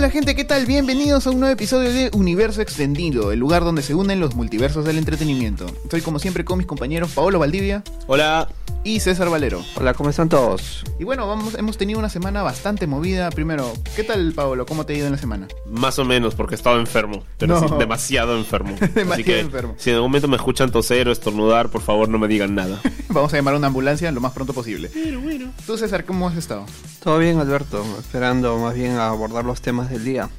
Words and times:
Hola 0.00 0.08
gente, 0.08 0.34
¿qué 0.34 0.44
tal? 0.44 0.64
Bienvenidos 0.64 1.26
a 1.26 1.30
un 1.30 1.40
nuevo 1.40 1.52
episodio 1.52 1.92
de 1.92 2.08
Universo 2.14 2.62
Extendido, 2.62 3.32
el 3.32 3.38
lugar 3.38 3.64
donde 3.64 3.82
se 3.82 3.94
unen 3.94 4.18
los 4.18 4.34
multiversos 4.34 4.86
del 4.86 4.96
entretenimiento. 4.96 5.66
Estoy 5.84 6.00
como 6.00 6.18
siempre 6.18 6.42
con 6.42 6.56
mis 6.56 6.66
compañeros 6.66 7.10
Paolo 7.10 7.38
Valdivia 7.38 7.84
Hola. 8.06 8.48
Y 8.82 9.00
César 9.00 9.28
Valero. 9.28 9.62
Hola, 9.76 9.92
¿cómo 9.92 10.08
están 10.08 10.28
todos? 10.30 10.84
Y 10.98 11.04
bueno, 11.04 11.26
vamos, 11.28 11.54
hemos 11.54 11.76
tenido 11.76 11.98
una 11.98 12.08
semana 12.08 12.42
bastante 12.42 12.86
movida. 12.86 13.28
Primero, 13.30 13.72
¿qué 13.94 14.04
tal 14.04 14.32
Paolo? 14.32 14.64
¿Cómo 14.64 14.86
te 14.86 14.94
ha 14.94 14.96
ido 14.96 15.06
en 15.06 15.12
la 15.12 15.18
semana? 15.18 15.48
Más 15.66 15.98
o 15.98 16.04
menos, 16.06 16.34
porque 16.34 16.54
estaba 16.54 16.78
enfermo. 16.78 17.22
Pero 17.36 17.60
No. 17.60 17.68
sí, 17.68 17.74
demasiado 17.78 18.36
enfermo. 18.38 18.70
Demasiado 18.80 19.12
Así 19.12 19.24
que, 19.24 19.40
enfermo. 19.40 19.74
Si 19.76 19.90
en 19.90 19.96
algún 19.96 20.10
momento 20.10 20.28
me 20.28 20.36
escuchan 20.36 20.70
toser 20.72 21.08
o 21.08 21.12
estornudar, 21.12 21.68
por 21.68 21.82
favor 21.82 22.08
no 22.08 22.18
me 22.18 22.26
digan 22.26 22.54
nada. 22.54 22.80
Vamos 23.08 23.32
a 23.34 23.36
llamar 23.36 23.54
a 23.54 23.58
una 23.58 23.66
ambulancia 23.66 24.10
lo 24.12 24.20
más 24.20 24.32
pronto 24.32 24.54
posible. 24.54 24.90
Pero 24.94 25.20
bueno. 25.20 25.52
Tú 25.66 25.76
César, 25.76 26.04
¿cómo 26.06 26.28
has 26.28 26.36
estado? 26.36 26.64
Todo 27.02 27.18
bien, 27.18 27.38
Alberto. 27.38 27.84
Esperando 27.98 28.56
más 28.58 28.74
bien 28.74 28.92
a 28.92 29.08
abordar 29.08 29.44
los 29.44 29.60
temas 29.60 29.90
del 29.90 30.04
día. 30.04 30.30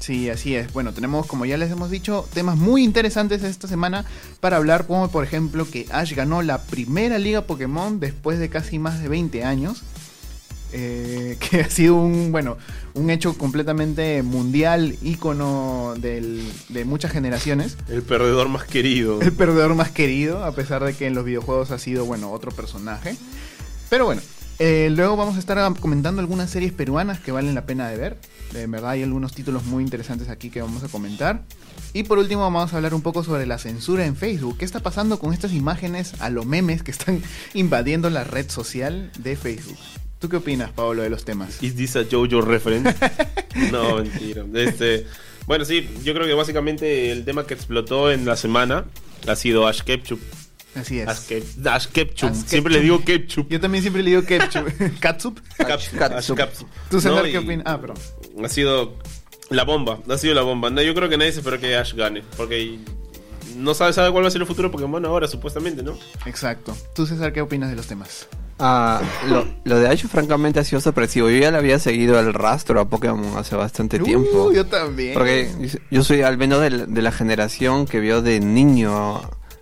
Sí, 0.00 0.28
así 0.30 0.54
es. 0.56 0.72
Bueno, 0.72 0.92
tenemos, 0.94 1.26
como 1.26 1.44
ya 1.44 1.56
les 1.58 1.70
hemos 1.70 1.90
dicho, 1.90 2.26
temas 2.32 2.56
muy 2.56 2.82
interesantes 2.82 3.42
esta 3.44 3.68
semana 3.68 4.04
para 4.40 4.56
hablar, 4.56 4.86
como 4.86 5.10
por 5.10 5.22
ejemplo 5.24 5.68
que 5.70 5.86
Ash 5.92 6.14
ganó 6.14 6.40
la 6.42 6.62
primera 6.62 7.18
liga 7.18 7.42
Pokémon 7.42 8.00
después 8.00 8.38
de 8.38 8.48
casi 8.48 8.78
más 8.78 9.00
de 9.02 9.08
20 9.08 9.44
años. 9.44 9.82
Eh, 10.72 11.36
que 11.50 11.60
ha 11.62 11.68
sido 11.68 11.96
un, 11.96 12.30
bueno, 12.32 12.56
un 12.94 13.10
hecho 13.10 13.34
completamente 13.36 14.22
mundial, 14.22 14.96
ícono 15.02 15.94
del- 15.98 16.50
de 16.70 16.84
muchas 16.84 17.12
generaciones. 17.12 17.76
El 17.88 18.02
perdedor 18.02 18.48
más 18.48 18.64
querido. 18.64 19.20
El 19.20 19.32
perdedor 19.32 19.74
más 19.74 19.90
querido, 19.90 20.44
a 20.44 20.52
pesar 20.52 20.82
de 20.84 20.94
que 20.94 21.06
en 21.08 21.14
los 21.14 21.24
videojuegos 21.24 21.72
ha 21.72 21.78
sido, 21.78 22.04
bueno, 22.06 22.30
otro 22.32 22.52
personaje. 22.52 23.16
Pero 23.90 24.04
bueno, 24.06 24.22
eh, 24.62 24.90
luego 24.90 25.16
vamos 25.16 25.36
a 25.36 25.38
estar 25.38 25.74
comentando 25.80 26.20
algunas 26.20 26.50
series 26.50 26.70
peruanas 26.70 27.18
que 27.18 27.32
valen 27.32 27.54
la 27.54 27.64
pena 27.64 27.88
de 27.88 27.96
ver. 27.96 28.18
De 28.52 28.66
verdad 28.66 28.90
hay 28.90 29.02
algunos 29.02 29.32
títulos 29.32 29.64
muy 29.64 29.82
interesantes 29.82 30.28
aquí 30.28 30.50
que 30.50 30.60
vamos 30.60 30.84
a 30.84 30.88
comentar. 30.88 31.44
Y 31.94 32.02
por 32.02 32.18
último 32.18 32.42
vamos 32.42 32.70
a 32.70 32.76
hablar 32.76 32.92
un 32.92 33.00
poco 33.00 33.24
sobre 33.24 33.46
la 33.46 33.56
censura 33.56 34.04
en 34.04 34.16
Facebook. 34.16 34.58
¿Qué 34.58 34.66
está 34.66 34.80
pasando 34.80 35.18
con 35.18 35.32
estas 35.32 35.54
imágenes 35.54 36.12
a 36.20 36.28
los 36.28 36.44
memes 36.44 36.82
que 36.82 36.90
están 36.90 37.22
invadiendo 37.54 38.10
la 38.10 38.22
red 38.22 38.50
social 38.50 39.10
de 39.18 39.34
Facebook? 39.34 39.78
¿Tú 40.18 40.28
qué 40.28 40.36
opinas, 40.36 40.70
Pablo, 40.72 41.02
de 41.02 41.08
los 41.08 41.24
temas? 41.24 41.62
¿Is 41.62 41.74
this 41.76 41.96
a 41.96 42.02
JoJo 42.02 42.42
reference? 42.42 42.94
no, 43.72 43.96
mentira. 43.96 44.44
Este, 44.52 45.06
bueno, 45.46 45.64
sí, 45.64 45.88
yo 46.04 46.12
creo 46.12 46.26
que 46.26 46.34
básicamente 46.34 47.10
el 47.10 47.24
tema 47.24 47.46
que 47.46 47.54
explotó 47.54 48.12
en 48.12 48.26
la 48.26 48.36
semana 48.36 48.84
ha 49.26 49.36
sido 49.36 49.66
Ash 49.66 49.80
Ketchup. 49.80 50.20
Así 50.74 51.00
es. 51.00 51.08
Ash, 51.08 51.18
Kep- 51.28 51.66
Ash 51.66 51.86
Ketchup. 51.88 52.34
Siempre 52.34 52.72
le 52.72 52.80
digo 52.80 53.02
Ketchup. 53.04 53.48
Yo 53.50 53.60
también 53.60 53.82
siempre 53.82 54.02
le 54.02 54.10
digo 54.10 54.22
ketchup. 54.24 54.68
Ash 55.68 55.90
Catsup. 55.90 56.38
¿Tú, 56.90 57.00
César, 57.00 57.12
No, 57.18 57.22
qué 57.24 57.38
opinas? 57.38 57.64
Ah, 57.66 57.80
perdón. 57.80 57.96
Ha 58.44 58.48
sido 58.48 58.94
la 59.50 59.64
bomba. 59.64 59.98
Ha 60.08 60.16
sido 60.18 60.34
la 60.34 60.42
bomba. 60.42 60.70
No, 60.70 60.80
yo 60.82 60.94
creo 60.94 61.08
que 61.08 61.16
nadie 61.18 61.32
se 61.32 61.38
espera 61.40 61.58
que 61.58 61.74
Ash 61.76 61.94
gane. 61.94 62.22
Porque 62.36 62.78
no 63.56 63.74
sabe, 63.74 63.92
sabe 63.92 64.12
cuál 64.12 64.22
va 64.24 64.28
a 64.28 64.30
ser 64.30 64.40
el 64.42 64.46
futuro 64.46 64.68
de 64.68 64.72
Pokémon 64.72 65.04
ahora, 65.04 65.26
supuestamente, 65.26 65.82
¿no? 65.82 65.98
Exacto. 66.24 66.76
¿Tú, 66.94 67.04
César, 67.04 67.32
qué 67.32 67.40
opinas 67.40 67.68
de 67.70 67.76
los 67.76 67.86
temas? 67.88 68.28
Ah, 68.62 69.00
lo, 69.28 69.46
lo 69.64 69.78
de 69.80 69.88
Ash 69.88 70.04
francamente 70.06 70.60
ha 70.60 70.64
sido 70.64 70.80
sorpresivo. 70.80 71.30
Yo 71.30 71.38
ya 71.38 71.50
le 71.50 71.56
había 71.58 71.78
seguido 71.78 72.20
el 72.20 72.32
rastro 72.34 72.78
a 72.80 72.88
Pokémon 72.88 73.36
hace 73.38 73.56
bastante 73.56 73.98
tiempo. 73.98 74.48
Uh, 74.48 74.52
yo 74.52 74.66
también. 74.66 75.14
Porque 75.14 75.50
yo 75.90 76.04
soy 76.04 76.20
al 76.22 76.36
menos 76.38 76.60
de, 76.60 76.70
la- 76.70 76.86
de 76.86 77.02
la 77.02 77.10
generación 77.10 77.86
que 77.86 77.98
vio 78.00 78.20
de 78.22 78.38
niño 78.38 79.20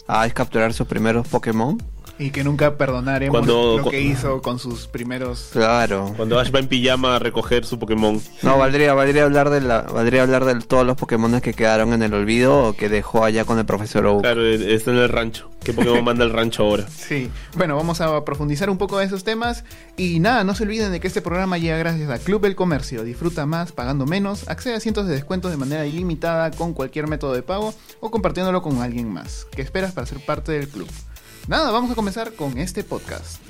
a 0.09 0.29
capturar 0.31 0.73
sus 0.73 0.89
primeros 0.89 1.29
Pokémon. 1.29 1.79
Y 2.21 2.31
que 2.31 2.43
nunca 2.43 2.77
perdonaremos 2.77 3.33
Cuando- 3.33 3.77
lo 3.79 3.85
cu- 3.85 3.91
que 3.91 4.01
hizo 4.01 4.43
con 4.43 4.59
sus 4.59 4.89
primeros... 4.89 5.51
Claro. 5.53 6.13
Cuando 6.17 6.39
Ash 6.41 6.53
va 6.53 6.59
en 6.59 6.67
pijama 6.67 7.17
a 7.17 7.19
recoger 7.21 7.65
su 7.65 7.79
Pokémon. 7.79 8.21
No, 8.43 8.59
valdría, 8.59 8.93
valdría 8.95 9.25
hablar 9.25 9.51
de 9.51 9.61
la, 9.61 9.83
valdría 9.83 10.23
hablar 10.23 10.45
de 10.45 10.57
todos 10.61 10.85
los 10.85 10.97
Pokémon 10.97 11.41
que 11.41 11.55
quedaron 11.55 11.93
en 11.93 12.03
el 12.03 12.13
olvido 12.15 12.59
o 12.69 12.73
que 12.73 12.89
dejó 12.89 13.25
allá 13.25 13.45
con 13.45 13.59
el 13.59 13.67
profesor 13.67 14.05
Oak. 14.07 14.23
Claro, 14.23 14.45
eh, 14.45 14.75
está 14.75 14.91
en 14.91 14.97
el 14.99 15.09
rancho. 15.09 15.49
¿Qué 15.63 15.73
Pokémon 15.73 16.05
manda 16.05 16.25
el 16.25 16.33
rancho 16.33 16.63
ahora? 16.65 16.87
Sí. 17.09 17.31
Bueno, 17.57 17.77
vamos 17.77 18.01
a 18.01 18.25
profundizar 18.25 18.69
un 18.71 18.79
poco 18.79 18.99
de 18.99 19.05
esos 19.07 19.23
temas. 19.25 19.65
Y 19.97 20.19
nada, 20.21 20.43
no 20.45 20.55
se 20.55 20.65
olviden 20.65 20.91
de 20.93 21.01
que 21.01 21.07
este 21.07 21.23
programa 21.23 21.57
llega 21.59 21.77
gracias 21.79 22.11
a 22.11 22.19
Club 22.19 22.45
El 22.47 22.55
Comercio. 22.57 23.03
Disfruta 23.05 23.47
más 23.47 23.71
pagando 23.73 24.07
menos. 24.07 24.49
Accede 24.49 24.75
a 24.75 24.81
cientos 24.81 25.07
de 25.07 25.15
descuentos 25.15 25.51
de 25.51 25.57
manera 25.57 25.87
ilimitada 25.87 26.51
con 26.51 26.75
cualquier 26.75 27.07
método 27.07 27.33
de 27.35 27.43
pago 27.43 27.75
o 28.01 28.11
compartiéndolo 28.11 28.61
con 28.63 28.83
alguien 28.83 29.13
más. 29.13 29.47
¿Qué 29.53 29.63
esperas 29.63 29.93
para 29.93 30.07
ser 30.07 30.19
parte 30.25 30.53
del 30.53 30.69
club? 30.69 30.89
Nada, 31.49 31.71
vamos 31.71 31.91
a 31.91 31.95
comenzar 31.95 32.35
con 32.35 32.59
este 32.59 32.85
podcast. 32.85 33.41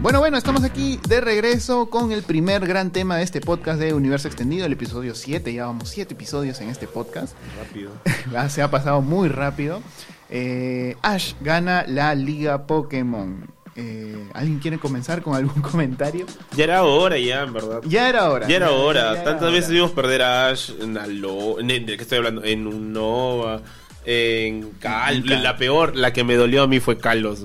Bueno, 0.00 0.20
bueno, 0.20 0.38
estamos 0.38 0.62
aquí 0.62 0.98
de 1.08 1.20
regreso 1.20 1.90
con 1.90 2.12
el 2.12 2.22
primer 2.22 2.66
gran 2.66 2.90
tema 2.92 3.16
de 3.16 3.24
este 3.24 3.40
podcast 3.40 3.80
de 3.80 3.94
Universo 3.94 4.28
Extendido, 4.28 4.64
el 4.64 4.72
episodio 4.72 5.14
7. 5.14 5.52
Ya 5.52 5.66
vamos 5.66 5.88
7 5.90 6.14
episodios 6.14 6.60
en 6.60 6.68
este 6.70 6.86
podcast. 6.86 7.34
Rápido. 7.58 7.90
Ah, 8.36 8.48
Se 8.48 8.62
ha 8.62 8.70
pasado 8.70 9.02
muy 9.02 9.28
rápido. 9.28 9.82
Eh, 10.30 10.96
Ash 11.02 11.34
gana 11.40 11.84
la 11.86 12.14
Liga 12.14 12.66
Pokémon. 12.66 13.57
Eh, 13.80 14.28
¿Alguien 14.34 14.58
quiere 14.58 14.78
comenzar 14.78 15.22
con 15.22 15.36
algún 15.36 15.62
comentario? 15.70 16.26
Ya 16.56 16.64
era 16.64 16.82
hora, 16.82 17.16
ya, 17.16 17.42
en 17.44 17.52
verdad. 17.52 17.80
Ya 17.86 18.08
era 18.08 18.28
hora. 18.28 18.48
Ya 18.48 18.56
era 18.56 18.72
hora. 18.72 19.14
ya 19.14 19.22
Tantas 19.24 19.52
veces 19.52 19.70
vimos 19.70 19.92
perder 19.92 20.22
a 20.22 20.48
Ash 20.48 20.70
en 20.80 20.98
Alo... 20.98 21.60
en- 21.60 21.68
¿De 21.86 21.96
qué 21.96 22.02
estoy 22.02 22.18
hablando? 22.18 22.42
En 22.44 22.66
Unova, 22.66 23.62
en 24.04 24.70
Cal... 24.80 25.22
La 25.42 25.56
peor, 25.56 25.94
la 25.94 26.12
que 26.12 26.24
me 26.24 26.34
dolió 26.34 26.64
a 26.64 26.66
mí 26.66 26.80
fue 26.80 26.98
Kalos. 26.98 27.44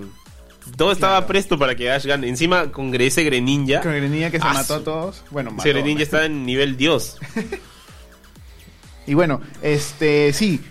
Todo 0.76 0.92
estaba 0.92 1.18
Claro. 1.18 1.28
presto 1.28 1.60
para 1.60 1.76
que 1.76 1.92
Ash 1.92 2.06
gane. 2.06 2.28
Encima, 2.28 2.72
con 2.72 2.94
ese 3.00 3.24
Greninja... 3.24 3.82
Con 3.82 3.92
Greninja 3.92 4.32
que 4.32 4.40
se 4.40 4.46
mató 4.46 4.76
a 4.76 4.84
todos. 4.84 5.24
Bueno, 5.30 5.52
mató. 5.52 5.62
Ese 5.64 5.74
Greninja 5.74 6.02
está 6.04 6.26
en 6.26 6.46
nivel 6.46 6.78
Dios. 6.78 7.18
Y 9.06 9.16
bueno, 9.16 9.42
este, 9.62 10.32
sí. 10.32 10.62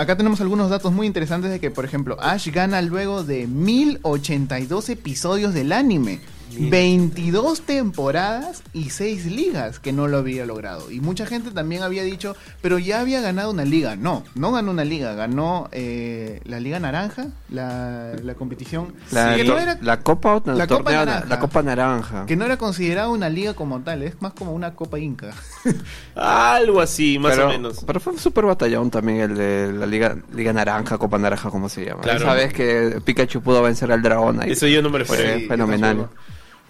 Acá 0.00 0.16
tenemos 0.16 0.40
algunos 0.40 0.70
datos 0.70 0.94
muy 0.94 1.06
interesantes 1.06 1.50
de 1.50 1.60
que, 1.60 1.70
por 1.70 1.84
ejemplo, 1.84 2.16
Ash 2.22 2.48
gana 2.48 2.80
luego 2.80 3.22
de 3.22 3.46
1082 3.46 4.88
episodios 4.88 5.52
del 5.52 5.72
anime. 5.72 6.20
22 6.58 7.62
temporadas 7.62 8.62
y 8.72 8.90
6 8.90 9.26
ligas 9.26 9.78
que 9.78 9.92
no 9.92 10.08
lo 10.08 10.18
había 10.18 10.46
logrado. 10.46 10.90
Y 10.90 11.00
mucha 11.00 11.26
gente 11.26 11.50
también 11.50 11.82
había 11.82 12.02
dicho, 12.02 12.34
pero 12.60 12.78
ya 12.78 13.00
había 13.00 13.20
ganado 13.20 13.50
una 13.50 13.64
liga. 13.64 13.96
No, 13.96 14.24
no 14.34 14.52
ganó 14.52 14.70
una 14.70 14.84
liga, 14.84 15.14
ganó 15.14 15.68
eh, 15.72 16.40
la 16.44 16.60
Liga 16.60 16.78
Naranja, 16.80 17.28
la, 17.50 18.12
la 18.22 18.34
competición. 18.34 18.94
La, 19.12 19.36
no 19.38 19.58
era, 19.58 19.78
la 19.80 20.00
copa 20.00 20.36
o- 20.36 20.42
la 20.46 20.66
torneo 20.66 20.78
Copa 20.78 20.90
na- 20.92 21.04
Naranja. 21.04 21.26
la 21.28 21.38
copa 21.40 21.62
naranja. 21.62 22.26
que 22.26 22.36
no 22.36 22.44
era 22.44 22.56
considerada 22.56 23.08
una 23.08 23.28
liga 23.28 23.54
como 23.54 23.80
tal, 23.80 24.02
es 24.02 24.20
más 24.20 24.32
como 24.32 24.52
una 24.52 24.74
Copa 24.74 24.98
Inca. 24.98 25.30
Algo 26.14 26.80
así, 26.80 27.18
más 27.18 27.32
pero, 27.34 27.46
o 27.46 27.50
menos. 27.50 27.84
pero 27.86 28.00
fue 28.00 28.12
un 28.12 28.18
super 28.18 28.44
batallón 28.44 28.90
también 28.90 29.20
el 29.20 29.34
de 29.36 29.72
la 29.72 29.86
liga, 29.86 30.16
liga 30.34 30.52
naranja, 30.52 30.98
copa 30.98 31.18
naranja, 31.18 31.50
como 31.50 31.68
se 31.68 31.84
llama. 31.84 32.02
Claro. 32.02 32.20
Sabes 32.20 32.52
que 32.52 33.00
Pikachu 33.04 33.40
pudo 33.42 33.62
vencer 33.62 33.90
al 33.92 34.02
dragón 34.02 34.40
ahí. 34.42 34.52
Eso 34.52 34.66
yo 34.66 34.82
no 34.82 34.90
me 34.90 35.04
Fue 35.04 35.16
refiero. 35.16 35.40
Sí, 35.40 35.46
fenomenal. 35.46 36.08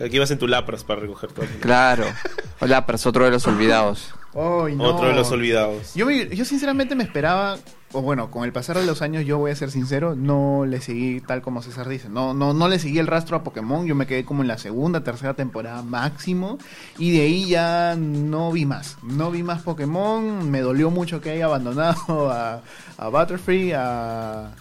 Aquí 0.05 0.19
vas 0.19 0.31
en 0.31 0.39
tu 0.39 0.47
Lapras 0.49 0.83
para 0.85 1.01
recoger 1.01 1.31
todo. 1.33 1.45
Claro. 1.61 2.05
Hola, 2.61 2.87
pero 2.87 2.97
es 2.97 3.07
otro 3.07 3.25
de 3.25 3.31
los 3.31 3.47
olvidados. 3.47 4.15
No. 4.35 4.85
Otro 4.85 5.09
de 5.09 5.15
los 5.15 5.31
olvidados. 5.33 5.95
Yo, 5.95 6.07
me- 6.07 6.29
yo 6.35 6.45
sinceramente 6.45 6.95
me 6.95 7.03
esperaba, 7.05 7.59
o 7.93 8.01
bueno, 8.01 8.31
con 8.31 8.45
el 8.45 8.53
pasar 8.53 8.79
de 8.79 8.87
los 8.87 9.03
años 9.03 9.27
yo 9.27 9.39
voy 9.39 9.51
a 9.51 9.57
ser 9.57 9.71
sincero, 9.73 10.15
no 10.15 10.65
le 10.67 10.81
seguí 10.81 11.21
tal 11.21 11.43
como 11.43 11.63
César 11.63 11.89
dice, 11.89 12.09
no, 12.09 12.33
no, 12.33 12.55
no 12.55 12.69
le 12.69 12.79
seguí 12.79 12.99
el 13.01 13.09
rastro 13.09 13.37
a 13.37 13.43
Pokémon, 13.43 13.87
yo 13.87 13.95
me 13.97 14.07
quedé 14.07 14.25
como 14.25 14.43
en 14.43 14.49
la 14.49 14.57
segunda, 14.59 15.03
tercera 15.03 15.35
temporada 15.35 15.83
máximo, 15.83 16.59
y 16.97 17.11
de 17.11 17.23
ahí 17.23 17.49
ya 17.49 17.97
no 17.99 18.53
vi 18.53 18.67
más, 18.67 18.99
no 19.03 19.31
vi 19.33 19.43
más 19.43 19.63
Pokémon, 19.63 20.49
me 20.49 20.61
dolió 20.61 20.91
mucho 20.91 21.21
que 21.21 21.31
haya 21.31 21.47
abandonado 21.47 22.31
a, 22.31 22.63
a 22.99 23.09
Butterfree, 23.09 23.75
a, 23.75 24.53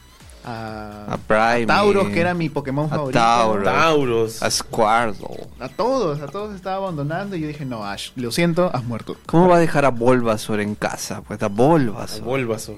a, 0.49 1.13
A 1.13 1.17
Prime. 1.17 1.65
Tauros, 1.65 2.09
que 2.09 2.19
era 2.19 2.33
mi 2.33 2.49
Pokémon 2.49 2.85
a 2.87 2.89
favorito. 2.89 3.19
Tauros. 3.19 3.63
Tauros. 3.65 4.43
A 4.43 4.49
Squirtle. 4.51 5.47
A 5.59 5.69
todos, 5.69 6.21
a 6.21 6.27
todos 6.27 6.55
estaba 6.55 6.77
abandonando 6.77 7.35
y 7.35 7.41
yo 7.41 7.47
dije, 7.47 7.65
no, 7.65 7.85
Ash, 7.85 8.09
lo 8.15 8.31
siento, 8.31 8.69
has 8.73 8.83
muerto. 8.83 9.15
¿Cómo 9.25 9.47
va 9.47 9.57
a 9.57 9.59
dejar 9.59 9.85
a 9.85 9.89
Bulbasaur 9.89 10.59
en 10.61 10.75
casa? 10.75 11.21
Pues 11.21 11.41
a 11.43 11.47
Bulbasaur. 11.47 12.23
Bulbasaur. 12.23 12.77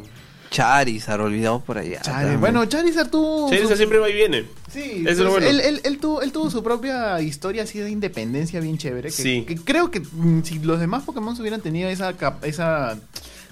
Charizard, 0.50 1.22
olvidado 1.22 1.62
por 1.62 1.78
allá. 1.78 2.02
Bueno, 2.38 2.66
Charizard 2.66 3.10
tuvo... 3.10 3.48
Charizard 3.50 3.70
su- 3.72 3.78
siempre 3.78 4.00
va 4.00 4.10
y 4.10 4.14
viene. 4.14 4.46
Sí, 4.70 5.04
Eso 5.08 5.10
es 5.12 5.18
lo 5.20 5.30
pues, 5.32 5.44
bueno. 5.46 5.48
él, 5.48 5.60
él- 5.62 5.82
él 5.86 5.98
tuvo, 5.98 6.22
él 6.22 6.34
tuvo 6.34 6.50
su 6.50 6.62
propia 6.62 7.22
historia 7.22 7.64
así 7.64 7.80
de 7.80 7.90
independencia 7.90 8.60
bien 8.60 8.78
chévere. 8.78 9.08
Que, 9.10 9.16
Sí. 9.16 9.46
que 9.48 9.56
creo 9.56 9.92
que 9.92 10.02
mm, 10.02 10.44
si 10.44 10.60
los 10.60 10.82
demás 10.82 11.04
Pokémon 11.04 11.40
hubieran 11.40 11.62
tenido 11.62 11.88
esa, 11.90 12.14
esa, 12.44 12.98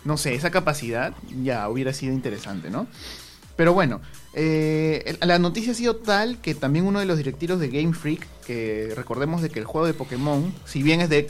no 0.03 0.17
sé, 0.17 0.33
esa 0.35 0.51
capacidad, 0.51 1.13
ya 1.41 1.69
hubiera 1.69 1.93
sido 1.93 2.11
interesante, 2.13 2.69
¿no? 2.69 2.85
Pero 3.59 3.73
bueno, 3.73 3.99
eh, 4.35 5.17
la 5.21 5.37
noticia 5.37 5.73
ha 5.73 5.75
sido 5.75 5.97
tal 5.97 6.37
que 6.37 6.55
también 6.55 6.85
uno 6.85 6.99
de 7.01 7.05
los 7.05 7.17
directivos 7.17 7.59
de 7.59 7.67
Game 7.67 7.91
Freak, 7.93 8.25
que 8.47 8.93
recordemos 8.95 9.41
de 9.41 9.49
que 9.49 9.59
el 9.59 9.65
juego 9.65 9.85
de 9.85 9.93
Pokémon, 9.93 10.53
si 10.63 10.81
bien 10.81 11.01
es 11.01 11.09
de- 11.09 11.27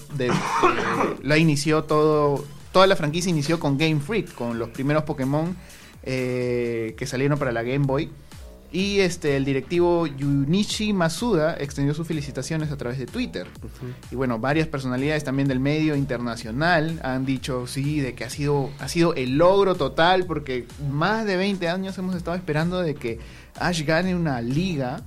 la 1.23 1.37
inició 1.39 1.85
todo 1.85 2.45
toda 2.71 2.85
la 2.85 2.95
franquicia 2.95 3.31
inició 3.31 3.59
con 3.59 3.79
Game 3.79 3.99
Freak, 3.99 4.31
con 4.35 4.59
los 4.59 4.69
primeros 4.69 5.05
Pokémon 5.05 5.57
eh, 6.03 6.93
que 6.99 7.07
salieron 7.07 7.39
para 7.39 7.51
la 7.51 7.63
Game 7.63 7.87
Boy. 7.87 8.11
Y 8.71 9.00
este, 9.00 9.36
el 9.36 9.45
directivo 9.45 10.06
Junichi 10.07 10.94
Masuda 10.94 11.56
extendió 11.60 11.95
sus 11.95 12.06
felicitaciones 12.07 12.69
a 12.71 12.77
través 12.77 13.00
de 13.00 13.07
Twitter. 13.07 13.48
Y 14.12 14.16
bueno, 14.16 14.38
varias 14.38 14.68
personalidades 14.68 15.24
también 15.24 15.48
del 15.48 15.60
medio 15.60 15.95
internacional 15.95 17.00
han 17.04 17.25
dicho 17.25 17.66
sí, 17.66 18.00
de 18.00 18.13
que 18.13 18.25
ha 18.25 18.30
sido, 18.30 18.69
ha 18.80 18.88
sido 18.88 19.16
el 19.16 19.38
logro 19.39 19.74
total, 19.74 20.25
porque 20.27 20.68
más 20.92 21.25
de 21.25 21.36
20 21.36 21.68
años 21.68 21.98
hemos 21.98 22.16
estado 22.16 22.38
esperando 22.38 22.80
de 22.81 22.94
que 22.94 23.18
Ash 23.56 23.83
gane 23.83 24.16
una 24.16 24.39
liga. 24.42 25.01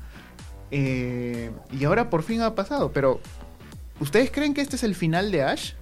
eh, 0.72 1.50
y 1.70 1.84
ahora 1.84 2.10
por 2.10 2.22
fin 2.24 2.40
ha 2.40 2.54
pasado. 2.56 2.90
Pero, 2.92 3.20
¿ustedes 4.00 4.30
creen 4.32 4.54
que 4.54 4.60
este 4.60 4.74
es 4.76 4.82
el 4.82 4.94
final 4.96 5.30
de 5.30 5.42
Ash? 5.44 5.72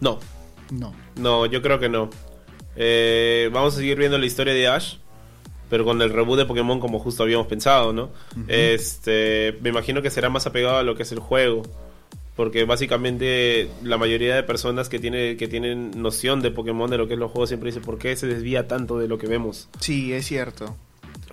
No, 0.00 0.20
No. 0.70 0.94
no, 1.16 1.44
yo 1.46 1.60
creo 1.60 1.80
que 1.80 1.88
no. 1.88 2.08
Eh, 2.76 3.50
vamos 3.52 3.74
a 3.74 3.78
seguir 3.78 3.98
viendo 3.98 4.16
la 4.18 4.26
historia 4.26 4.54
de 4.54 4.68
Ash, 4.68 4.98
pero 5.68 5.84
con 5.84 6.00
el 6.02 6.10
reboot 6.10 6.38
de 6.38 6.46
Pokémon 6.46 6.80
como 6.80 6.98
justo 6.98 7.22
habíamos 7.22 7.46
pensado, 7.46 7.92
¿no? 7.92 8.10
Este, 8.46 9.56
me 9.60 9.70
imagino 9.70 10.02
que 10.02 10.10
será 10.10 10.28
más 10.30 10.46
apegado 10.46 10.78
a 10.78 10.82
lo 10.82 10.94
que 10.94 11.02
es 11.02 11.12
el 11.12 11.18
juego. 11.18 11.62
Porque 12.36 12.64
básicamente 12.64 13.68
la 13.82 13.98
mayoría 13.98 14.36
de 14.36 14.44
personas 14.44 14.88
que, 14.88 15.00
tiene, 15.00 15.36
que 15.36 15.48
tienen 15.48 16.00
noción 16.00 16.40
de 16.40 16.52
Pokémon, 16.52 16.88
de 16.88 16.96
lo 16.96 17.08
que 17.08 17.14
es 17.14 17.18
los 17.18 17.32
juegos, 17.32 17.48
siempre 17.48 17.70
dicen, 17.70 17.82
¿por 17.82 17.98
qué 17.98 18.14
se 18.14 18.28
desvía 18.28 18.68
tanto 18.68 18.96
de 18.96 19.08
lo 19.08 19.18
que 19.18 19.26
vemos? 19.26 19.68
Sí, 19.80 20.12
es 20.12 20.26
cierto. 20.26 20.76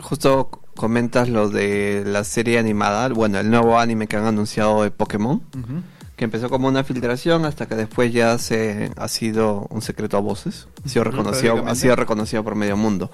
Justo 0.01 0.49
comentas 0.75 1.29
lo 1.29 1.49
de 1.49 2.03
la 2.05 2.23
serie 2.23 2.57
animada, 2.57 3.07
bueno, 3.09 3.39
el 3.39 3.51
nuevo 3.51 3.77
anime 3.77 4.07
que 4.07 4.17
han 4.17 4.25
anunciado 4.25 4.81
de 4.81 4.89
Pokémon, 4.89 5.43
Ujú. 5.53 5.83
Que 6.15 6.25
empezó 6.25 6.49
como 6.49 6.67
una 6.67 6.83
filtración 6.83 7.45
hasta 7.45 7.65
que 7.65 7.75
después 7.75 8.13
ya 8.13 8.37
se 8.37 8.91
ha 8.95 9.07
sido 9.07 9.67
un 9.69 9.81
secreto 9.81 10.15
a 10.15 10.21
voces, 10.21 10.67
ha 10.85 10.89
sido 10.89 11.03
reconocido, 11.03 11.65
ha 11.67 11.75
sido 11.75 11.95
reconocido 11.95 12.43
por 12.43 12.55
medio 12.55 12.77
mundo. 12.77 13.11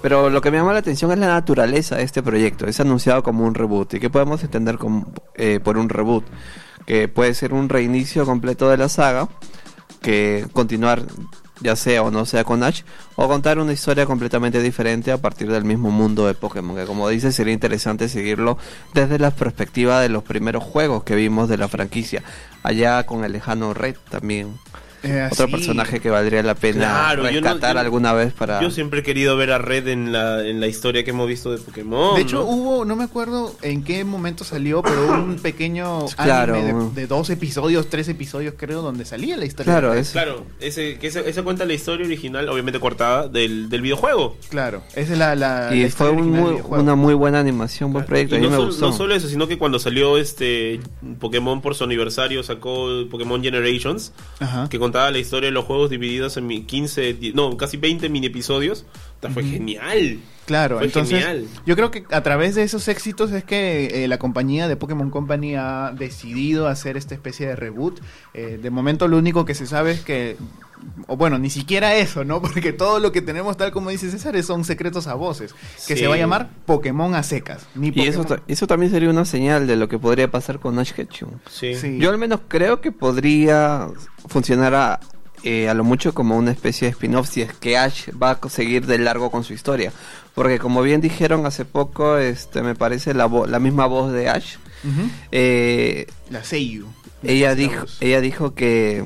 Pero 0.00 0.28
lo 0.28 0.40
que 0.40 0.50
me 0.50 0.56
llama 0.56 0.72
la 0.72 0.80
atención 0.80 1.12
es 1.12 1.18
la 1.18 1.28
naturaleza 1.28 1.96
de 1.96 2.02
este 2.02 2.22
proyecto. 2.22 2.66
Es 2.66 2.80
anunciado 2.80 3.22
como 3.22 3.44
un 3.44 3.54
reboot. 3.54 3.94
¿Y 3.94 4.00
qué 4.00 4.10
podemos 4.10 4.42
entender 4.42 4.78
eh, 5.36 5.60
por 5.62 5.78
un 5.78 5.88
reboot? 5.88 6.24
Que 6.84 7.06
puede 7.06 7.34
ser 7.34 7.52
un 7.52 7.68
reinicio 7.68 8.26
completo 8.26 8.68
de 8.68 8.76
la 8.76 8.88
saga, 8.88 9.28
que 10.00 10.46
continuar 10.52 11.04
ya 11.62 11.76
sea 11.76 12.02
o 12.02 12.10
no 12.10 12.26
sea 12.26 12.44
con 12.44 12.62
Ash, 12.62 12.82
o 13.16 13.28
contar 13.28 13.58
una 13.58 13.72
historia 13.72 14.06
completamente 14.06 14.60
diferente 14.60 15.12
a 15.12 15.18
partir 15.18 15.50
del 15.50 15.64
mismo 15.64 15.90
mundo 15.90 16.26
de 16.26 16.34
Pokémon, 16.34 16.76
que 16.76 16.84
como 16.84 17.08
dice 17.08 17.32
sería 17.32 17.52
interesante 17.52 18.08
seguirlo 18.08 18.58
desde 18.94 19.18
la 19.18 19.30
perspectiva 19.30 20.00
de 20.00 20.08
los 20.08 20.22
primeros 20.22 20.64
juegos 20.64 21.04
que 21.04 21.14
vimos 21.14 21.48
de 21.48 21.58
la 21.58 21.68
franquicia, 21.68 22.22
allá 22.62 23.04
con 23.04 23.24
el 23.24 23.32
lejano 23.32 23.74
Red 23.74 23.96
también. 24.10 24.58
Eh, 25.02 25.28
Otro 25.32 25.46
sí. 25.46 25.52
personaje 25.52 26.00
que 26.00 26.10
valdría 26.10 26.42
la 26.42 26.54
pena 26.54 26.78
Claro, 26.78 27.22
yo 27.30 27.40
no- 27.40 27.48
rescatar 27.48 27.74
yo- 27.74 27.80
alguna 27.80 28.12
vez 28.12 28.32
para... 28.32 28.60
Yo 28.62 28.70
siempre 28.70 29.00
he 29.00 29.02
querido 29.02 29.36
ver 29.36 29.50
a 29.52 29.58
Red 29.58 29.88
en 29.88 30.12
la, 30.12 30.46
en 30.46 30.60
la 30.60 30.66
historia 30.68 31.02
que 31.04 31.10
hemos 31.10 31.26
visto 31.28 31.50
de 31.50 31.58
Pokémon. 31.58 32.14
De 32.14 32.22
hecho, 32.22 32.36
¿no? 32.36 32.44
hubo, 32.44 32.84
no 32.84 32.94
me 32.96 33.04
acuerdo 33.04 33.54
en 33.62 33.82
qué 33.84 34.04
momento 34.04 34.44
salió, 34.44 34.82
pero 34.82 35.04
hubo 35.06 35.12
un 35.14 35.36
pequeño 35.42 36.06
Claro. 36.16 36.54
anime 36.54 36.72
de, 36.94 37.00
de 37.02 37.06
dos 37.06 37.30
episodios, 37.30 37.88
tres 37.90 38.08
episodios 38.08 38.54
creo, 38.56 38.82
donde 38.82 39.04
salía 39.04 39.36
la 39.36 39.44
historia. 39.44 39.72
Claro, 39.72 39.88
de 39.88 39.94
Red. 39.94 40.00
es... 40.02 40.10
Claro, 40.10 40.46
ese, 40.60 40.98
que 40.98 41.08
ese, 41.08 41.28
esa 41.28 41.42
cuenta 41.42 41.64
la 41.64 41.74
historia 41.74 42.06
original, 42.06 42.48
obviamente 42.48 42.78
cortada, 42.78 43.26
del, 43.28 43.68
del 43.68 43.82
videojuego. 43.82 44.36
Claro, 44.50 44.82
esa 44.94 45.12
es 45.12 45.18
la, 45.18 45.34
la, 45.34 45.74
Y 45.74 45.88
fue 45.90 46.10
un 46.10 46.30
muy- 46.30 46.60
una 46.68 46.94
muy 46.94 47.14
buena 47.14 47.40
animación, 47.40 47.92
buen 47.92 48.04
proyecto, 48.04 48.36
Y 48.36 48.38
a 48.38 48.40
mí 48.40 48.46
no, 48.46 48.50
me 48.50 48.56
solo, 48.56 48.68
gustó. 48.68 48.86
no 48.86 48.92
solo 48.92 49.14
eso, 49.14 49.28
sino 49.28 49.48
que 49.48 49.58
cuando 49.58 49.78
salió 49.78 50.16
este 50.18 50.80
Pokémon 51.18 51.60
por 51.60 51.74
su 51.74 51.84
aniversario, 51.84 52.42
sacó 52.42 52.88
Pokémon 53.10 53.42
Generations, 53.42 54.12
Ajá. 54.40 54.68
que 54.68 54.78
contaba 54.92 55.10
la 55.10 55.18
historia 55.18 55.46
de 55.48 55.52
los 55.52 55.64
juegos 55.64 55.88
divididos 55.88 56.36
en 56.36 56.46
mi- 56.46 56.62
15, 56.64 57.14
die- 57.14 57.32
no, 57.32 57.56
casi 57.56 57.78
20 57.78 58.08
mini 58.10 58.26
episodios. 58.26 58.84
Esta 59.14 59.30
Fue 59.30 59.42
genial. 59.44 60.18
Claro, 60.46 60.76
Fue 60.78 60.86
entonces 60.86 61.20
genial. 61.20 61.46
yo 61.64 61.76
creo 61.76 61.90
que 61.92 62.04
a 62.10 62.22
través 62.22 62.54
de 62.56 62.64
esos 62.64 62.88
éxitos 62.88 63.30
es 63.32 63.44
que 63.44 64.04
eh, 64.04 64.08
la 64.08 64.18
compañía 64.18 64.66
de 64.68 64.76
Pokémon 64.76 65.08
Company 65.10 65.54
ha 65.54 65.92
decidido 65.96 66.66
hacer 66.66 66.96
esta 66.96 67.14
especie 67.14 67.46
de 67.46 67.56
reboot. 67.56 68.00
Eh, 68.34 68.58
de 68.60 68.70
momento 68.70 69.06
lo 69.08 69.16
único 69.18 69.44
que 69.44 69.54
se 69.54 69.66
sabe 69.66 69.92
es 69.92 70.00
que, 70.00 70.36
o 71.06 71.16
bueno, 71.16 71.38
ni 71.38 71.50
siquiera 71.50 71.94
eso, 71.96 72.24
¿no? 72.24 72.40
Porque 72.42 72.72
todo 72.72 73.00
lo 73.00 73.12
que 73.12 73.22
tenemos, 73.22 73.56
tal 73.56 73.72
como 73.72 73.90
dice 73.90 74.10
César, 74.10 74.40
son 74.42 74.64
secretos 74.64 75.06
a 75.06 75.14
voces. 75.14 75.54
Que 75.86 75.94
Sí. 75.94 76.00
se 76.02 76.06
va 76.06 76.14
a 76.14 76.18
llamar 76.18 76.50
Pokémon 76.66 77.14
a 77.14 77.22
secas. 77.22 77.66
Ni 77.74 77.92
Y 77.94 78.02
eso, 78.06 78.22
Pokémon- 78.24 78.42
eso 78.48 78.66
también 78.66 78.90
sería 78.92 79.10
una 79.10 79.24
señal 79.24 79.66
de 79.66 79.76
lo 79.76 79.88
que 79.88 79.98
podría 79.98 80.30
pasar 80.30 80.58
con 80.60 80.78
Ash 80.78 80.92
Ketchum. 80.92 81.30
Sí. 81.50 81.74
Sí. 81.74 81.98
Yo 81.98 82.10
al 82.10 82.18
menos 82.18 82.40
creo 82.48 82.80
que 82.80 82.92
podría 82.92 83.88
funcionar 84.28 84.74
a, 84.74 85.00
eh, 85.44 85.68
a 85.68 85.74
lo 85.74 85.84
mucho 85.84 86.14
como 86.14 86.36
una 86.36 86.50
especie 86.52 86.86
de 86.86 86.92
spin-off 86.92 87.28
si 87.28 87.42
es 87.42 87.52
que 87.52 87.76
Ash 87.76 88.08
va 88.20 88.30
a 88.40 88.48
seguir 88.48 88.86
de 88.86 88.98
largo 88.98 89.30
con 89.30 89.44
su 89.44 89.52
historia. 89.52 89.92
Porque 90.34 90.58
como 90.58 90.82
bien 90.82 91.00
dijeron 91.00 91.44
hace 91.46 91.64
poco, 91.64 92.16
este 92.16 92.62
me 92.62 92.74
parece 92.74 93.12
la, 93.12 93.26
vo- 93.28 93.46
la 93.46 93.58
misma 93.58 93.86
voz 93.86 94.12
de 94.12 94.28
Ash. 94.30 94.56
Eh, 95.30 96.06
La 96.30 96.42
Seiyu. 96.44 96.86
ella, 97.22 97.48
La 97.50 97.54
dijo, 97.54 97.84
ella 98.00 98.20
dijo 98.20 98.54
que 98.54 99.04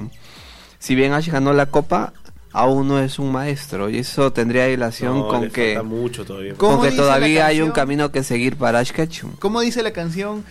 si 0.86 0.94
bien 0.94 1.12
Ash 1.12 1.28
ganó 1.30 1.52
la 1.52 1.66
copa, 1.66 2.12
aún 2.52 2.86
no 2.86 3.00
es 3.00 3.18
un 3.18 3.32
maestro. 3.32 3.90
Y 3.90 3.98
eso 3.98 4.32
tendría 4.32 4.66
relación 4.66 5.18
No, 5.18 5.26
con 5.26 5.40
le 5.42 5.50
que, 5.50 5.74
falta 5.74 5.82
mucho 5.82 6.24
todavía. 6.24 6.54
¿Cómo 6.56 6.78
con 6.78 6.88
que 6.88 6.94
todavía 6.94 7.46
hay 7.46 7.60
un 7.60 7.72
camino 7.72 8.12
que 8.12 8.22
seguir 8.22 8.54
para 8.54 8.78
Ash 8.78 8.92
Ketchum. 8.92 9.32
¿Cómo 9.40 9.62
dice 9.62 9.82
la 9.82 9.90
canción? 9.90 10.44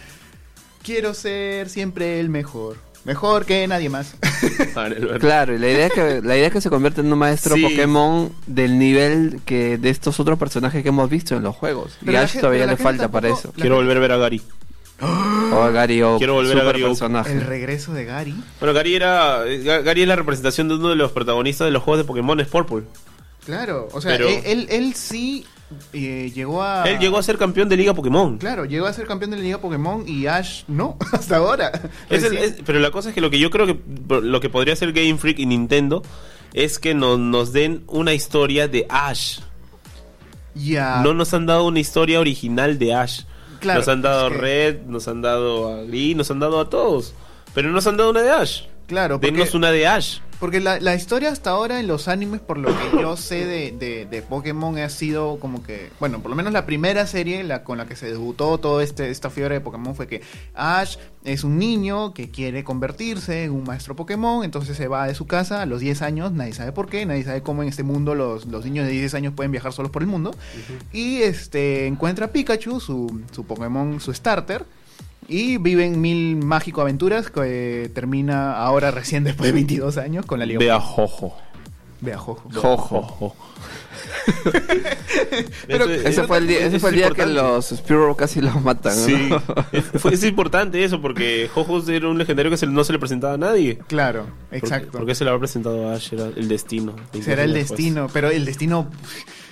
Quiero 0.84 1.14
ser 1.14 1.70
siempre 1.70 2.20
el 2.20 2.28
mejor. 2.28 2.76
Mejor 3.06 3.46
que 3.46 3.66
nadie 3.66 3.88
más. 3.88 4.16
Claro, 5.22 5.56
y 5.56 5.58
la 5.58 5.70
idea 5.70 5.88
es 5.88 5.94
que 5.94 6.22
la 6.22 6.36
idea 6.36 6.48
es 6.48 6.54
que 6.54 6.60
se 6.60 6.70
convierta 6.70 7.00
en 7.00 7.14
un 7.14 7.18
maestro 7.18 7.56
Sí. 7.56 7.62
Pokémon 7.62 8.30
del 8.46 8.78
nivel 8.78 9.40
que 9.46 9.78
de 9.78 9.90
estos 9.90 10.20
otros 10.20 10.38
personajes 10.38 10.84
que 10.84 10.90
hemos 10.90 11.10
visto 11.10 11.38
en 11.38 11.44
los 11.44 11.56
juegos. 11.56 11.98
Pero 12.02 12.12
y 12.12 12.16
Ash 12.18 12.40
todavía 12.42 12.66
le 12.66 12.76
falta 12.76 13.08
para 13.08 13.30
eso. 13.30 13.54
Quiero 13.54 13.78
volver 13.78 13.96
a 13.96 14.00
ver 14.02 14.12
a 14.12 14.18
Gary. 14.18 14.42
O 15.02 15.62
a 15.62 15.72
Gary 15.72 16.02
Oak, 16.02 16.18
Quiero 16.20 16.34
volver 16.36 16.58
a 16.60 16.64
Gary 16.64 16.82
Oak. 16.84 16.92
personaje. 16.92 17.32
El 17.34 17.42
regreso 17.42 17.94
de 17.94 18.06
Gary. 18.06 18.34
Bueno, 18.60 18.74
Gary 18.74 18.96
era 18.96 19.46
eh, 19.46 19.62
Ga- 19.64 19.84
Gary 19.84 20.04
es 20.04 20.08
la 20.08 20.16
representación 20.16 20.68
de 20.70 20.76
uno 20.76 20.90
de 20.90 20.96
los 20.96 21.12
protagonistas 21.12 21.66
de 21.66 21.72
los 21.72 21.84
juegos 21.84 22.00
de 22.04 22.08
Pokémon, 22.08 22.40
es 22.40 22.48
Purple. 22.48 22.84
Claro, 23.46 23.90
o 23.92 24.02
sea, 24.02 24.12
Pero- 24.12 24.28
él, 24.30 24.42
él, 24.46 24.68
él 24.70 24.94
sí 24.96 25.46
eh, 25.94 26.32
llegó 26.34 26.64
a... 26.64 26.84
Él 26.90 26.98
llegó 27.00 27.18
a 27.18 27.24
ser 27.24 27.38
campeón 27.38 27.68
de 27.70 27.78
Liga 27.78 27.94
Pokémon. 27.94 28.38
Claro, 28.38 28.66
llegó 28.66 28.88
a 28.88 28.94
ser 28.94 29.06
campeón 29.06 29.32
de 29.32 29.38
la 29.38 29.44
Liga 29.44 29.58
Pokémon 29.60 30.04
y 30.08 30.26
Ash 30.28 30.64
no, 30.68 30.98
hasta 31.12 31.38
ahora. 31.38 31.72
Es 32.10 32.24
el- 32.24 32.38
es- 32.38 32.56
pero 32.66 32.80
la 32.80 32.90
cosa 32.92 33.10
es 33.10 33.16
que 33.16 33.22
lo 33.22 33.30
que 33.30 33.38
yo 33.40 33.52
creo 33.52 33.68
que 33.68 33.78
lo 34.10 34.40
que 34.40 34.50
podría 34.50 34.74
hacer 34.74 34.94
Game 34.94 35.18
Freak 35.18 35.40
y 35.40 35.46
Nintendo 35.46 36.02
es 36.54 36.80
que 36.80 36.94
no- 36.96 37.18
nos 37.18 37.52
den 37.54 37.84
una 37.88 38.14
historia 38.14 38.68
de 38.70 38.86
Ash. 38.90 39.40
Ya. 40.56 41.02
No 41.04 41.14
nos 41.14 41.34
han 41.34 41.46
dado 41.46 41.66
una 41.68 41.80
historia 41.82 42.20
original 42.20 42.80
de 42.80 42.94
Ash. 42.94 43.22
Claro, 43.66 43.80
nos 43.80 43.88
han 43.90 44.02
dado 44.02 44.30
que- 44.30 44.38
Red, 44.38 44.82
nos 44.88 45.08
han 45.08 45.22
dado 45.22 45.70
a 45.74 45.84
Green, 45.84 46.18
nos 46.18 46.32
han 46.32 46.40
dado 46.40 46.60
a 46.60 46.70
todos. 46.70 47.14
Pero 47.54 47.68
no 47.70 47.74
nos 47.76 47.88
han 47.88 47.98
dado 47.98 48.10
una 48.12 48.22
de 48.22 48.30
Ash. 48.32 48.62
Claro, 48.88 49.20
porque, 49.20 49.32
Denos 49.36 49.54
una 49.56 49.72
de 49.72 49.88
Ash. 49.88 50.20
porque 50.40 50.60
la, 50.60 50.80
la 50.80 50.94
historia 50.94 51.32
hasta 51.32 51.50
ahora 51.50 51.80
en 51.80 51.88
los 51.88 52.08
animes, 52.08 52.40
por 52.40 52.58
lo 52.60 52.68
que 52.68 53.02
yo 53.02 53.18
sé 53.18 53.46
de, 53.46 53.72
de, 53.72 54.06
de 54.06 54.22
Pokémon, 54.22 54.78
ha 54.78 54.90
sido 54.90 55.40
como 55.40 55.64
que, 55.64 55.90
bueno, 56.00 56.20
por 56.20 56.30
lo 56.30 56.36
menos 56.36 56.54
la 56.54 56.68
primera 56.68 57.08
serie 57.08 57.44
la, 57.44 57.64
con 57.64 57.80
la 57.80 57.88
que 57.88 57.96
se 57.96 58.12
debutó 58.12 58.60
toda 58.60 58.84
este, 58.84 59.10
esta 59.10 59.32
fiebre 59.32 59.56
de 59.56 59.62
Pokémon 59.62 59.96
fue 59.96 60.08
que 60.08 60.22
Ash 60.54 60.98
es 61.24 61.44
un 61.44 61.58
niño 61.58 62.14
que 62.14 62.30
quiere 62.30 62.64
convertirse 62.64 63.46
en 63.46 63.52
un 63.52 63.64
maestro 63.64 63.96
Pokémon, 63.96 64.44
entonces 64.44 64.78
se 64.78 64.88
va 64.88 65.08
de 65.08 65.16
su 65.16 65.26
casa 65.26 65.64
a 65.64 65.66
los 65.66 65.80
10 65.80 66.04
años, 66.04 66.32
nadie 66.32 66.54
sabe 66.54 66.72
por 66.72 66.88
qué, 66.88 67.08
nadie 67.08 67.24
sabe 67.24 67.42
cómo 67.42 67.64
en 67.64 67.70
este 67.70 67.82
mundo 67.82 68.14
los, 68.14 68.46
los 68.46 68.66
niños 68.66 68.86
de 68.86 68.92
10 68.92 69.16
años 69.16 69.34
pueden 69.36 69.52
viajar 69.52 69.74
solos 69.74 69.92
por 69.92 70.04
el 70.04 70.08
mundo, 70.08 70.36
y 70.94 71.24
este 71.24 71.88
encuentra 71.88 72.28
a 72.28 72.30
Pikachu, 72.32 72.80
su, 72.80 73.22
su 73.32 73.46
Pokémon, 73.46 74.00
su 74.00 74.14
starter, 74.14 74.64
y 75.28 75.58
viven 75.58 76.02
mil 76.02 76.38
mágico 76.38 76.82
aventuras 76.82 77.30
que 77.30 77.90
termina 77.94 78.58
ahora 78.58 78.92
recién 78.92 79.24
después 79.24 79.48
de 79.48 79.54
22 79.54 79.98
años 79.98 80.26
con 80.26 80.40
la 80.40 80.46
Liga. 80.46 80.60
Ve 80.60 80.72
a 80.72 80.80
Jojo. 80.80 81.36
Ve 82.02 82.14
a 82.14 82.18
Jojo. 82.18 82.50
Jojo. 82.54 83.36
Pero 85.68 85.86
Ese 85.86 86.24
fue 86.24 86.38
el 86.40 86.48
día, 86.48 86.66
ese 86.66 86.80
fue 86.80 86.90
el 86.90 86.96
es 86.96 87.02
día 87.02 87.12
que 87.12 87.26
los 87.26 87.66
Spearow 87.70 88.16
casi 88.16 88.42
los 88.42 88.62
matan. 88.62 88.96
¿no? 88.98 89.06
Sí, 89.06 89.30
es, 89.72 89.84
fue- 90.02 90.14
es 90.14 90.24
importante 90.24 90.84
eso 90.84 91.02
porque 91.02 91.50
Jojo 91.54 91.82
era 91.90 92.08
un 92.10 92.18
legendario 92.18 92.52
que 92.52 92.58
se- 92.58 92.68
no 92.68 92.84
se 92.84 92.94
le 92.94 93.00
presentaba 93.00 93.34
a 93.34 93.38
nadie. 93.38 93.80
Claro, 93.88 94.26
¿Por- 94.50 94.58
exacto. 94.58 94.92
¿Por 94.98 95.06
qué 95.06 95.16
se 95.16 95.24
le 95.24 95.30
había 95.32 95.40
presentado 95.40 95.90
a 95.90 95.96
Ash? 95.96 96.14
Era 96.14 96.26
el 96.36 96.48
destino. 96.48 96.96
Será 97.22 97.44
el 97.44 97.54
Después. 97.54 97.70
destino, 97.78 98.08
pero 98.12 98.30
el 98.30 98.46
destino 98.46 98.90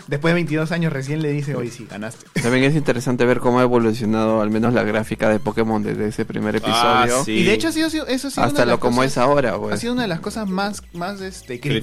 después 0.07 0.31
de 0.31 0.35
22 0.35 0.71
años 0.71 0.91
recién 0.93 1.21
le 1.21 1.31
dice, 1.31 1.55
oye, 1.55 1.71
sí, 1.71 1.87
ganaste. 1.89 2.25
También 2.41 2.63
es 2.65 2.75
interesante 2.75 3.25
ver 3.25 3.39
cómo 3.39 3.59
ha 3.59 3.63
evolucionado 3.63 4.41
al 4.41 4.49
menos 4.49 4.73
la 4.73 4.83
gráfica 4.83 5.29
de 5.29 5.39
Pokémon 5.39 5.81
desde 5.83 6.07
ese 6.07 6.25
primer 6.25 6.55
Ah, 6.65 7.03
episodio 7.05 7.23
sí. 7.25 7.31
Y 7.39 7.43
de 7.43 7.53
hecho 7.53 7.67
ha 7.69 7.71
sido, 7.71 7.87
eso 7.87 8.27
ha 8.27 8.31
sido 8.31 8.43
hasta 8.45 8.65
lo 8.65 8.79
como 8.79 8.97
cosas- 8.97 9.11
es 9.11 9.17
ahora, 9.17 9.53
Ha 9.55 9.59
pues. 9.59 9.79
sido 9.79 9.93
una 9.93 10.03
de 10.03 10.07
las 10.07 10.19
cosas 10.19 10.47
más, 10.49 10.81
más 10.93 11.21
este, 11.21 11.59
Criticadas. 11.59 11.79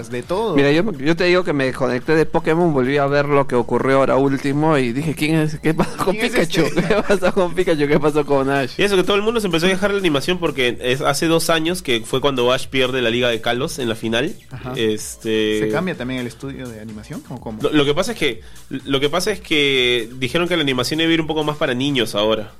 criticadas 0.00 0.10
de 0.10 0.22
todo. 0.22 0.56
Mira, 0.56 0.70
yo, 0.72 0.90
yo 0.92 1.16
te 1.16 1.24
digo 1.24 1.44
que 1.44 1.52
me 1.52 1.72
conecté 1.72 2.14
de 2.14 2.26
Pokémon, 2.26 2.72
volví 2.72 2.96
a 2.98 3.06
ver 3.06 3.26
lo 3.26 3.46
que 3.46 3.54
ocurrió 3.54 3.98
ahora 3.98 4.16
último 4.16 4.76
y 4.78 4.92
dije, 4.92 5.14
¿quién 5.14 5.36
es? 5.36 5.58
¿Qué 5.60 5.74
pasó 5.74 5.96
con 6.04 6.14
¿Quién 6.14 6.26
es 6.26 6.32
Pikachu? 6.32 6.60
este? 6.62 6.82
¿Qué 6.82 6.94
pasó 7.06 7.32
con 7.32 7.54
Pikachu? 7.54 7.86
¿Qué 7.88 8.00
pasó 8.00 8.24
con 8.26 8.50
Ash? 8.50 8.72
Y 8.78 8.82
eso 8.82 8.96
que 8.96 9.04
todo 9.04 9.16
el 9.16 9.22
mundo 9.22 9.40
se 9.40 9.46
empezó 9.46 9.66
a 9.66 9.68
quejar 9.70 9.90
de 9.90 9.94
la 9.94 10.00
animación 10.00 10.38
porque 10.38 10.76
es 10.80 11.00
hace 11.00 11.26
dos 11.26 11.50
años 11.50 11.82
que 11.82 12.00
fue 12.04 12.20
cuando 12.20 12.52
Ash 12.52 12.66
pierde 12.68 13.00
la 13.02 13.10
liga 13.10 13.28
de 13.28 13.40
Kalos 13.40 13.78
en 13.78 13.88
la 13.88 13.94
final. 13.94 14.34
Ajá. 14.50 14.72
Este 14.76 15.60
¿Se 15.60 15.68
cambia 15.70 15.94
también 15.96 16.20
el 16.20 16.26
estudio 16.26 16.68
de 16.68 16.80
animación? 16.80 17.22
¿O 17.28 17.40
cómo? 17.40 17.53
Lo, 17.60 17.70
lo 17.70 17.84
que 17.84 17.94
pasa 17.94 18.12
es 18.12 18.18
que 18.18 18.40
lo 18.68 19.00
que 19.00 19.08
pasa 19.08 19.30
es 19.30 19.40
que 19.40 20.08
dijeron 20.16 20.48
que 20.48 20.56
la 20.56 20.62
animación 20.62 21.00
iba 21.00 21.10
a 21.10 21.12
ir 21.12 21.20
un 21.20 21.26
poco 21.26 21.44
más 21.44 21.56
para 21.56 21.74
niños 21.74 22.14
ahora. 22.14 22.52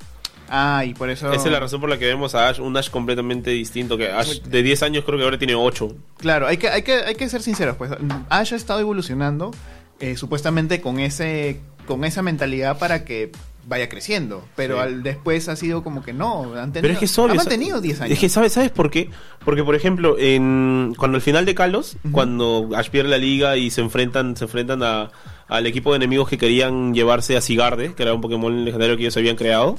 Ah, 0.49 0.85
y 0.85 0.95
por 0.95 1.11
eso... 1.11 1.33
Esa 1.33 1.47
es 1.47 1.53
la 1.53 1.61
razón 1.61 1.81
por 1.81 1.89
la 1.89 1.99
que 1.99 2.07
vemos 2.07 2.35
a 2.35 2.49
Ash, 2.49 2.61
un 2.61 2.77
Ash 2.77 2.91
completamente 2.91 3.51
distinto 3.51 3.97
que 3.97 4.11
Ash 4.11 4.41
de 4.43 4.63
10 4.63 4.83
años 4.83 5.05
creo 5.05 5.19
que 5.19 5.25
ahora 5.25 5.39
tiene 5.39 5.55
8. 5.55 5.97
Claro, 6.19 6.47
hay 6.47 6.59
que, 6.59 6.69
hay 6.69 6.83
que, 6.83 6.93
hay 6.95 7.15
que 7.15 7.29
ser 7.29 7.43
sinceros, 7.43 7.77
pues 7.77 7.91
Ash 8.29 8.53
ha 8.53 8.57
estado 8.57 8.81
evolucionando 8.81 9.53
eh, 10.01 10.17
supuestamente 10.17 10.81
con 10.81 10.99
ese 10.99 11.61
con 11.87 12.05
esa 12.05 12.23
mentalidad 12.23 12.79
para 12.79 13.05
que 13.05 13.31
vaya 13.67 13.89
creciendo, 13.89 14.45
pero 14.57 14.77
Sí. 14.77 14.81
al 14.83 15.03
después 15.03 15.49
ha 15.49 15.57
sido 15.57 15.83
como 15.83 16.03
que 16.03 16.13
no, 16.13 16.55
han 16.55 16.73
tenido, 16.73 16.83
Pero 16.83 16.95
es 16.95 16.99
que 17.15 17.21
obvio, 17.21 17.31
han 17.33 17.37
mantenido 17.39 17.81
10 17.81 18.01
años. 18.03 18.13
Es 18.13 18.19
que 18.19 18.29
¿sabes, 18.29 18.53
¿sabes 18.53 18.71
por 18.71 18.91
qué? 18.91 19.11
Porque 19.45 19.65
por 19.65 19.75
ejemplo, 19.75 20.17
en 20.19 20.95
cuando 20.97 21.17
al 21.17 21.23
final 21.23 21.45
de 21.45 21.55
Kalos, 21.55 21.97
cuando 22.13 22.71
Ash 22.75 22.91
pierde 22.91 23.11
la 23.11 23.19
liga 23.19 23.57
y 23.57 23.71
se 23.71 23.81
enfrentan 23.81 24.37
se 24.37 24.45
enfrentan 24.45 24.83
a 24.83 25.11
al 25.47 25.67
equipo 25.67 25.91
de 25.93 25.97
enemigos 25.97 26.29
que 26.29 26.39
querían 26.39 26.95
llevarse 26.95 27.37
a 27.37 27.41
Sigarde, 27.41 27.93
que 27.95 28.03
era 28.03 28.15
un 28.15 28.21
Pokémon 28.23 28.65
legendario 28.65 28.97
que 28.97 29.03
ellos 29.03 29.17
habían 29.17 29.37
creado. 29.37 29.77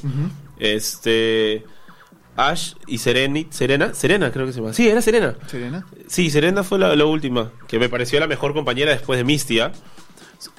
Este 0.59 1.65
Ash 2.37 2.73
y 2.85 2.97
Sereni, 2.97 3.47
Serena, 3.49 3.93
Serena 3.93 4.31
creo 4.31 4.45
que 4.45 4.53
se 4.53 4.59
llama. 4.59 4.73
Sí, 4.73 4.87
era 4.87 5.01
Serena. 5.01 5.35
Serena. 5.47 5.85
Sí, 6.07 6.29
Serena 6.29 6.63
fue 6.63 6.77
la, 6.79 6.95
la 6.95 7.05
última, 7.05 7.51
que 7.67 7.79
me 7.79 7.87
pareció 7.89 8.19
la 8.19 8.27
mejor 8.27 8.53
compañera 8.53 8.91
después 8.91 9.17
de 9.17 9.23
Misty. 9.23 9.59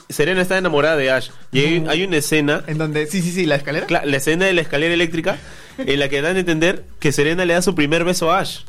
Serena 0.09 0.43
está 0.43 0.57
enamorada 0.59 0.97
de 0.97 1.11
Ash. 1.11 1.31
Y 1.53 1.61
hay, 1.89 2.05
una 2.05 2.17
escena, 2.19 2.63
En 2.67 2.79
donde, 2.79 3.07
sí, 3.07 3.23
sí, 3.23 3.33
sí, 3.33 3.45
la 3.47 3.57
escalera. 3.57 3.87
la 4.05 4.17
escena 4.17 4.45
de 4.47 4.53
la 4.53 4.61
escalera 4.61 4.95
eléctrica, 4.95 5.37
en 5.79 5.99
la 5.99 6.09
que 6.09 6.23
dan 6.23 6.37
a 6.37 6.41
entender 6.41 6.85
que 7.01 7.13
Serena 7.13 7.45
le 7.45 7.55
da 7.55 7.63
su 7.63 7.75
primer 7.75 8.05
beso 8.05 8.31
a 8.33 8.41
Ash. 8.41 8.61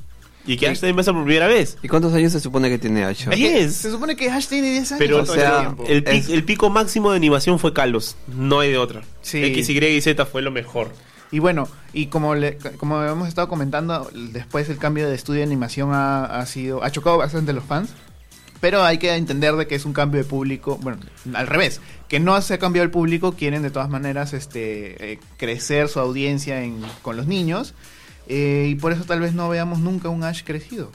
Y 0.45 0.55
que. 0.57 0.67
Ash 0.67 0.79
también 0.79 0.95
besa 0.95 1.11
por 1.13 1.23
primera 1.25 1.47
vez. 1.47 1.77
¿Y 1.83 1.87
cuántos 1.89 2.13
años 2.13 2.31
se 2.31 2.39
supone 2.39 2.69
que 2.69 2.79
tiene 2.79 3.03
Ash? 3.03 3.21
Es 3.23 3.27
que 3.29 3.35
10. 3.35 3.73
Se 3.75 3.91
supone 3.91 4.15
que 4.15 4.29
Ash 4.31 4.47
tiene 4.47 4.71
10 4.71 4.91
años. 4.93 4.99
Pero, 4.99 5.21
o 5.21 5.25
sea. 5.25 5.75
El, 5.87 6.03
pi- 6.03 6.11
Es- 6.17 6.29
el 6.29 6.43
pico 6.43 6.69
máximo 6.69 7.11
de 7.11 7.17
animación 7.17 7.59
fue 7.59 7.73
Kalos. 7.73 8.15
No 8.27 8.61
hay 8.61 8.71
de 8.71 8.77
otra. 8.77 9.03
Sí. 9.21 9.43
X, 9.43 9.69
Y 9.69 9.77
y 9.85 10.01
Z 10.01 10.25
fue 10.25 10.41
lo 10.41 10.51
mejor. 10.51 10.91
Y 11.29 11.39
bueno, 11.39 11.67
y 11.91 12.05
como 12.05 12.35
le, 12.35 12.57
como 12.77 13.03
hemos 13.03 13.27
estado 13.27 13.49
comentando, 13.49 14.09
después 14.31 14.69
el 14.69 14.77
cambio 14.77 15.09
de 15.09 15.15
estudio 15.15 15.39
de 15.39 15.43
animación 15.47 15.89
ha, 15.91 16.23
ha 16.23 16.45
sido 16.45 16.81
ha 16.81 16.89
chocado 16.89 17.17
bastante 17.17 17.51
a 17.51 17.53
los 17.53 17.65
fans. 17.65 17.89
Pero 18.59 18.83
hay 18.83 18.97
que 18.97 19.13
entender 19.15 19.55
de 19.55 19.67
que 19.67 19.75
es 19.75 19.85
un 19.85 19.93
cambio 19.93 20.23
de 20.23 20.27
público, 20.27 20.79
bueno, 20.81 20.99
al 21.33 21.47
revés, 21.47 21.79
que 22.07 22.19
no 22.19 22.39
se 22.41 22.55
ha 22.55 22.57
cambiado 22.57 22.85
el 22.85 22.91
público, 22.91 23.33
quieren 23.33 23.61
de 23.61 23.69
todas 23.69 23.89
maneras 23.89 24.33
este 24.33 25.13
eh, 25.13 25.19
crecer 25.37 25.89
su 25.89 25.99
audiencia 25.99 26.63
en, 26.63 26.81
con 27.01 27.17
los 27.17 27.27
niños 27.27 27.75
eh, 28.27 28.67
y 28.69 28.75
por 28.75 28.91
eso 28.91 29.03
tal 29.03 29.21
vez 29.21 29.33
no 29.33 29.49
veamos 29.49 29.79
nunca 29.79 30.09
un 30.09 30.23
Ash 30.23 30.43
crecido. 30.43 30.91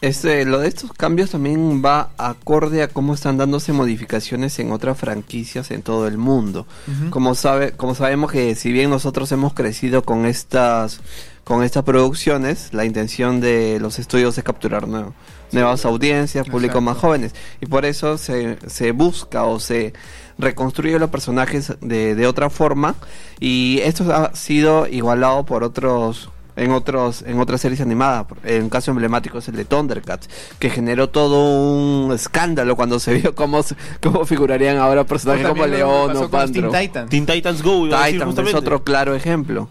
Este, 0.00 0.44
lo 0.44 0.58
de 0.58 0.66
estos 0.66 0.92
cambios 0.92 1.30
también 1.30 1.80
va 1.84 2.10
acorde 2.18 2.82
a 2.82 2.88
cómo 2.88 3.14
están 3.14 3.38
dándose 3.38 3.72
modificaciones 3.72 4.58
en 4.58 4.72
otras 4.72 4.98
franquicias 4.98 5.70
en 5.70 5.82
todo 5.82 6.08
el 6.08 6.18
mundo. 6.18 6.66
Como 7.10 7.36
sabe, 7.36 7.70
como 7.70 7.94
sabemos 7.94 8.32
que 8.32 8.56
si 8.56 8.72
bien 8.72 8.90
nosotros 8.90 9.30
hemos 9.30 9.54
crecido 9.54 10.02
con 10.02 10.26
estas 10.26 11.00
con 11.44 11.62
estas 11.64 11.82
producciones, 11.84 12.72
la 12.72 12.84
intención 12.84 13.40
de 13.40 13.78
los 13.80 13.98
estudios 13.98 14.36
es 14.38 14.44
capturar 14.44 14.86
nuevo- 14.86 15.12
nuevas 15.50 15.84
audiencias, 15.84 16.48
públicos 16.48 16.80
más 16.82 16.96
jóvenes. 16.96 17.34
Y 17.60 17.66
por 17.66 17.84
eso 17.84 18.16
se, 18.16 18.58
se 18.68 18.92
busca 18.92 19.44
o 19.44 19.58
se 19.60 19.92
reconstruye 20.38 20.98
los 20.98 21.10
personajes 21.10 21.74
de, 21.80 22.14
de 22.14 22.26
otra 22.26 22.48
forma. 22.48 22.94
Y 23.40 23.80
esto 23.82 24.04
ha 24.14 24.34
sido 24.34 24.86
igualado 24.86 25.44
por 25.44 25.62
otros 25.64 26.30
en 26.54 26.70
otros 26.70 27.22
en 27.26 27.40
otras 27.40 27.62
series 27.62 27.80
animadas 27.80 28.26
en 28.44 28.64
un 28.64 28.68
caso 28.68 28.90
emblemático 28.90 29.38
es 29.38 29.48
el 29.48 29.56
de 29.56 29.64
Thundercats 29.64 30.28
que 30.58 30.68
generó 30.68 31.08
todo 31.08 31.46
un 31.72 32.12
escándalo 32.12 32.76
cuando 32.76 33.00
se 33.00 33.14
vio 33.14 33.34
cómo 33.34 33.62
se- 33.62 33.74
cómo 34.02 34.26
figurarían 34.26 34.76
ahora 34.76 35.04
personajes 35.04 35.46
como 35.48 35.62
También 35.62 35.80
lo 35.80 35.86
León 35.88 36.10
o 36.10 36.12
los 36.12 36.30
Teen 36.30 36.30
Pantro 36.30 36.70
Titans. 36.70 37.08
Teen 37.10 37.24
Titans 37.24 37.62
Go, 37.62 37.86
iba 37.86 38.02
a 38.02 38.04
decir 38.04 38.20
Titan 38.20 38.46
es 38.46 38.54
otro 38.54 38.84
claro 38.84 39.14
ejemplo 39.14 39.70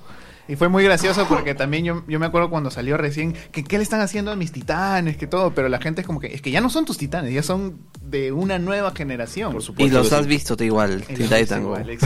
Y 0.51 0.58
fue 0.58 0.67
muy 0.67 0.84
gracioso 0.84 1.27
porque 1.29 1.55
también 1.55 1.86
yo, 1.86 2.03
yo 2.10 2.20
me 2.20 2.25
acuerdo 2.25 2.50
cuando 2.50 2.70
salió 2.72 2.98
recién 2.98 3.34
que 3.53 3.63
qué 3.63 3.77
le 3.77 3.84
están 3.84 4.01
haciendo 4.01 4.31
a 4.31 4.36
mis 4.36 4.51
titanes, 4.51 5.15
que 5.15 5.25
todo, 5.25 5.55
pero 5.55 5.70
la 5.70 5.79
gente 5.79 6.01
es 6.01 6.08
como 6.08 6.20
que 6.20 6.27
es 6.27 6.41
que 6.41 6.51
ya 6.51 6.60
no 6.60 6.70
son 6.70 6.84
tus 6.84 6.98
titanes, 6.98 7.34
ya 7.34 7.41
son 7.41 7.79
de 8.01 8.34
una 8.34 8.60
nueva 8.60 8.91
generación. 8.93 9.53
Por 9.53 9.62
y 9.62 9.65
supuesto. 9.65 9.98
los 10.00 10.10
que 10.10 10.15
has 10.15 10.24
sí. 10.24 10.27
visto 10.27 10.58
tú 10.58 10.65
igual 10.65 11.05
Y 11.08 11.13
Teen 11.13 11.29
los 11.29 11.39
Titan 11.39 11.62
igual. 11.62 11.98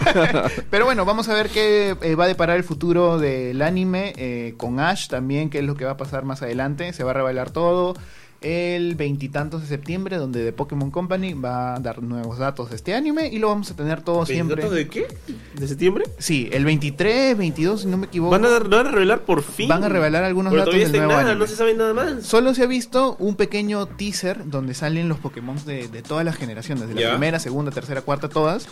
Pero 0.70 0.86
bueno, 0.86 1.04
vamos 1.04 1.28
a 1.28 1.34
ver 1.34 1.50
qué 1.50 1.94
eh, 2.00 2.14
va 2.14 2.24
a 2.24 2.28
deparar 2.28 2.56
el 2.56 2.64
futuro 2.64 3.18
del 3.18 3.60
anime 3.60 4.14
eh, 4.16 4.54
con 4.56 4.80
Ash 4.80 5.08
también, 5.08 5.50
qué 5.50 5.58
es 5.58 5.64
lo 5.64 5.74
que 5.74 5.84
va 5.84 5.90
a 5.90 5.96
pasar 5.98 6.24
más 6.24 6.40
adelante. 6.40 6.94
Se 6.94 7.04
va 7.04 7.10
a 7.10 7.14
revelar 7.14 7.50
todo 7.50 7.94
el 8.42 8.94
veintitantos 8.94 9.62
de 9.62 9.66
septiembre, 9.66 10.16
donde 10.18 10.44
The 10.44 10.52
Pokémon 10.52 10.90
Company 10.90 11.32
va 11.34 11.74
a 11.76 11.80
dar 11.80 12.02
nuevos 12.02 12.38
datos 12.38 12.70
de 12.70 12.76
este 12.76 12.94
anime 12.94 13.28
y 13.28 13.38
lo 13.38 13.48
vamos 13.48 13.70
a 13.70 13.76
tener 13.76 14.02
todo 14.02 14.24
siempre. 14.26 14.62
¿Datos 14.62 14.74
de 14.76 14.88
qué? 14.88 15.06
¿De 15.54 15.66
septiembre? 15.68 16.04
Sí, 16.18 16.48
el 16.52 16.64
23, 16.64 17.36
22, 17.36 17.80
si 17.82 17.86
no 17.86 17.96
me 17.96 18.06
equivoco. 18.06 18.30
¿Van 18.30 18.44
a, 18.44 18.48
dar- 18.48 18.68
van 18.68 18.86
a 18.86 18.90
revelar 18.90 19.20
por 19.22 19.42
fin? 19.42 19.68
Van 19.68 19.82
a 19.84 19.88
revelar 19.88 20.24
algunos 20.24 20.52
Pero 20.52 20.64
datos 20.66 20.78
del 20.78 20.92
nuevo 20.92 21.08
nada, 21.08 21.20
anime. 21.22 21.36
no 21.36 21.46
se 21.46 21.56
sabe 21.56 21.74
nada 21.74 21.94
más. 21.94 22.24
Solo 22.26 22.54
se 22.54 22.62
ha 22.62 22.66
visto 22.66 23.16
un 23.18 23.36
pequeño 23.36 23.86
teaser 23.86 24.48
donde 24.48 24.74
salen 24.74 25.08
los 25.08 25.18
Pokémon 25.18 25.56
de, 25.64 25.88
de 25.88 26.02
todas 26.02 26.24
las 26.24 26.36
generaciones, 26.36 26.88
de 26.88 26.94
la 26.94 27.10
primera, 27.10 27.38
segunda, 27.38 27.70
tercera, 27.70 28.02
cuarta, 28.02 28.28
todas, 28.28 28.68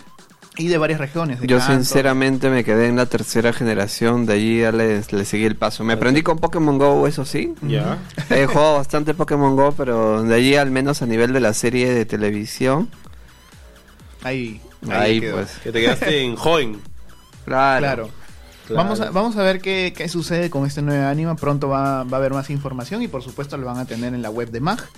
y 0.57 0.69
de 0.69 0.79
varias 0.79 1.01
regiones. 1.01 1.41
de 1.41 1.47
Yo 1.47 1.61
sinceramente 1.61 2.51
me 2.51 2.65
quedé 2.65 2.87
en 2.87 2.97
la 2.97 3.07
tercera 3.07 3.53
generación, 3.53 4.27
de 4.27 4.35
allí 4.35 4.61
ya 4.61 4.73
le, 4.73 5.03
le 5.09 5.25
seguí 5.25 5.45
el 5.45 5.57
paso. 5.57 5.85
Me 5.85 5.95
aprendí 5.95 6.23
con 6.23 6.39
Pokémon 6.39 6.79
Go, 6.79 7.07
eso 7.07 7.25
sí. 7.25 7.55
Ya. 7.63 7.99
He 8.31 8.47
jugado 8.47 8.77
bastante 8.77 9.15
Pokémon 9.15 9.57
Go, 9.57 9.73
pero 9.73 10.23
de 10.23 10.35
allí 10.35 10.55
al 10.55 10.71
menos 10.71 11.03
a 11.03 11.07
nivel 11.07 11.33
de 11.33 11.41
la 11.41 11.55
serie 11.55 11.93
de 11.93 12.05
televisión. 12.05 12.89
Ahí, 14.23 14.61
Ahí, 14.91 15.21
pues. 15.21 15.59
Que 15.63 15.73
te 15.73 15.81
quedaste 15.81 16.23
en 16.23 16.37
Join. 16.37 16.81
Claro. 17.45 17.81
Claro. 17.81 18.11
Vamos, 18.71 19.01
a, 19.01 19.11
vamos 19.11 19.37
a 19.37 19.43
ver 19.43 19.61
qué, 19.61 19.93
qué 19.95 20.09
sucede 20.09 20.49
con 20.49 20.67
este 20.67 20.81
nuevo 20.81 21.07
anime. 21.07 21.35
Pronto 21.35 21.69
va, 21.69 22.05
va 22.05 22.17
a 22.17 22.21
haber 22.21 22.33
más 22.33 22.49
información 22.49 23.03
y 23.03 23.09
por 23.09 23.23
supuesto 23.23 23.59
lo 23.59 23.67
van 23.67 23.79
a 23.79 23.85
tener 23.85 24.15
en 24.15 24.23
la 24.23 24.31
web 24.31 24.51
de 24.51 24.61
MAG. 24.61 24.89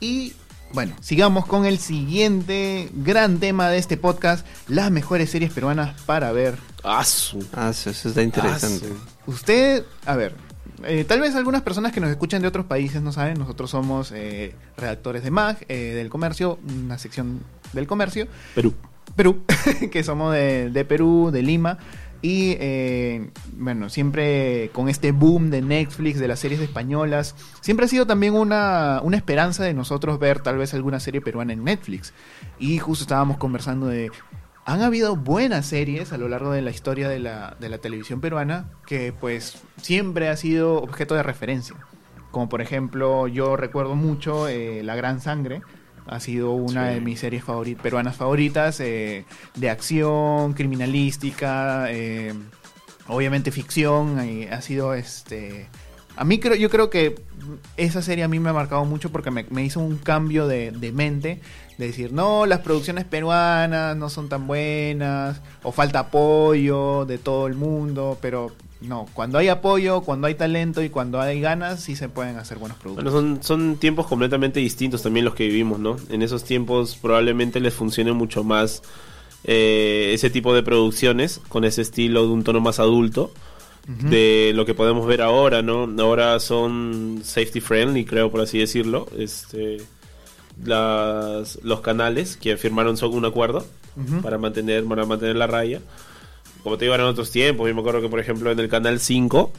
Y 0.00 0.34
bueno, 0.74 0.92
sigamos 1.00 1.46
con 1.46 1.66
el 1.66 1.78
siguiente 1.78 2.90
gran 2.92 3.38
tema 3.38 3.68
de 3.68 3.78
este 3.78 3.96
podcast, 3.96 4.44
las 4.66 4.90
mejores 4.90 5.30
series 5.30 5.52
peruanas 5.52 6.00
para 6.02 6.32
ver. 6.32 6.58
Asu. 6.82 7.46
Ah, 7.54 7.70
eso, 7.70 7.90
eso 7.90 8.08
está 8.08 8.22
interesante. 8.22 8.86
Asu. 8.86 8.96
Usted, 9.26 9.84
a 10.04 10.16
ver, 10.16 10.34
eh, 10.82 11.04
tal 11.04 11.20
vez 11.20 11.36
algunas 11.36 11.62
personas 11.62 11.92
que 11.92 12.00
nos 12.00 12.10
escuchan 12.10 12.42
de 12.42 12.48
otros 12.48 12.66
países 12.66 13.00
no 13.00 13.12
saben, 13.12 13.38
nosotros 13.38 13.70
somos 13.70 14.10
eh, 14.12 14.56
redactores 14.76 15.22
de 15.22 15.30
MAG, 15.30 15.64
eh, 15.68 15.92
del 15.94 16.10
comercio, 16.10 16.58
una 16.68 16.98
sección 16.98 17.40
del 17.72 17.86
comercio. 17.86 18.26
Perú. 18.56 18.74
Perú, 19.14 19.44
que 19.92 20.02
somos 20.02 20.32
de, 20.34 20.70
de 20.70 20.84
Perú, 20.84 21.30
de 21.32 21.42
Lima. 21.42 21.78
Y 22.24 22.56
eh, 22.58 23.28
bueno, 23.52 23.90
siempre 23.90 24.70
con 24.72 24.88
este 24.88 25.12
boom 25.12 25.50
de 25.50 25.60
Netflix, 25.60 26.18
de 26.18 26.26
las 26.26 26.40
series 26.40 26.58
españolas, 26.62 27.34
siempre 27.60 27.84
ha 27.84 27.88
sido 27.90 28.06
también 28.06 28.32
una, 28.32 29.02
una 29.02 29.18
esperanza 29.18 29.62
de 29.62 29.74
nosotros 29.74 30.18
ver 30.18 30.40
tal 30.40 30.56
vez 30.56 30.72
alguna 30.72 31.00
serie 31.00 31.20
peruana 31.20 31.52
en 31.52 31.62
Netflix. 31.64 32.14
Y 32.58 32.78
justo 32.78 33.04
estábamos 33.04 33.36
conversando 33.36 33.88
de, 33.88 34.10
han 34.64 34.80
habido 34.80 35.16
buenas 35.16 35.66
series 35.66 36.14
a 36.14 36.16
lo 36.16 36.30
largo 36.30 36.50
de 36.50 36.62
la 36.62 36.70
historia 36.70 37.10
de 37.10 37.18
la, 37.18 37.58
de 37.60 37.68
la 37.68 37.76
televisión 37.76 38.22
peruana 38.22 38.70
que 38.86 39.12
pues 39.12 39.62
siempre 39.76 40.30
ha 40.30 40.36
sido 40.38 40.76
objeto 40.82 41.14
de 41.14 41.22
referencia. 41.22 41.76
Como 42.30 42.48
por 42.48 42.62
ejemplo, 42.62 43.28
yo 43.28 43.54
recuerdo 43.54 43.96
mucho 43.96 44.48
eh, 44.48 44.82
La 44.82 44.96
Gran 44.96 45.20
Sangre, 45.20 45.60
ha 46.06 46.20
sido 46.20 46.52
una 46.52 46.88
Sí. 46.88 46.94
de 46.94 47.00
mis 47.00 47.20
series 47.20 47.44
favorit- 47.44 47.76
peruanas 47.78 48.16
favoritas, 48.16 48.78
eh, 48.80 49.24
de 49.54 49.70
acción, 49.70 50.52
criminalística, 50.54 51.86
eh, 51.90 52.32
obviamente 53.08 53.50
ficción, 53.50 54.18
ha 54.50 54.60
sido 54.60 54.94
este... 54.94 55.68
A 56.16 56.22
mí 56.24 56.38
creo, 56.38 56.54
yo 56.54 56.70
creo 56.70 56.90
que 56.90 57.16
esa 57.76 58.00
serie 58.00 58.22
a 58.22 58.28
mí 58.28 58.38
me 58.38 58.50
ha 58.50 58.52
marcado 58.52 58.84
mucho 58.84 59.10
porque 59.10 59.32
me, 59.32 59.44
me 59.50 59.64
hizo 59.64 59.80
un 59.80 59.96
cambio 59.98 60.46
de, 60.46 60.70
de 60.70 60.92
mente, 60.92 61.40
de 61.76 61.86
decir, 61.88 62.12
no, 62.12 62.46
las 62.46 62.60
producciones 62.60 63.04
peruanas 63.04 63.96
no 63.96 64.08
son 64.08 64.28
tan 64.28 64.46
buenas, 64.46 65.40
o 65.64 65.72
falta 65.72 65.98
apoyo 65.98 67.04
de 67.04 67.18
todo 67.18 67.48
el 67.48 67.54
mundo, 67.54 68.16
pero 68.22 68.52
no, 68.84 69.06
cuando 69.14 69.38
hay 69.38 69.48
apoyo, 69.48 70.02
cuando 70.02 70.26
hay 70.26 70.34
talento 70.34 70.82
y 70.82 70.90
cuando 70.90 71.20
hay 71.20 71.40
ganas, 71.40 71.82
sí 71.82 71.96
se 71.96 72.08
pueden 72.08 72.36
hacer 72.36 72.58
buenos 72.58 72.78
productos. 72.78 73.04
Bueno, 73.04 73.18
son, 73.18 73.42
son 73.42 73.76
tiempos 73.76 74.06
completamente 74.06 74.60
distintos 74.60 75.02
también 75.02 75.24
los 75.24 75.34
que 75.34 75.46
vivimos, 75.46 75.78
¿no? 75.78 75.96
En 76.10 76.22
esos 76.22 76.44
tiempos 76.44 76.96
probablemente 77.00 77.60
les 77.60 77.74
funcione 77.74 78.12
mucho 78.12 78.44
más 78.44 78.82
eh, 79.44 80.12
ese 80.14 80.30
tipo 80.30 80.54
de 80.54 80.62
producciones 80.62 81.40
con 81.48 81.64
ese 81.64 81.82
estilo 81.82 82.26
de 82.26 82.32
un 82.32 82.44
tono 82.44 82.60
más 82.60 82.80
adulto 82.80 83.32
de 83.86 84.52
lo 84.54 84.64
que 84.64 84.72
podemos 84.72 85.06
ver 85.06 85.20
ahora, 85.20 85.60
¿no? 85.60 85.86
Ahora 85.98 86.40
son 86.40 87.20
safety 87.22 87.60
friendly, 87.60 88.06
creo 88.06 88.30
por 88.30 88.40
así 88.40 88.58
decirlo, 88.58 89.06
este 89.18 89.78
las, 90.62 91.58
los 91.62 91.80
canales 91.80 92.38
que 92.38 92.56
firmaron 92.56 92.96
son 92.96 93.12
un 93.12 93.26
acuerdo 93.26 93.66
para 94.22 94.38
mantener 94.38 94.84
para 94.84 95.04
mantener 95.04 95.36
la 95.36 95.46
raya. 95.46 95.80
Como 96.64 96.78
te 96.78 96.86
digo, 96.86 96.94
eran 96.94 97.06
otros 97.06 97.30
tiempos. 97.30 97.68
Yo 97.68 97.74
me 97.74 97.80
acuerdo 97.80 98.00
que, 98.00 98.08
por 98.08 98.18
ejemplo, 98.18 98.50
en 98.50 98.58
el 98.58 98.68
canal 98.68 98.98
5 98.98 99.52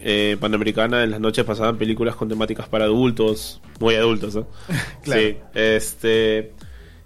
eh, 0.00 0.36
Panamericana 0.40 1.04
en 1.04 1.10
las 1.10 1.20
noches 1.20 1.44
pasaban 1.44 1.78
películas 1.78 2.16
con 2.16 2.28
temáticas 2.28 2.68
para 2.68 2.84
adultos, 2.84 3.60
muy 3.78 3.94
adultos, 3.94 4.34
¿no? 4.34 4.46
Claro. 5.02 5.20
Sí, 5.20 5.36
este. 5.54 6.52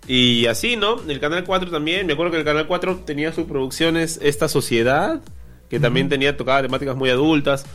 Y 0.07 0.47
así, 0.47 0.77
¿no? 0.77 1.01
El 1.09 1.21
canal 1.21 1.45
4 1.45 1.71
también. 1.71 2.07
Me 2.07 2.15
acuerdo 2.15 2.33
que 2.33 2.39
el 2.39 2.45
canal 2.45 2.67
4 2.67 3.03
tenía 3.05 3.33
sus 3.33 3.47
producciones 3.47 4.19
Esta 4.23 4.49
Sociedad, 4.49 5.21
que 5.69 5.79
también 5.79 6.09
tenía 6.09 6.37
tocaba 6.37 6.63
temáticas 6.63 6.97
muy 6.97 7.11
adultas. 7.11 7.67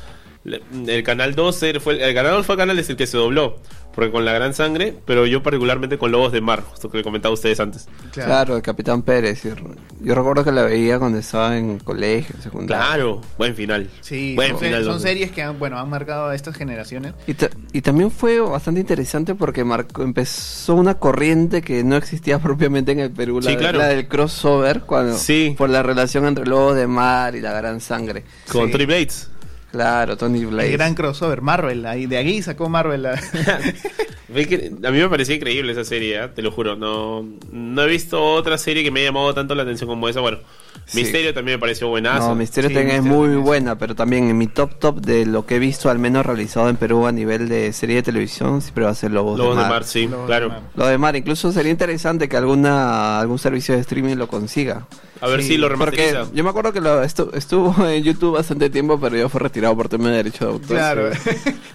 El 0.46 1.04
canal 1.04 1.34
12 1.34 1.80
fue 1.80 2.08
el 2.08 2.14
canal 2.14 2.34
2 2.34 2.46
fue 2.46 2.54
el 2.54 2.60
canal 2.60 2.78
es 2.78 2.88
el 2.92 2.96
que 2.96 3.08
se 3.08 3.18
dobló, 3.18 3.58
porque 3.96 4.12
con 4.12 4.26
la 4.26 4.32
gran 4.34 4.54
sangre, 4.54 4.94
pero 5.06 5.26
yo 5.26 5.42
particularmente 5.42 5.98
con 5.98 6.12
Lobos 6.12 6.32
de 6.32 6.40
Mar, 6.42 6.62
justo 6.62 6.88
que 6.92 6.98
le 7.00 7.04
comentaba 7.04 7.32
a 7.32 7.34
ustedes 7.34 7.60
antes. 7.60 7.88
Claro, 8.14 8.56
el 8.56 8.62
Capitán 8.62 9.02
Pérez. 9.02 9.42
Yo, 9.44 9.56
yo 10.02 10.14
recuerdo 10.14 10.44
que 10.44 10.52
la 10.52 10.62
veía 10.62 11.00
cuando 11.00 11.18
estaba 11.18 11.58
en 11.58 11.80
colegio, 11.80 12.36
secundaria. 12.44 12.86
Claro, 12.86 13.22
buen 13.40 13.56
final. 13.56 13.90
Sí, 14.02 14.36
buen 14.36 14.52
son, 14.52 14.60
final. 14.60 14.84
son 14.84 15.00
series 15.00 15.32
que 15.32 15.42
han, 15.42 15.58
bueno, 15.58 15.80
han 15.80 15.90
marcado 15.90 16.28
a 16.28 16.36
estas 16.36 16.56
generaciones. 16.56 17.14
Y, 17.26 17.34
ta- 17.34 17.50
y 17.74 17.82
también 17.82 18.12
fue 18.12 18.40
bastante 18.40 18.82
interesante 18.82 19.34
porque 19.34 19.64
marcó, 19.64 20.04
empezó 20.04 20.76
una 20.76 20.94
corriente 21.00 21.64
que 21.64 21.84
no 21.84 21.96
existía 21.96 22.38
propiamente 22.44 22.92
en 22.92 23.00
el 23.00 23.10
Perú, 23.12 23.40
la, 23.42 23.50
Sí, 23.50 23.58
claro. 23.58 23.80
la 23.80 23.88
del 23.88 24.08
crossover, 24.08 24.82
cuando, 24.82 25.18
Sí. 25.18 25.56
por 25.58 25.72
la 25.72 25.82
relación 25.82 26.28
entre 26.28 26.46
Lobo 26.46 26.76
de 26.76 26.86
Mar 26.86 27.36
y 27.36 27.42
la 27.42 27.52
Gran 27.54 27.82
Sangre. 27.82 28.24
Con 28.52 28.68
Sí. 28.68 28.72
Tony 28.74 28.86
Bates. 28.86 29.32
Claro, 29.76 30.16
Tony 30.16 30.46
Blaze. 30.46 30.70
El 30.72 30.78
gran 30.78 30.96
crossover, 30.96 31.42
Marvel, 31.42 31.86
ahí, 31.86 32.06
de 32.06 32.18
aquí 32.18 32.42
sacó 32.42 32.70
Marvel. 32.70 33.04
la- 33.04 33.20
que 34.34 34.72
a 34.84 34.92
mí 34.92 34.98
me 35.00 35.10
parecía 35.10 35.36
increíble 35.36 35.72
esa 35.72 35.84
serie, 35.86 36.24
¿eh? 36.24 36.28
te 36.34 36.42
lo 36.42 36.52
juro. 36.52 36.76
No, 36.76 37.26
no 37.52 37.82
he 37.84 37.88
visto 37.88 38.22
otra 38.24 38.58
serie 38.58 38.84
que 38.84 38.92
me 38.92 39.02
haya 39.02 39.10
llamado 39.10 39.34
tanto 39.34 39.54
la 39.56 39.64
atención 39.64 39.90
como 39.90 40.08
esa. 40.10 40.20
Bueno, 40.22 40.40
Sí. 40.88 40.98
Misterio 41.02 41.34
también 41.34 41.56
me 41.58 41.60
pareció 41.60 41.88
buenazo. 41.88 42.28
No, 42.30 42.36
Misterio 42.36 42.70
Sí, 42.70 42.76
también 42.76 42.98
es 42.98 43.04
Misterio 43.04 43.26
muy 43.28 43.38
es- 43.40 43.44
buena, 43.44 43.78
pero 43.78 43.96
también 43.96 44.30
en 44.30 44.38
mi 44.38 44.46
top 44.48 44.78
top 44.78 45.00
de 45.02 45.26
lo 45.26 45.46
que 45.46 45.56
he 45.56 45.60
visto, 45.60 45.90
al 45.90 45.98
menos 45.98 46.24
realizado 46.26 46.70
en 46.70 46.76
Perú 46.76 47.08
a 47.08 47.12
nivel 47.12 47.50
de 47.50 47.74
serie 47.74 47.96
de 47.98 48.04
televisión, 48.04 48.62
siempre 48.62 48.84
va 48.84 48.92
a 48.92 48.96
ser 48.96 49.10
Lobos, 49.12 49.38
Lobos 49.38 49.56
de 49.56 49.64
de 49.64 49.64
Mar. 49.64 49.72
Mar, 49.72 49.84
sí, 49.86 50.04
Lobos 50.08 50.20
de 50.22 50.28
claro. 50.28 50.50
Mar. 50.50 50.62
Lo 50.76 50.86
de 50.86 50.98
Mar, 51.00 51.16
incluso 51.16 51.52
sería 51.52 51.72
interesante 51.72 52.30
que 52.30 52.38
alguna 52.38 53.20
algún 53.20 53.40
servicio 53.40 53.74
de 53.74 53.82
streaming 53.82 54.16
lo 54.16 54.28
consiga. 54.28 54.86
A 55.22 55.28
ver 55.28 55.42
Sí, 55.42 55.48
si 55.54 55.58
lo 55.58 55.70
Porque 55.70 55.96
remasteriza. 56.12 56.36
yo 56.36 56.44
me 56.44 56.50
acuerdo 56.50 56.74
que 56.74 56.82
lo 56.82 57.02
estu- 57.04 57.34
estuvo 57.34 57.74
en 57.88 58.04
YouTube 58.04 58.36
bastante 58.36 58.70
tiempo, 58.70 59.00
pero 59.00 59.16
ya 59.18 59.30
fue 59.30 59.40
retirado 59.40 59.76
por 59.76 59.88
tema 59.90 60.10
de 60.12 60.18
derecho 60.18 60.46
de 60.46 60.52
autor. 60.52 60.68
Claro. 60.78 61.10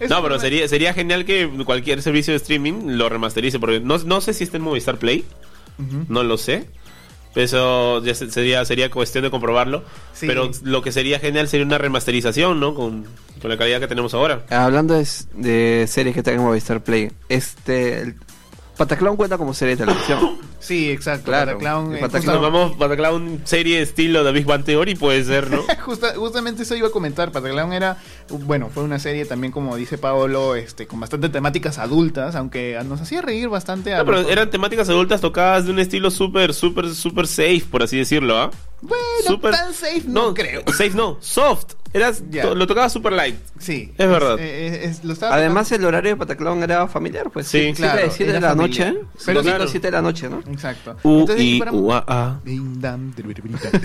No, 0.08 0.22
pero 0.22 0.38
sería, 0.38 0.66
sería 0.66 0.94
genial 0.94 1.24
que 1.26 1.46
cualquier 1.66 2.00
servicio 2.00 2.32
de 2.32 2.38
streaming 2.38 2.49
lo 2.58 3.08
remasterice, 3.08 3.58
porque 3.58 3.80
no, 3.80 3.98
no 3.98 4.20
sé 4.20 4.34
si 4.34 4.44
está 4.44 4.56
en 4.56 4.62
Movistar 4.64 4.98
Play, 4.98 5.24
no 6.08 6.22
lo 6.22 6.36
sé. 6.38 6.66
Eso 7.36 8.02
ya 8.04 8.14
se- 8.14 8.30
sería, 8.30 8.64
sería 8.64 8.90
cuestión 8.90 9.22
de 9.22 9.30
comprobarlo. 9.30 9.84
Sí. 10.12 10.26
Pero 10.26 10.50
lo 10.64 10.82
que 10.82 10.90
sería 10.90 11.20
genial 11.20 11.46
sería 11.48 11.64
una 11.64 11.78
remasterización, 11.78 12.58
¿no? 12.58 12.74
Con, 12.74 13.04
con 13.40 13.50
la 13.50 13.56
calidad 13.56 13.78
que 13.78 13.86
tenemos 13.86 14.14
ahora. 14.14 14.44
Hablando 14.50 14.94
de, 14.94 15.86
series 15.86 16.14
que 16.14 16.22
tengan 16.24 16.44
Movistar 16.44 16.82
Play, 16.82 17.12
este 17.28 18.00
el 18.00 18.14
Pataclown 18.80 19.16
cuenta 19.16 19.36
como 19.36 19.52
serie 19.52 19.76
de 19.76 19.84
televisión. 19.84 20.38
Sí, 20.60 20.90
exacto. 20.90 21.24
Claro. 21.24 21.52
Pataclown, 21.52 21.94
eh, 21.96 21.98
Pataclown. 22.00 22.22
Si 22.22 22.26
nos 22.28 22.42
vamos 22.42 22.76
para 22.76 22.94
Clown 22.94 23.40
serie 23.44 23.80
estilo 23.80 24.22
de 24.24 24.30
Big 24.30 24.44
Bang 24.44 24.62
Theory, 24.62 24.94
puede 24.94 25.24
ser, 25.24 25.50
¿no? 25.50 25.62
Justa- 25.86 26.14
justamente 26.16 26.64
eso 26.64 26.76
iba 26.76 26.88
a 26.88 26.90
comentar. 26.90 27.32
Pataclown 27.32 27.72
era, 27.72 27.96
bueno, 28.28 28.68
fue 28.72 28.82
una 28.82 28.98
serie 28.98 29.24
también, 29.24 29.52
como 29.54 29.74
dice 29.76 29.96
Paolo, 29.96 30.56
este, 30.56 30.86
con 30.86 31.00
bastante 31.00 31.30
temáticas 31.30 31.78
adultas, 31.78 32.34
aunque 32.36 32.78
nos 32.86 33.00
hacía 33.00 33.22
reír 33.22 33.48
bastante. 33.48 33.94
a 33.94 33.98
No, 33.98 34.04
pero 34.04 34.20
los- 34.20 34.30
eran 34.30 34.50
temáticas 34.50 34.86
adultas 34.90 35.22
tocadas 35.22 35.64
de 35.64 35.70
un 35.72 35.78
estilo 35.78 36.10
súper, 36.10 36.52
súper, 36.52 36.94
súper 36.94 37.26
safe, 37.26 37.62
por 37.70 37.82
así 37.82 37.96
decirlo, 37.96 38.36
¿ah? 38.38 38.50
Bueno, 38.82 39.02
Súper- 39.26 39.52
tan 39.52 39.72
safe 39.72 40.02
no, 40.08 40.34
creo. 40.34 40.62
Safe 40.68 40.90
no, 40.90 41.16
soft. 41.20 41.72
Eras, 41.92 42.22
Ya. 42.30 42.42
to- 42.42 42.54
lo 42.54 42.66
tocaba 42.68 42.88
súper 42.88 43.12
light. 43.14 43.36
Sí. 43.58 43.92
Es 43.98 44.08
verdad. 44.08 44.38
es- 44.38 45.02
lo 45.04 45.12
estaba 45.12 45.34
Además, 45.34 45.72
el 45.72 45.84
horario 45.84 46.10
de 46.12 46.16
Pataclown 46.16 46.62
era 46.62 46.86
familiar, 46.86 47.30
pues. 47.30 47.48
Sí, 47.48 47.58
siete 47.58 47.74
claro, 47.82 48.02
de 48.02 48.10
7 48.10 48.32
de 48.32 48.40
la 48.40 48.54
noche. 48.54 48.84
Pero 48.92 49.06
Pero 49.26 49.42
claro. 49.42 49.66
7 49.66 49.86
de 49.88 49.90
la 49.92 50.02
noche, 50.02 50.28
¿no? 50.28 50.38
Exacto. 50.52 50.96
U, 51.02 51.20
Entonces, 51.20 51.44
I, 51.44 51.58
para- 51.58 51.72
U, 51.72 51.92
A, 51.92 52.04
A. 52.06 52.40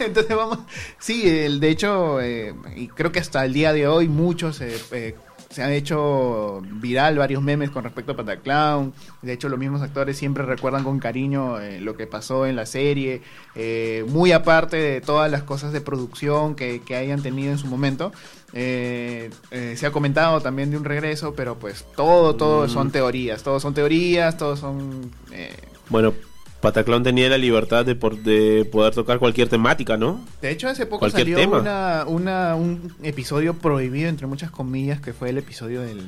Entonces 0.00 0.36
vamos, 0.36 0.58
sí, 0.98 1.28
el, 1.28 1.60
de 1.60 1.68
hecho, 1.70 2.20
eh, 2.20 2.54
y 2.76 2.88
creo 2.88 3.12
que 3.12 3.20
hasta 3.20 3.44
el 3.44 3.52
día 3.52 3.72
de 3.72 3.86
hoy 3.86 4.08
muchos 4.08 4.60
eh, 4.60 4.76
eh, 4.92 5.14
se 5.50 5.62
han 5.62 5.72
hecho 5.72 6.60
viral 6.62 7.16
varios 7.18 7.42
memes 7.42 7.70
con 7.70 7.82
respecto 7.84 8.12
a 8.12 8.16
Pataclown. 8.16 8.92
De 9.22 9.32
hecho, 9.32 9.48
los 9.48 9.58
mismos 9.58 9.80
actores 9.82 10.16
siempre 10.16 10.44
recuerdan 10.44 10.84
con 10.84 10.98
cariño 10.98 11.58
eh, 11.60 11.80
lo 11.80 11.96
que 11.96 12.06
pasó 12.06 12.46
en 12.46 12.54
la 12.56 12.66
serie, 12.66 13.22
eh, 13.54 14.04
muy 14.08 14.32
aparte 14.32 14.76
de 14.76 15.00
todas 15.00 15.30
las 15.30 15.42
cosas 15.44 15.72
de 15.72 15.80
producción 15.80 16.54
que, 16.54 16.82
que 16.82 16.96
hayan 16.96 17.22
tenido 17.22 17.50
en 17.52 17.58
su 17.58 17.66
momento. 17.66 18.12
Eh, 18.52 19.30
eh, 19.50 19.74
se 19.76 19.86
ha 19.86 19.90
comentado 19.90 20.40
también 20.40 20.70
de 20.70 20.76
un 20.78 20.84
regreso, 20.84 21.34
pero 21.34 21.58
pues 21.58 21.84
todo, 21.96 22.34
todo 22.34 22.66
Mm. 22.66 22.70
son 22.70 22.90
teorías, 22.90 23.42
todos 23.42 23.62
son 23.62 23.74
teorías, 23.74 24.36
todos 24.36 24.58
son... 24.58 25.10
eh, 25.32 25.54
Bueno, 25.90 26.12
Pataclown 26.60 27.02
tenía 27.04 27.28
la 27.28 27.38
libertad 27.38 27.84
de, 27.86 27.94
por- 27.94 28.18
de 28.18 28.64
poder 28.70 28.92
tocar 28.94 29.18
cualquier 29.18 29.48
temática, 29.48 29.96
¿no? 29.96 30.24
De 30.42 30.50
hecho, 30.50 30.68
hace 30.68 30.86
poco 30.86 30.98
Cualquier 31.00 31.22
salió 31.22 31.36
tema. 31.38 31.58
una, 31.60 32.04
una- 32.06 32.54
un 32.56 32.94
episodio 33.02 33.54
prohibido, 33.54 34.08
entre 34.08 34.26
muchas 34.26 34.50
comillas, 34.50 35.00
que 35.00 35.12
fue 35.12 35.30
el 35.30 35.38
episodio 35.38 35.82
del, 35.82 36.00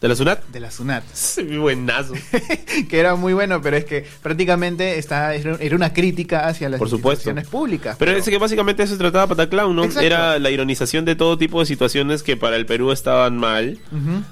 ¿De 0.00 0.08
la 0.08 0.14
Sunat? 0.14 0.44
de 0.46 0.60
la 0.60 0.70
Sunat. 0.70 1.04
Sí, 1.12 1.58
buenazo. 1.58 2.14
que 2.88 2.98
era 2.98 3.16
muy 3.16 3.34
bueno, 3.34 3.60
pero 3.60 3.76
es 3.76 3.84
que 3.84 4.06
prácticamente 4.22 4.98
está, 4.98 5.34
era 5.34 5.76
una 5.76 5.92
crítica 5.92 6.46
hacia 6.46 6.68
las 6.68 6.78
Por 6.78 6.88
instituciones 6.88 7.46
públicas. 7.48 7.96
Pero 7.98 8.12
es 8.12 8.24
que 8.24 8.38
básicamente 8.38 8.82
eso 8.82 8.94
se 8.94 8.98
trataba 8.98 9.26
Pataclown, 9.26 9.76
¿no? 9.76 9.84
Exacto. 9.84 10.06
Era 10.06 10.38
la 10.38 10.50
ironización 10.50 11.04
de 11.04 11.16
todo 11.16 11.36
tipo 11.36 11.60
de 11.60 11.66
situaciones 11.66 12.22
que 12.22 12.36
para 12.36 12.56
el 12.56 12.64
Perú 12.64 12.92
estaban 12.92 13.36
mal, 13.36 13.78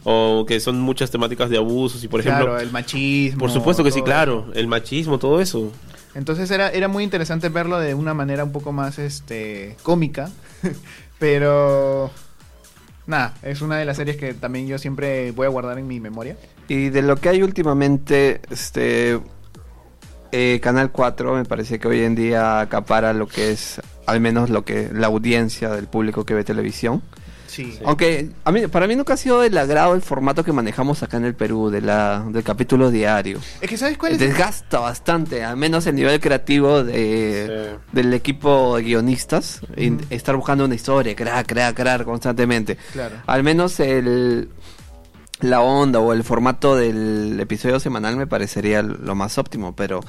o 0.05 0.47
que 0.47 0.61
son 0.61 0.81
muchas 0.81 1.11
temáticas 1.11 1.51
de 1.51 1.59
abusos, 1.59 2.03
y 2.03 2.09
por 2.09 2.21
ejemplo... 2.21 2.47
claro, 2.47 2.61
el 2.61 2.71
machismo. 2.71 3.41
Por 3.41 3.51
supuesto 3.51 3.85
que 3.85 3.91
sí, 3.91 4.03
claro. 4.03 4.51
El 4.55 4.69
machismo, 4.69 5.19
todo 5.19 5.41
eso. 5.41 5.49
eso. 5.49 5.73
Entonces 6.15 6.51
era, 6.51 6.71
era 6.71 6.89
muy 6.89 7.05
interesante 7.05 7.49
verlo 7.49 7.79
de 7.79 7.95
una 7.95 8.15
manera 8.15 8.45
un 8.45 8.53
poco 8.53 8.73
más 8.73 8.99
este 8.99 9.77
cómica, 9.83 10.31
pero... 11.19 12.11
Nada, 13.09 13.33
es 13.43 13.63
una 13.63 13.79
de 13.79 13.87
las 13.87 13.97
series 13.97 14.19
que 14.19 14.35
también 14.35 14.67
yo 14.67 14.77
siempre 14.77 15.33
voy 15.33 15.47
a 15.47 15.49
guardar 15.49 15.79
en 15.79 15.87
mi 15.89 15.99
memoria. 15.99 16.37
Y 16.69 16.91
de 16.91 17.01
lo 17.01 17.17
que 17.17 17.31
hay 17.31 17.43
últimamente, 17.43 18.43
este 18.51 19.19
eh, 20.31 20.61
Canal 20.63 20.93
4 20.93 21.37
me 21.37 21.47
parece 21.47 21.79
que 21.79 21.89
hoy 21.89 22.03
en 22.03 22.15
día 22.15 22.61
acapara 22.61 23.15
lo 23.15 23.27
que 23.27 23.51
es 23.51 23.81
al 24.05 24.21
menos 24.21 24.51
lo 24.51 24.67
que 24.67 24.91
la 24.93 25.07
audiencia 25.07 25.71
del 25.71 25.87
público 25.87 26.27
que 26.27 26.35
ve 26.35 26.45
televisión. 26.45 27.03
Sí. 27.49 27.79
Aunque 27.85 28.31
a 28.45 28.53
mí, 28.53 28.67
para 28.69 28.87
mí 28.87 28.95
nunca 28.95 29.15
ha 29.15 29.17
sido 29.17 29.41
del 29.41 29.59
agrado 29.59 29.95
el 29.95 30.03
formato 30.03 30.45
que 30.45 30.53
manejamos 30.53 31.03
acá 31.03 31.17
en 31.17 31.25
el 31.25 31.35
Perú, 31.35 31.71
de 31.71 31.81
la, 31.81 32.25
del 32.29 32.45
capítulo 32.45 32.91
diario. 32.91 33.41
Es 33.61 33.69
que 33.69 33.77
¿sabes 33.77 33.99
cuál 33.99 34.13
es? 34.13 34.19
Desgasta 34.19 34.79
bastante, 34.79 35.43
al 35.43 35.57
menos 35.57 35.87
el 35.87 35.97
nivel 35.97 36.21
creativo 36.21 36.85
de, 36.85 37.79
Sí. 37.79 37.79
del 37.93 38.15
equipo 38.15 38.77
de 38.77 38.83
guionistas, 38.85 39.61
estar 40.11 40.37
buscando 40.37 40.65
una 40.65 40.75
historia, 40.75 41.17
crear, 41.17 41.45
crear, 41.47 41.75
crear 41.75 42.05
constantemente. 42.05 42.77
Claro. 42.93 43.17
Al 43.27 43.43
menos 43.43 43.81
el 43.81 44.51
la 45.41 45.61
onda 45.61 46.01
o 46.01 46.13
el 46.13 46.25
formato 46.25 46.75
del 46.77 47.39
episodio 47.41 47.79
semanal 47.79 48.17
me 48.17 48.27
parecería 48.27 48.83
lo 48.83 49.15
más 49.15 49.39
óptimo, 49.39 49.75
pero 49.77 50.01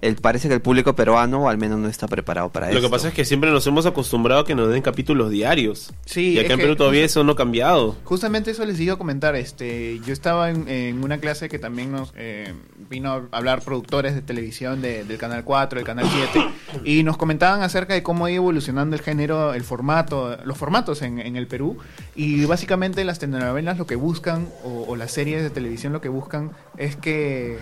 el, 0.00 0.16
parece 0.16 0.48
que 0.48 0.54
el 0.54 0.60
público 0.60 0.94
peruano 0.94 1.48
al 1.48 1.58
menos 1.58 1.78
no 1.78 1.88
está 1.88 2.06
preparado 2.08 2.50
para 2.50 2.68
eso. 2.70 2.76
Lo 2.76 2.82
que 2.86 2.90
pasa 2.90 3.08
es 3.08 3.14
que 3.14 3.24
siempre 3.24 3.50
nos 3.50 3.66
hemos 3.66 3.86
acostumbrado 3.86 4.42
a 4.42 4.44
que 4.46 4.54
nos 4.54 4.68
den 4.70 4.82
capítulos 4.82 5.30
diarios. 5.30 5.92
Sí, 6.04 6.34
y 6.34 6.38
acá 6.38 6.54
en 6.54 6.60
Perú 6.60 6.76
todavía 6.76 7.04
eso 7.04 7.24
no 7.24 7.32
ha 7.32 7.36
cambiado. 7.36 7.96
Justamente 8.04 8.50
eso 8.50 8.64
les 8.64 8.78
iba 8.80 8.94
a 8.94 8.96
comentar. 8.96 9.34
Este, 9.36 10.00
yo 10.06 10.12
estaba 10.12 10.50
en, 10.50 10.68
en 10.68 11.02
una 11.02 11.18
clase 11.18 11.48
que 11.48 11.58
también 11.58 11.92
nos 11.92 12.12
eh, 12.16 12.52
vino 12.90 13.10
a 13.12 13.36
hablar 13.36 13.62
productores 13.62 14.14
de 14.14 14.22
televisión 14.22 14.80
de- 14.82 15.04
del 15.04 15.18
canal 15.18 15.44
4, 15.44 15.78
del 15.78 15.86
canal 15.86 16.06
7, 16.10 16.48
y 16.84 17.02
nos 17.02 17.16
comentaban 17.16 17.62
acerca 17.62 17.94
de 17.94 18.02
cómo 18.02 18.24
ha 18.26 18.30
ido 18.30 18.42
evolucionando 18.42 18.94
el 18.96 19.02
género, 19.02 19.54
el 19.54 19.62
formato, 19.64 20.36
los 20.44 20.56
formatos 20.56 21.02
en, 21.02 21.18
en 21.18 21.36
el 21.36 21.46
Perú. 21.46 21.76
Y 22.14 22.44
básicamente 22.44 23.04
las 23.04 23.18
telenovelas 23.18 23.78
lo 23.78 23.86
que 23.86 23.96
buscan, 23.96 24.48
o, 24.64 24.84
o 24.88 24.96
las 24.96 25.10
series 25.12 25.42
de 25.42 25.50
televisión 25.50 25.92
lo 25.92 26.00
que 26.00 26.08
buscan, 26.08 26.52
es 26.76 26.96
que 26.96 27.58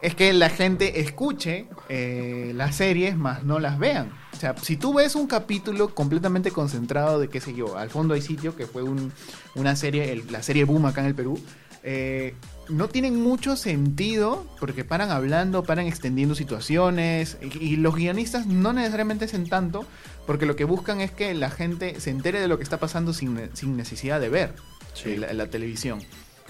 es 0.00 0.14
que 0.14 0.32
la 0.32 0.48
gente 0.50 1.00
escuche 1.00 1.66
eh, 1.88 2.52
las 2.54 2.76
series, 2.76 3.16
más 3.16 3.42
no 3.44 3.58
las 3.58 3.78
vean. 3.78 4.12
O 4.32 4.36
sea, 4.36 4.54
si 4.56 4.76
tú 4.76 4.94
ves 4.94 5.14
un 5.16 5.26
capítulo 5.26 5.94
completamente 5.94 6.50
concentrado 6.52 7.18
de, 7.18 7.28
qué 7.28 7.40
sé 7.40 7.54
yo, 7.54 7.76
al 7.76 7.90
fondo 7.90 8.14
hay 8.14 8.22
sitio, 8.22 8.54
que 8.54 8.66
fue 8.66 8.82
un- 8.82 9.12
una 9.56 9.74
serie, 9.74 10.12
el- 10.12 10.30
la 10.30 10.42
serie 10.42 10.64
Boom 10.64 10.86
acá 10.86 11.00
en 11.00 11.08
el 11.08 11.14
Perú, 11.14 11.40
eh, 11.82 12.34
no 12.68 12.88
tienen 12.88 13.16
mucho 13.22 13.56
sentido 13.56 14.46
porque 14.60 14.84
paran 14.84 15.10
hablando, 15.10 15.62
paran 15.62 15.86
extendiendo 15.86 16.34
situaciones 16.34 17.38
y, 17.40 17.64
y 17.64 17.76
los 17.76 17.94
guionistas 17.94 18.46
no 18.46 18.72
necesariamente 18.72 19.24
hacen 19.24 19.48
tanto 19.48 19.86
porque 20.26 20.44
lo 20.44 20.54
que 20.54 20.64
buscan 20.64 21.00
es 21.00 21.10
que 21.10 21.32
la 21.34 21.50
gente 21.50 21.98
se 22.00 22.10
entere 22.10 22.40
de 22.40 22.48
lo 22.48 22.58
que 22.58 22.64
está 22.64 22.78
pasando 22.78 23.12
sin, 23.14 23.38
sin 23.54 23.76
necesidad 23.76 24.20
de 24.20 24.28
ver 24.28 24.54
Sí. 24.92 25.10
eh, 25.12 25.18
la, 25.18 25.32
la 25.32 25.46
televisión. 25.46 26.00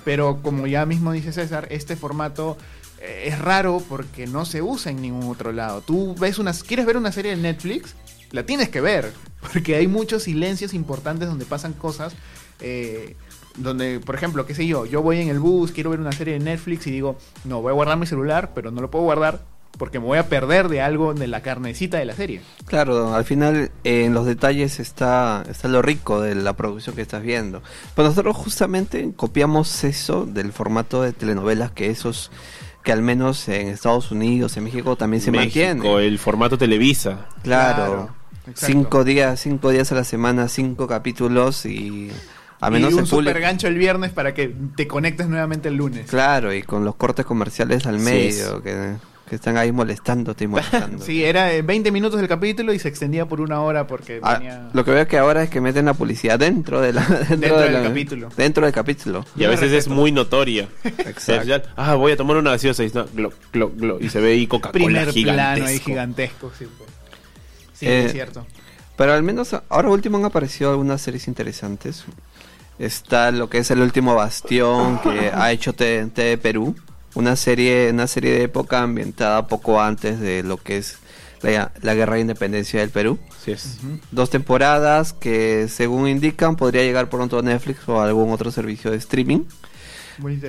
Pero 0.05 0.41
como 0.43 0.67
ya 0.67 0.87
mismo 0.87 1.13
dice 1.13 1.33
César, 1.33 1.69
este 1.71 1.95
formato 1.95 2.57
es 3.03 3.39
raro 3.39 3.83
porque 3.89 4.27
no 4.27 4.45
se 4.45 4.63
usa 4.63 4.91
en 4.91 5.03
ningún 5.03 5.31
otro 5.31 5.53
lado. 5.53 5.81
Tú 5.81 6.15
ves 6.19 6.39
unas, 6.39 6.63
quieres 6.63 6.87
ver 6.87 6.97
una 6.97 7.13
serie 7.13 7.37
de 7.37 7.43
Netflix, 7.43 7.95
la 8.33 8.45
tienes 8.45 8.69
que 8.69 8.81
ver 8.81 9.13
porque 9.53 9.77
hay 9.77 9.87
muchos 9.87 10.25
silencios 10.25 10.75
importantes 10.75 11.29
donde 11.29 11.45
pasan 11.45 11.73
cosas. 11.73 12.15
eh, 12.61 13.17
donde, 13.57 13.99
por 13.99 14.15
ejemplo, 14.15 14.47
qué 14.47 14.55
sé 14.55 14.67
yo, 14.67 14.87
yo 14.87 15.03
voy 15.03 15.21
en 15.21 15.29
el 15.29 15.41
bus, 15.41 15.73
quiero 15.73 15.91
ver 15.91 15.99
una 15.99 16.13
serie 16.13 16.35
de 16.35 16.41
Netflix 16.41 16.87
y 16.87 16.93
digo, 16.93 17.19
no, 17.45 17.61
voy 17.61 17.71
a 17.71 17.75
guardar 17.75 17.99
mi 17.99 18.07
celular, 18.07 18.53
pero 18.55 18.71
no 18.71 18.81
lo 18.81 18.89
puedo 18.89 19.05
guardar 19.05 19.41
porque 19.77 20.01
me 20.01 20.07
voy 20.07 20.19
a 20.19 20.29
perder 20.29 20.69
de 20.69 20.81
algo 20.81 21.15
de 21.15 21.29
la 21.29 21.41
carnecita 21.41 21.99
de 21.99 22.05
la 22.05 22.15
serie. 22.15 22.41
Claro, 22.67 23.15
al 23.15 23.25
final 23.25 23.71
eh, 23.85 24.05
en 24.05 24.15
los 24.15 24.27
detalles 24.27 24.81
está, 24.81 25.45
está 25.49 25.69
lo 25.69 25.83
rico 25.83 26.21
de 26.21 26.35
la 26.35 26.55
producción 26.55 26.97
que 26.97 27.03
estás 27.03 27.23
viendo. 27.23 27.63
Pues 27.95 28.09
nosotros 28.09 28.37
justamente 28.37 29.13
copiamos 29.15 29.85
eso 29.85 30.27
del 30.27 30.53
formato 30.53 31.03
de 31.03 31.13
telenovelas 31.13 31.71
que 31.71 31.91
esos 31.91 32.31
que 32.83 32.93
al 32.93 33.03
menos 33.03 33.49
en 33.49 33.69
Estados 33.69 34.11
Unidos, 34.11 34.57
en 34.57 34.65
México 34.65 34.97
también 34.97 35.23
se 35.23 35.31
México, 35.31 35.67
mantienen. 35.67 36.01
el 36.01 36.19
formato 36.19 36.57
Televisa. 36.59 37.27
Claro. 37.43 38.11
exacto. 38.47 38.67
cinco 38.67 39.05
días, 39.05 39.41
cinco 39.41 39.71
días 39.71 39.93
a 39.93 39.95
la 39.95 40.05
semana, 40.05 40.49
cinco 40.49 40.87
capítulos 40.87 41.67
y 41.67 42.11
a 42.61 42.71
menos 42.71 42.93
y 42.93 42.95
un 42.97 43.07
super 43.07 43.41
gancho 43.41 43.69
el 43.69 43.79
viernes 43.79 44.13
para 44.13 44.35
que 44.35 44.55
te 44.77 44.89
conectes 44.89 45.29
nuevamente 45.29 45.69
el 45.69 45.77
lunes. 45.77 46.09
Claro, 46.09 46.53
y 46.53 46.63
con 46.63 46.85
los 46.85 46.97
cortes 46.97 47.25
comerciales 47.25 47.87
al 47.87 47.99
medio, 47.99 48.57
es. 48.59 48.63
que, 48.63 48.97
que 49.29 49.37
están 49.37 49.57
ahí 49.57 49.71
molestándote 49.73 50.45
y 50.45 50.47
molestando. 50.49 51.05
Sí, 51.05 51.23
era 51.25 51.53
eh, 51.53 51.63
20 51.63 51.91
minutos 51.93 52.19
del 52.19 52.29
capítulo 52.29 52.73
y 52.73 52.79
se 52.79 52.89
extendía 52.89 53.27
por 53.27 53.41
una 53.41 53.61
hora 53.61 53.87
porque 53.87 54.21
Ah, 54.23 54.37
tenía... 54.39 54.71
lo 54.73 54.85
que 54.85 54.91
veo 54.91 55.07
que 55.07 55.19
ahora 55.19 55.43
es 55.43 55.51
que 55.51 55.61
meten 55.61 55.85
la 55.85 55.95
publicidad 55.95 56.39
dentro 56.39 56.81
de 56.81 56.93
la 56.95 57.03
dentro, 57.07 57.37
Dentro 57.37 57.59
de 57.59 57.65
del 57.65 57.73
la- 57.75 57.83
capítulo. 57.83 58.29
dentro 58.37 58.65
del 58.65 58.73
capítulo 58.75 59.25
Y 59.37 59.41
a 59.41 59.45
Yo 59.45 59.51
veces 59.51 59.73
es 59.73 59.89
muy 59.89 60.13
notoria. 60.13 60.69
Exacto. 60.85 61.69
Ah, 61.77 61.95
voy 61.95 62.13
a 62.13 62.17
tomar 62.17 62.37
una 62.37 62.51
gaseosa 62.53 62.83
y, 62.83 62.87
está, 62.87 63.05
glo, 63.15 63.33
glo, 63.53 63.71
glo, 63.75 63.99
y 64.01 64.09
se 64.09 64.21
ve 64.21 64.33
ahí 64.33 64.47
Coca-Cola 64.47 64.73
primer 64.85 65.13
gigantesco. 65.13 65.23
plano 65.55 65.67
ahí 65.67 65.79
gigantesco. 65.79 66.53
Sí, 66.59 66.67
pues. 66.79 66.91
Sí, 67.75 67.87
Eh, 67.87 68.05
es 68.07 68.13
cierto. 68.13 68.47
pero 68.97 69.13
al 69.13 69.23
menos 69.23 69.55
ahora 69.69 69.89
último 69.91 70.17
han 70.17 70.25
aparecido 70.25 70.71
algunas 70.71 71.01
series 71.01 71.29
interesantes 71.29 72.05
está 72.79 73.31
lo 73.33 73.49
que 73.51 73.59
es 73.59 73.71
el 73.71 73.81
último 73.81 74.15
bastión 74.15 75.01
que 75.01 75.31
ha 75.35 75.51
hecho 75.53 75.73
TNT 75.73 76.17
de 76.17 76.39
Perú 76.39 76.75
una 77.19 77.35
serie 77.37 77.91
una 77.91 78.07
serie 78.07 78.33
de 78.33 78.45
época 78.45 78.83
ambientada 78.83 79.47
poco 79.49 79.81
antes 79.81 80.21
de 80.21 80.43
lo 80.43 80.57
que 80.57 80.79
es 80.79 80.99
la, 81.43 81.73
la 81.83 81.95
guerra 81.95 82.15
de 82.15 82.21
independencia 82.21 82.81
del 82.81 82.91
Perú 82.91 83.19
Así 83.41 83.53
es. 83.53 83.79
Dos 84.11 84.31
temporadas 84.31 85.13
que 85.13 85.69
según 85.69 86.09
indican 86.09 86.57
podría 86.57 86.83
llegar 86.83 87.09
pronto 87.09 87.39
a 87.39 87.43
Netflix 87.43 87.89
o 87.89 88.01
a 88.01 88.05
algún 88.05 88.33
otro 88.33 88.51
servicio 88.51 88.91
de 88.91 88.97
streaming. 88.97 89.45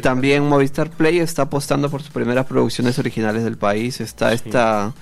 También 0.02 0.48
Movistar 0.48 0.90
Play 0.90 1.20
está 1.20 1.44
apostando 1.44 1.90
por 1.90 2.02
sus 2.02 2.12
primeras 2.12 2.48
producciones 2.48 2.98
originales 2.98 3.44
del 3.44 3.58
país. 3.58 4.02
Está 4.02 4.30
Sí. 4.30 4.36
esta, 4.36 4.94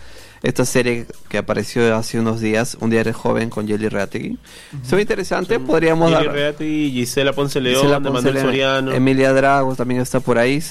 esta 0.43 0.65
serie 0.65 1.05
que 1.29 1.37
apareció 1.37 1.95
hace 1.95 2.19
unos 2.19 2.39
días, 2.39 2.77
Un 2.79 2.89
diario 2.89 3.13
joven 3.13 3.49
con 3.49 3.67
Jelly 3.67 3.87
Reategui. 3.89 4.37
Se 4.83 4.95
ve 4.95 5.01
interesante, 5.01 5.59
podríamos 5.59 6.11
Lili 6.11 6.25
dar... 6.25 6.33
Reati, 6.33 6.91
Gisela 6.91 7.33
Ponce 7.33 7.59
León, 7.59 7.81
Gisela 7.81 7.99
Ponce 7.99 8.11
Manuel 8.13 8.33
León, 8.35 8.45
Soriano. 8.45 8.91
Emilia 8.93 9.33
Dragos 9.33 9.77
también 9.77 10.01
está 10.01 10.19
por 10.19 10.37
ahí. 10.37 10.61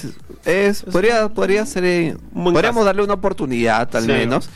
Es, 0.45 0.83
podría, 0.83 1.27
podría 1.29 1.65
ser... 1.65 1.83
eh, 1.85 2.15
podríamos 2.33 2.75
caso. 2.77 2.85
darle 2.85 3.03
una 3.03 3.13
oportunidad 3.15 3.93
al 3.95 4.03
Sí. 4.03 4.07
menos. 4.09 4.49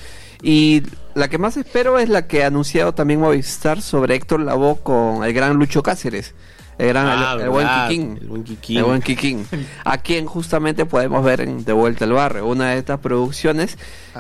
Y 0.44 0.84
la 1.14 1.28
que 1.30 1.38
más 1.38 1.56
espero 1.58 2.00
es 2.00 2.10
la 2.10 2.26
que 2.26 2.44
ha 2.44 2.48
anunciado 2.48 2.94
también 2.94 3.20
Movistar 3.20 3.82
sobre 3.82 4.16
Héctor 4.16 4.40
Lavoe 4.40 4.78
con 4.82 5.24
el 5.24 5.34
gran 5.34 5.56
Lucho 5.58 5.84
Cáceres. 5.84 6.34
El 6.78 6.88
gran, 6.88 7.08
Ah, 7.08 7.34
el, 7.36 7.42
el 7.42 7.50
buen 7.50 7.68
Kikín. 7.68 8.18
El 8.22 8.28
buen 8.28 8.44
Kikín. 8.44 8.78
El 8.78 8.84
buen 8.86 9.02
Kikín. 9.02 9.46
A 9.84 9.98
quien 10.00 10.26
justamente 10.26 10.86
podemos 10.86 11.24
ver 11.24 11.42
en 11.42 11.64
De 11.64 11.74
Vuelta 11.74 12.06
al 12.06 12.14
Barrio, 12.14 12.48
una 12.48 12.72
de 12.72 12.78
estas 12.80 13.00
producciones 13.00 13.78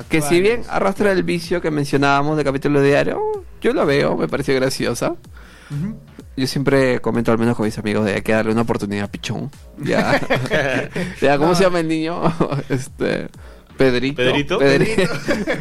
que 0.09 0.21
si 0.21 0.41
bien 0.41 0.63
arrastra 0.69 1.11
el 1.11 1.23
vicio 1.23 1.61
que 1.61 1.71
mencionábamos 1.71 2.37
de 2.37 2.43
capítulo 2.43 2.81
diario, 2.81 3.19
yo 3.61 3.73
la 3.73 3.83
veo, 3.83 4.15
me 4.15 4.27
pareció 4.27 4.53
graciosa. 4.55 5.15
Yo 6.37 6.47
siempre 6.47 6.99
comento 7.01 7.31
al 7.31 7.37
menos 7.37 7.55
con 7.55 7.65
mis 7.65 7.77
amigos 7.77 8.05
de 8.05 8.13
hay 8.15 8.21
que 8.21 8.31
darle 8.33 8.51
una 8.51 8.61
oportunidad 8.61 9.05
a 9.05 9.07
Pichón. 9.11 9.49
Ya. 9.77 10.19
ya 11.21 11.37
¿Cómo 11.37 11.49
No. 11.49 11.55
se 11.55 11.63
llama 11.63 11.79
el 11.79 11.87
niño? 11.87 12.21
este 12.69 13.29
Pedrito. 13.85 14.15
¿Pedrito? 14.17 14.59
Pedri- 14.59 15.09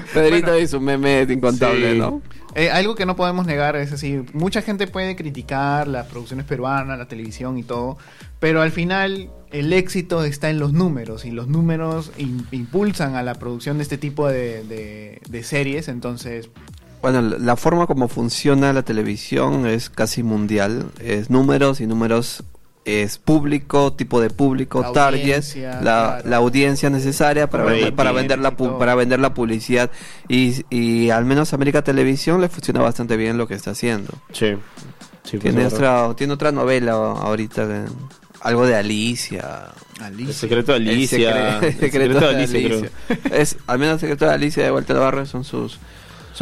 Pedrito 0.15 0.47
Bueno. 0.51 0.59
y 0.59 0.67
su 0.67 0.81
meme 0.81 1.23
incontable, 1.29 1.93
Sí. 1.93 1.99
¿no? 1.99 2.23
Eh, 2.55 2.69
algo 2.71 2.95
que 2.97 3.07
no 3.07 3.15
podemos 3.15 3.47
negar 3.47 3.77
es 3.77 3.93
así, 3.93 4.23
mucha 4.33 4.61
gente 4.63 4.87
puede 4.89 5.15
criticar 5.15 5.87
las 5.87 6.07
producciones 6.07 6.45
peruanas, 6.47 6.99
la 6.99 7.07
televisión 7.07 7.57
y 7.59 7.63
todo, 7.63 7.97
pero 8.41 8.61
al 8.61 8.73
final 8.73 9.31
el 9.53 9.73
éxito 9.73 10.25
está 10.25 10.51
en 10.51 10.59
los 10.59 10.73
números 10.73 11.25
y 11.25 11.31
los 11.31 11.47
números 11.47 12.11
im- 12.19 12.45
impulsan 12.51 13.15
a 13.15 13.23
la 13.23 13.35
producción 13.35 13.77
de 13.77 13.85
este 13.85 13.99
tipo 13.99 14.27
de, 14.29 14.65
de- 14.65 15.21
de 15.29 15.43
series, 15.45 15.87
entonces 15.87 16.51
Bueno, 17.03 17.23
la- 17.23 17.39
la 17.39 17.57
forma 17.57 17.87
como 17.87 18.09
funciona 18.09 18.73
la 18.73 18.83
televisión 18.83 19.67
es 19.67 19.89
casi 19.89 20.23
mundial. 20.25 20.91
Es 21.01 21.31
números 21.31 21.81
y 21.81 21.87
números 21.87 22.43
es 22.85 23.19
público, 23.19 23.93
tipo 23.93 24.21
de 24.21 24.31
público, 24.31 24.81
La 24.83 24.93
target, 24.93 25.21
audiencia, 25.21 25.71
la, 25.75 25.81
claro. 25.81 26.29
la 26.29 26.37
audiencia 26.39 26.91
necesaria 26.91 27.49
para, 27.51 27.65
Rating 27.65 27.77
vender, 27.77 27.95
para, 27.95 28.13
vender 28.13 28.39
la, 28.39 28.57
pu- 28.57 28.79
para 28.79 28.95
vender 28.95 29.21
la 29.21 29.35
publicidad. 29.35 29.91
Y, 30.29 30.65
y 30.71 31.11
al 31.11 31.25
menos 31.25 31.53
América 31.53 31.83
Televisión 31.83 32.41
le 32.41 32.49
funciona 32.49 32.81
bastante 32.81 33.17
bien 33.17 33.37
lo 33.39 33.47
que 33.47 33.55
está 33.55 33.73
haciendo. 33.73 34.13
Sí. 34.33 34.55
Sí, 35.25 35.37
pues, 35.37 35.41
Tiene 35.43 35.65
verdad. 35.65 35.75
otra, 36.07 36.17
tiene 36.17 36.33
otra 36.33 36.53
novela 36.53 36.93
ahorita, 36.93 37.67
de- 37.67 37.89
algo 38.41 38.67
de 38.67 38.75
Alicia. 38.75 39.67
El 40.19 40.33
secreto 40.33 40.73
de 40.73 40.79
Alicia. 40.79 41.59
El, 41.59 41.61
secre- 41.61 41.67
el 41.75 41.81
secreto, 41.81 42.21
de 42.21 42.29
Alicia. 42.29 42.91
Es, 43.31 43.57
al 43.67 43.79
menos 43.79 43.95
el 43.95 44.01
secreto 44.01 44.25
de 44.25 44.33
Alicia 44.33 44.65
de 44.65 44.71
Vuelta 44.71 44.95
al 44.95 45.01
Barrio 45.01 45.27
son 45.27 45.45
sus 45.45 45.79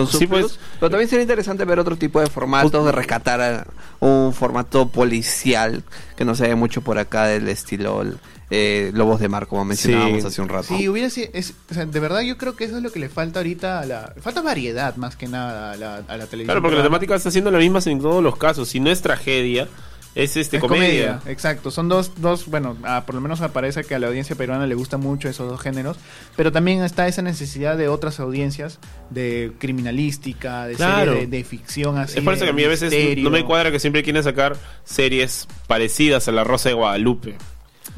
son 0.04 0.06
sus 0.06 0.18
Sí, 0.20 0.26
pues. 0.26 0.58
pero 0.78 0.90
también 0.90 1.08
sería 1.08 1.22
interesante 1.22 1.64
ver 1.64 1.78
otro 1.78 1.96
tipo 1.96 2.20
de 2.20 2.26
formatos 2.28 2.84
de 2.84 2.92
rescatar 2.92 3.40
a 3.40 3.66
un 4.00 4.32
formato 4.32 4.88
policial 4.88 5.82
que 6.16 6.24
no 6.24 6.34
se 6.34 6.46
ve 6.48 6.54
mucho 6.54 6.80
por 6.82 6.98
acá 6.98 7.24
del 7.26 7.48
estilo 7.48 8.04
eh, 8.50 8.90
Lobos 8.94 9.20
de 9.20 9.28
Mar 9.28 9.46
como 9.46 9.64
mencionábamos 9.64 10.20
Sí. 10.22 10.26
hace 10.28 10.40
un 10.40 10.48
rato 10.48 10.68
Sí, 10.76 10.88
hubiera 10.88 11.10
sido, 11.10 11.28
es, 11.34 11.52
o 11.70 11.74
sea, 11.74 11.84
de 11.84 12.00
verdad 12.00 12.20
yo 12.20 12.38
creo 12.38 12.56
que 12.56 12.64
eso 12.64 12.76
es 12.78 12.82
lo 12.82 12.90
que 12.92 12.98
le 13.00 13.08
falta 13.08 13.40
ahorita 13.40 13.80
a 13.80 13.84
la... 13.86 14.14
Falta 14.20 14.40
variedad 14.40 14.96
más 14.96 15.16
que 15.16 15.26
nada 15.28 15.72
a 15.72 15.76
la, 15.76 15.96
a 15.96 16.16
la 16.16 16.26
televisión. 16.26 16.44
Claro, 16.46 16.62
porque 16.62 16.76
la 16.76 16.82
temática 16.84 17.14
está 17.14 17.30
siendo 17.30 17.50
la 17.50 17.58
misma 17.58 17.80
en 17.84 18.00
todos 18.00 18.22
los 18.22 18.36
casos. 18.36 18.68
Si 18.68 18.80
no 18.80 18.88
es 18.90 19.02
tragedia, 19.02 19.68
es 20.14 20.36
este 20.36 20.56
Es 20.56 20.60
comedia. 20.60 21.20
Exacto, 21.26 21.70
son 21.70 21.88
dos, 21.88 22.12
dos 22.16 22.46
bueno, 22.46 22.76
ah, 22.82 23.04
por 23.06 23.14
lo 23.14 23.20
menos 23.20 23.40
parece 23.52 23.84
que 23.84 23.94
a 23.94 23.98
la 23.98 24.08
audiencia 24.08 24.34
peruana 24.36 24.66
le 24.66 24.74
gusta 24.74 24.96
mucho 24.96 25.28
esos 25.28 25.48
dos 25.48 25.60
géneros, 25.60 25.96
pero 26.36 26.50
también 26.50 26.82
está 26.82 27.06
esa 27.06 27.22
necesidad 27.22 27.76
de 27.76 27.88
otras 27.88 28.18
audiencias, 28.20 28.78
de 29.10 29.52
criminalística, 29.58 30.66
de, 30.66 30.74
Claro. 30.74 31.12
serie 31.12 31.26
de, 31.28 31.36
de 31.38 31.44
ficción 31.44 31.98
así. 31.98 32.18
Es 32.18 32.24
por 32.24 32.34
eso 32.34 32.44
que 32.44 32.50
a 32.50 32.54
mí 32.54 32.64
a 32.64 32.68
veces 32.68 32.90
misterio. 32.92 33.24
no 33.24 33.30
me 33.30 33.44
cuadra 33.44 33.70
que 33.70 33.78
siempre 33.80 34.02
quieren 34.02 34.22
sacar 34.22 34.56
series 34.84 35.46
parecidas 35.66 36.26
a 36.28 36.32
La 36.32 36.44
Rosa 36.44 36.68
de 36.70 36.74
Guadalupe. 36.74 37.36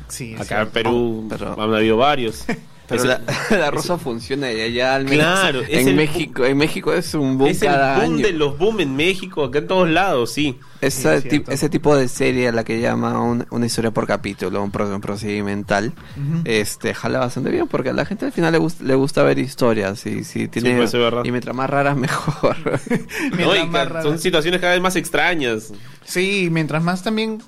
Sí, 0.09 0.35
Acá 0.39 0.63
en. 0.63 0.69
Perú 0.71 1.27
Pero- 1.31 1.61
han 1.63 1.75
habido 1.75 1.97
varios. 1.97 2.45
pero 2.91 3.05
la, 3.05 3.21
la 3.51 3.71
rosa 3.71 3.97
funciona 3.99 4.53
y 4.53 4.61
allá 4.61 4.95
al 4.97 5.05
menos 5.05 5.25
Claro, 5.25 5.61
es 5.63 5.71
en 5.71 5.89
el 5.89 5.95
México 5.97 6.45
en 6.45 6.57
México 6.59 6.93
es 6.93 7.15
un 7.15 7.39
boom 7.39 7.49
es 7.51 7.63
el 7.63 7.69
cada 7.69 7.97
boom 8.01 8.15
año 8.17 8.27
de 8.27 8.33
los 8.33 8.59
boom 8.59 8.81
en 8.81 8.97
México, 8.97 9.45
acá 9.45 9.59
en 9.61 9.67
todos 9.69 9.89
lados, 9.89 10.33
sí. 10.33 10.59
Ese, 10.81 11.21
Sí, 11.21 11.45
es 11.47 11.69
tipo 11.71 11.95
de 11.95 12.09
serie 12.09 12.49
a 12.49 12.53
la 12.53 12.65
que 12.65 12.81
llama 12.81 13.21
un- 13.23 13.47
una 13.51 13.67
historia 13.67 13.91
por 13.91 14.07
capítulo, 14.07 14.63
un, 14.63 14.71
pro- 14.71 14.89
un 14.89 15.01
procedimental, 15.03 15.93
este 16.45 16.95
jala 16.95 17.19
bastante 17.19 17.51
bien 17.51 17.69
porque 17.69 17.91
a 17.91 17.93
la 17.93 18.05
gente 18.07 18.25
al 18.27 18.33
final 18.33 18.53
le, 18.53 18.59
gust- 18.59 18.81
le 18.81 18.95
gusta 18.95 19.23
ver 19.23 19.39
historias 19.39 20.07
y 20.07 20.25
si 20.25 20.49
tiene 20.49 20.75
verdad. 20.79 21.23
y 21.25 21.31
mientras 21.31 21.55
más 21.55 21.69
raras 21.69 21.97
mejor. 21.99 22.57
Mientras 23.37 23.39
No, 23.47 23.57
y 23.57 23.67
más 23.67 23.83
ca- 23.85 23.85
rara- 23.91 24.03
son 24.03 24.19
situaciones 24.19 24.61
cada 24.61 24.73
vez 24.73 24.81
más 24.83 24.97
extrañas. 24.97 25.73
Sí, 26.05 26.49
mientras 26.51 26.83
más 26.83 27.03
también... 27.05 27.41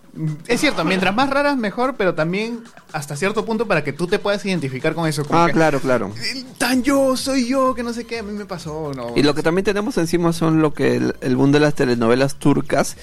Es 0.46 0.61
cierto, 0.61 0.85
mientras 0.85 1.14
más 1.14 1.28
raras 1.31 1.57
mejor, 1.57 1.94
pero 1.96 2.14
también 2.14 2.61
hasta 2.92 3.16
cierto 3.16 3.44
punto 3.44 3.66
para 3.66 3.83
que 3.85 3.92
tú 3.92 4.07
te 4.07 4.18
puedas 4.18 4.44
identificar 4.44 4.94
con 4.94 5.07
eso. 5.09 5.24
como 5.24 5.38
ah, 5.40 5.46
que, 5.46 5.52
claro, 5.52 5.81
claro. 5.81 6.12
"Eh, 6.35 6.44
Tan 6.59 6.83
yo, 6.83 7.16
soy 7.16 7.46
yo, 7.48 7.74
que 7.74 7.83
no 7.83 7.92
sé 7.92 8.05
qué, 8.05 8.18
a 8.18 8.22
mí 8.22 8.33
me 8.33 8.44
pasó. 8.46 8.92
No, 8.94 9.12
Y 9.16 9.22
lo 9.22 9.35
que 9.35 9.42
también 9.42 9.64
tenemos 9.64 9.96
encima 9.98 10.33
son 10.33 10.61
lo 10.62 10.72
que 10.74 10.96
el, 10.96 11.16
el 11.20 11.37
boom 11.37 11.52
de 11.52 11.61
las 11.61 11.74
telenovelas 11.74 12.37
turcas, 12.37 12.96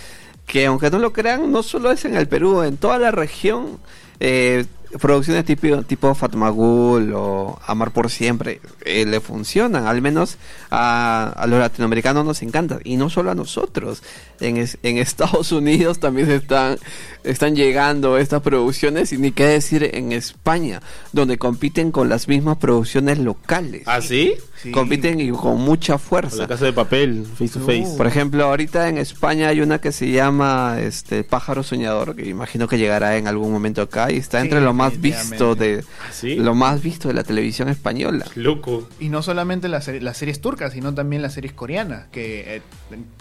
que 0.45 0.65
aunque 0.65 0.89
no 0.89 0.99
lo 0.99 1.13
crean, 1.13 1.51
no 1.51 1.61
solo 1.63 1.91
es 1.91 2.05
en 2.05 2.15
el 2.15 2.27
Perú, 2.27 2.63
en 2.63 2.77
toda 2.77 2.97
la 2.97 3.11
región. 3.11 3.77
eh, 4.19 4.65
producciones 4.99 5.45
tipo, 5.45 5.83
tipo 5.83 6.13
Fatmagul 6.15 7.13
o 7.15 7.59
Amar 7.67 7.91
por 7.91 8.09
Siempre 8.09 8.59
eh, 8.85 9.05
le 9.05 9.19
funcionan. 9.19 9.85
Al 9.87 10.01
menos 10.01 10.37
a, 10.71 11.33
a 11.35 11.47
los 11.47 11.59
latinoamericanos 11.59 12.25
nos 12.25 12.41
encanta. 12.41 12.79
Y 12.83 12.97
no 12.97 13.09
solo 13.09 13.31
a 13.31 13.35
nosotros. 13.35 14.01
En, 14.39 14.57
es- 14.57 14.77
en 14.83 14.97
Estados 14.97 15.51
Unidos 15.51 15.99
también 15.99 16.27
se 16.27 16.35
están, 16.37 16.77
están 17.23 17.55
llegando 17.55 18.17
estas 18.17 18.41
producciones. 18.41 19.11
Y 19.13 19.17
ni 19.17 19.31
qué 19.31 19.45
decir 19.45 19.89
en 19.93 20.11
España, 20.11 20.81
donde 21.11 21.37
compiten 21.37 21.91
con 21.91 22.09
las 22.09 22.27
mismas 22.27 22.57
producciones 22.57 23.19
locales. 23.19 23.83
¿Ah, 23.85 24.01
sí? 24.01 24.33
Sí. 24.61 24.71
Compiten 24.71 25.21
y 25.21 25.29
con 25.31 25.61
mucha 25.61 25.93
La 25.93 25.99
fuerza. 25.99 26.45
casa 26.47 26.65
de 26.65 26.73
papel, 26.73 27.25
face 27.37 27.53
to 27.57 27.65
face. 27.65 27.93
Por 27.95 28.07
ejemplo, 28.07 28.43
ahorita 28.43 28.89
en 28.89 28.97
España 28.97 29.47
hay 29.47 29.61
una 29.61 29.79
que 29.79 29.93
se 29.93 30.11
llama 30.11 30.77
este 30.81 31.23
Pájaro 31.23 31.63
Soñador, 31.63 32.13
que 32.13 32.27
imagino 32.27 32.67
que 32.67 32.77
llegará 32.77 33.15
en 33.15 33.27
algún 33.29 33.53
momento 33.53 33.81
acá 33.81 34.11
y 34.11 34.17
está 34.17 34.39
Sí, 34.39 34.47
entre 34.47 34.59
lo 34.59 34.73
más 34.79 34.99
visto 35.01 35.55
de. 35.55 35.83
¿Ah, 36.01 36.11
sí? 36.11 36.35
lo 36.35 36.55
más 36.55 36.81
visto 36.81 37.07
de 37.07 37.13
la 37.13 37.23
televisión 37.23 37.69
española. 37.69 38.25
Loco. 38.35 38.87
Y 38.99 39.09
no 39.09 39.21
solamente 39.21 39.67
las, 39.67 39.87
las 39.87 40.17
series 40.17 40.41
turcas, 40.41 40.73
sino 40.73 40.93
también 40.93 41.21
las 41.21 41.33
series 41.33 41.53
coreanas, 41.53 42.07
que 42.11 42.57
eh, 42.57 42.61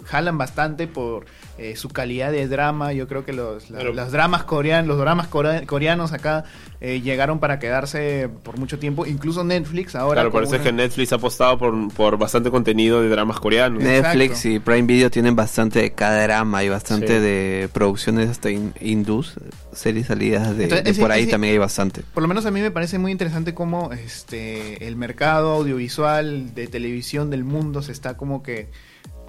jalan 0.05 0.37
bastante 0.37 0.87
por 0.87 1.25
eh, 1.59 1.75
su 1.75 1.89
calidad 1.89 2.31
de 2.31 2.47
drama. 2.47 2.93
Yo 2.93 3.07
creo 3.07 3.25
que 3.25 3.33
los, 3.33 3.69
la- 3.69 3.79
Pero- 3.79 3.93
los 3.93 4.11
dramas 4.11 4.43
coreanos, 4.43 4.87
los 4.87 4.97
dramas 4.97 5.27
core- 5.27 5.65
coreanos 5.65 6.13
acá 6.13 6.45
eh, 6.81 7.01
llegaron 7.01 7.39
para 7.39 7.59
quedarse 7.59 8.29
por 8.43 8.57
mucho 8.57 8.79
tiempo. 8.79 9.05
Incluso 9.05 9.43
Netflix 9.43 9.95
ahora. 9.95 10.21
Claro, 10.21 10.31
parece 10.31 10.55
una- 10.55 10.63
que 10.63 10.71
Netflix 10.71 11.11
ha 11.11 11.17
apostado 11.17 11.57
por, 11.57 11.93
por 11.93 12.17
bastante 12.17 12.49
contenido 12.49 13.01
de 13.01 13.09
dramas 13.09 13.39
coreanos. 13.39 13.83
Exacto. 13.83 14.17
Netflix 14.17 14.45
y 14.45 14.59
Prime 14.59 14.83
Video 14.83 15.11
tienen 15.11 15.35
bastante 15.35 15.79
de 15.81 15.89
drama 16.23 16.63
y 16.63 16.69
bastante 16.69 17.07
Sí. 17.07 17.13
de 17.21 17.69
producciones 17.73 18.29
hasta 18.29 18.49
hin- 18.49 18.73
hindús, 18.79 19.33
series 19.73 20.07
salidas 20.07 20.55
de, 20.57 20.63
Entonces, 20.63 20.85
de 20.85 20.91
ese- 20.91 21.01
por 21.01 21.11
ahí 21.11 21.23
ese- 21.23 21.31
también 21.31 21.51
hay 21.53 21.57
bastante. 21.59 22.01
Por 22.13 22.23
lo 22.23 22.27
menos 22.29 22.45
a 22.45 22.51
mí 22.51 22.61
me 22.61 22.71
parece 22.71 22.97
muy 22.97 23.11
interesante 23.11 23.53
cómo 23.53 23.91
este 23.91 24.87
el 24.87 24.95
mercado 24.95 25.51
audiovisual 25.53 26.53
de 26.55 26.67
televisión 26.67 27.29
del 27.29 27.43
mundo 27.43 27.81
se 27.81 27.91
está 27.91 28.15
como 28.15 28.41
que 28.43 28.69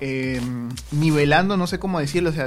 eh, 0.00 0.40
nivelando, 0.92 1.56
no 1.56 1.66
sé 1.66 1.78
cómo 1.78 2.00
decirlo, 2.00 2.30
o 2.30 2.32
sea, 2.32 2.46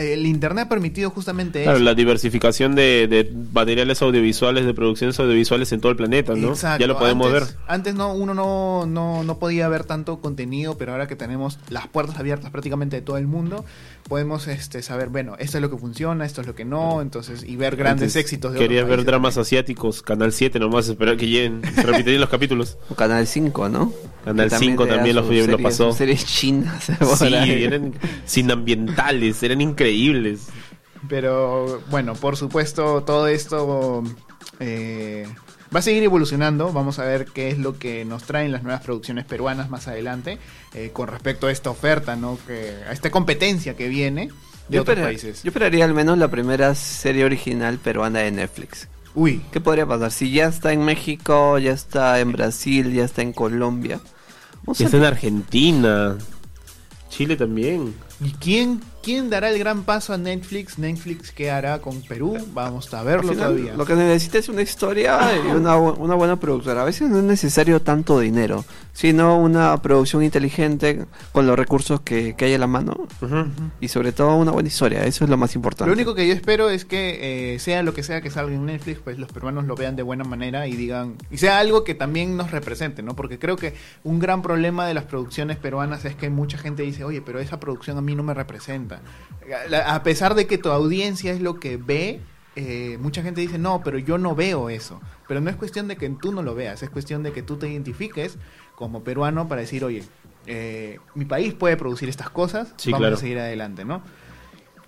el 0.00 0.26
internet 0.26 0.64
ha 0.66 0.68
permitido 0.68 1.10
justamente 1.10 1.62
Claro, 1.62 1.78
eso. 1.78 1.84
la 1.84 1.94
diversificación 1.94 2.74
de, 2.74 3.06
de 3.08 3.30
materiales 3.52 4.00
audiovisuales, 4.02 4.64
de 4.66 4.74
producciones 4.74 5.18
audiovisuales 5.20 5.72
en 5.72 5.80
todo 5.80 5.90
el 5.92 5.96
planeta, 5.96 6.34
¿no? 6.34 6.48
Exacto. 6.48 6.80
Ya 6.80 6.86
lo 6.86 6.98
podemos 6.98 7.28
antes, 7.32 7.48
ver. 7.48 7.56
Antes 7.66 7.94
no, 7.94 8.12
uno 8.14 8.34
no, 8.34 8.86
no, 8.86 9.22
no 9.24 9.38
podía 9.38 9.68
ver 9.68 9.84
tanto 9.84 10.20
contenido, 10.20 10.76
pero 10.78 10.92
ahora 10.92 11.06
que 11.06 11.16
tenemos 11.16 11.58
las 11.68 11.86
puertas 11.88 12.18
abiertas 12.18 12.50
prácticamente 12.50 12.96
de 12.96 13.02
todo 13.02 13.16
el 13.18 13.26
mundo, 13.26 13.64
podemos 14.08 14.46
este, 14.48 14.82
saber, 14.82 15.08
bueno, 15.08 15.36
esto 15.38 15.58
es 15.58 15.62
lo 15.62 15.70
que 15.70 15.76
funciona, 15.76 16.24
esto 16.24 16.40
es 16.40 16.46
lo 16.46 16.54
que 16.54 16.64
no, 16.64 17.02
entonces, 17.02 17.44
y 17.44 17.56
ver 17.56 17.76
grandes 17.76 18.04
Antes 18.04 18.16
éxitos 18.16 18.52
de 18.54 18.58
Querías 18.58 18.88
ver 18.88 19.04
dramas 19.04 19.34
también. 19.34 19.46
asiáticos, 19.46 20.02
Canal 20.02 20.32
7 20.32 20.58
nomás, 20.58 20.88
esperar 20.88 21.16
que 21.16 21.26
lleguen, 21.28 21.62
repetirían 21.76 22.20
los 22.20 22.30
capítulos. 22.30 22.78
O 22.88 22.94
Canal 22.94 23.26
5, 23.26 23.68
¿no? 23.68 23.92
Canal 24.24 24.48
Que 24.50 24.56
5 24.56 24.84
te 24.84 24.88
da 24.90 24.96
también 24.96 25.16
lo 25.16 25.22
sus 25.22 25.28
fui- 25.28 25.46
lo 25.46 25.58
pasó. 25.58 25.92
series 25.92 26.24
chinas. 26.24 26.86
Sí, 27.18 27.26
eran 27.34 27.92
sin 28.24 28.50
ambientales, 28.50 29.42
eran 29.42 29.60
increíbles. 29.60 29.87
Pero 31.08 31.80
bueno, 31.90 32.14
por 32.14 32.36
supuesto, 32.36 33.02
todo 33.04 33.28
esto 33.28 34.02
eh, 34.60 35.26
va 35.74 35.78
a 35.78 35.82
seguir 35.82 36.02
evolucionando. 36.02 36.72
Vamos 36.72 36.98
a 36.98 37.04
ver 37.04 37.26
qué 37.26 37.48
es 37.48 37.58
lo 37.58 37.78
que 37.78 38.04
nos 38.04 38.24
traen 38.24 38.50
las 38.52 38.62
nuevas 38.62 38.82
producciones 38.82 39.24
peruanas 39.24 39.70
más 39.70 39.86
adelante 39.88 40.38
eh, 40.74 40.90
con 40.92 41.08
respecto 41.08 41.46
a 41.46 41.52
esta 41.52 41.70
oferta, 41.70 42.16
¿no? 42.16 42.38
Que, 42.46 42.74
a 42.88 42.92
esta 42.92 43.10
competencia 43.10 43.76
que 43.76 43.88
viene 43.88 44.28
de 44.68 44.76
Yo, 44.76 44.82
otros 44.82 44.98
países. 44.98 45.42
yo 45.42 45.48
esperaría 45.50 45.84
al 45.84 45.94
menos 45.94 46.18
la 46.18 46.28
primera 46.28 46.74
serie 46.74 47.24
original 47.24 47.78
peruana 47.78 48.18
de 48.20 48.30
Netflix. 48.32 48.88
Uy, 49.14 49.42
¿Qué 49.52 49.60
podría 49.60 49.86
pasar? 49.86 50.10
Si 50.12 50.30
ya 50.30 50.46
está 50.46 50.72
en 50.72 50.84
México, 50.84 51.58
ya 51.58 51.72
está 51.72 52.20
en 52.20 52.32
Brasil, 52.32 52.92
ya 52.92 53.04
está 53.04 53.22
en 53.22 53.32
Colombia. 53.32 54.00
Vamos 54.64 54.80
Y 54.80 54.82
a- 54.82 54.86
está 54.86 54.98
en 54.98 55.04
Argentina. 55.04 56.18
Chile 57.08 57.36
también. 57.36 57.94
¿y 58.20 58.32
quién, 58.32 58.80
quién 59.08 59.30
dará 59.30 59.48
el 59.48 59.58
gran 59.58 59.84
paso 59.84 60.12
a 60.12 60.18
Netflix? 60.18 60.78
Netflix, 60.78 61.32
¿qué 61.32 61.50
hará 61.50 61.78
con 61.78 62.02
Perú? 62.02 62.36
Vamos 62.52 62.92
a 62.92 63.02
verlo 63.02 63.32
final, 63.32 63.54
todavía. 63.54 63.72
Lo 63.72 63.86
que 63.86 63.94
necesita 63.94 64.36
es 64.36 64.50
una 64.50 64.60
historia 64.60 65.18
y 65.34 65.50
una, 65.50 65.78
una 65.78 66.14
buena 66.14 66.38
productora. 66.38 66.82
A 66.82 66.84
veces 66.84 67.08
no 67.08 67.16
es 67.16 67.24
necesario 67.24 67.80
tanto 67.80 68.20
dinero, 68.20 68.66
sino 68.92 69.38
una 69.38 69.80
producción 69.80 70.22
inteligente 70.22 71.06
con 71.32 71.46
los 71.46 71.58
recursos 71.58 72.02
que, 72.02 72.36
que 72.36 72.44
hay 72.44 72.52
a 72.52 72.58
la 72.58 72.66
mano 72.66 73.08
y 73.80 73.88
sobre 73.88 74.12
todo 74.12 74.36
una 74.36 74.50
buena 74.50 74.68
historia. 74.68 75.02
Eso 75.04 75.24
es 75.24 75.30
lo 75.30 75.38
más 75.38 75.54
importante. 75.54 75.88
Lo 75.88 75.94
único 75.94 76.14
que 76.14 76.28
yo 76.28 76.34
espero 76.34 76.68
es 76.68 76.84
que 76.84 77.54
eh, 77.54 77.58
sea 77.60 77.82
lo 77.82 77.94
que 77.94 78.02
sea 78.02 78.20
que 78.20 78.28
salga 78.28 78.54
en 78.54 78.66
Netflix, 78.66 79.00
pues 79.02 79.18
los 79.18 79.32
peruanos 79.32 79.64
lo 79.64 79.74
vean 79.74 79.96
de 79.96 80.02
buena 80.02 80.24
manera 80.24 80.66
y 80.66 80.76
digan, 80.76 81.16
y 81.30 81.38
sea 81.38 81.60
algo 81.60 81.82
que 81.82 81.94
también 81.94 82.36
nos 82.36 82.50
represente, 82.50 83.02
¿no? 83.02 83.16
Porque 83.16 83.38
creo 83.38 83.56
que 83.56 83.72
un 84.04 84.18
gran 84.18 84.42
problema 84.42 84.86
de 84.86 84.92
las 84.92 85.04
producciones 85.04 85.56
peruanas 85.56 86.04
es 86.04 86.14
que 86.14 86.28
mucha 86.28 86.58
gente 86.58 86.82
dice, 86.82 87.04
oye, 87.04 87.22
pero 87.22 87.38
esa 87.38 87.58
producción 87.58 87.96
a 87.96 88.02
mí 88.02 88.14
no 88.14 88.22
me 88.22 88.34
representa. 88.34 88.97
A 89.86 90.02
pesar 90.02 90.34
de 90.34 90.46
que 90.46 90.58
tu 90.58 90.70
audiencia 90.70 91.32
es 91.32 91.40
lo 91.40 91.58
que 91.58 91.76
ve, 91.76 92.20
eh, 92.56 92.98
mucha 93.00 93.22
gente 93.22 93.40
dice, 93.40 93.58
no, 93.58 93.82
pero 93.82 93.98
yo 93.98 94.18
no 94.18 94.34
veo 94.34 94.68
eso. 94.68 95.00
Pero 95.26 95.40
no 95.40 95.48
es 95.50 95.56
cuestión 95.56 95.88
de 95.88 95.96
que 95.96 96.08
tú 96.10 96.32
no 96.32 96.42
lo 96.42 96.54
veas, 96.54 96.82
es 96.82 96.90
cuestión 96.90 97.22
de 97.22 97.32
que 97.32 97.42
tú 97.42 97.56
te 97.56 97.68
identifiques 97.68 98.36
como 98.74 99.02
peruano 99.02 99.48
para 99.48 99.60
decir, 99.62 99.84
oye, 99.84 100.02
eh, 100.46 100.98
mi 101.14 101.24
país 101.24 101.54
puede 101.54 101.76
producir 101.76 102.08
estas 102.08 102.30
cosas, 102.30 102.72
Sí, 102.76 102.90
vamos 102.90 103.02
claro. 103.04 103.16
a 103.16 103.18
seguir 103.20 103.38
adelante, 103.38 103.84
¿no? 103.84 104.02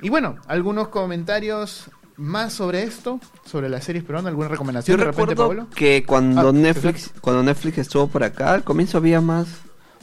Y 0.02 0.08
bueno, 0.08 0.36
algunos 0.46 0.88
comentarios 0.88 1.90
más 2.16 2.52
sobre 2.52 2.82
esto, 2.82 3.18
sobre 3.44 3.68
las 3.68 3.84
series 3.84 4.04
peruanas, 4.04 4.28
alguna 4.30 4.48
Yo 4.48 4.52
recomendación 4.52 4.98
de 4.98 5.04
repente, 5.04 5.30
recuerdo 5.32 5.48
Pablo. 5.48 5.66
que 5.74 6.04
cuando 6.06 6.48
Ah, 6.50 6.52
Netflix 6.52 7.12
cuando 7.20 7.42
Netflix 7.42 7.78
estuvo 7.78 8.08
por 8.08 8.22
acá, 8.24 8.52
al 8.54 8.64
comienzo 8.64 8.98
había 8.98 9.20
más 9.20 9.48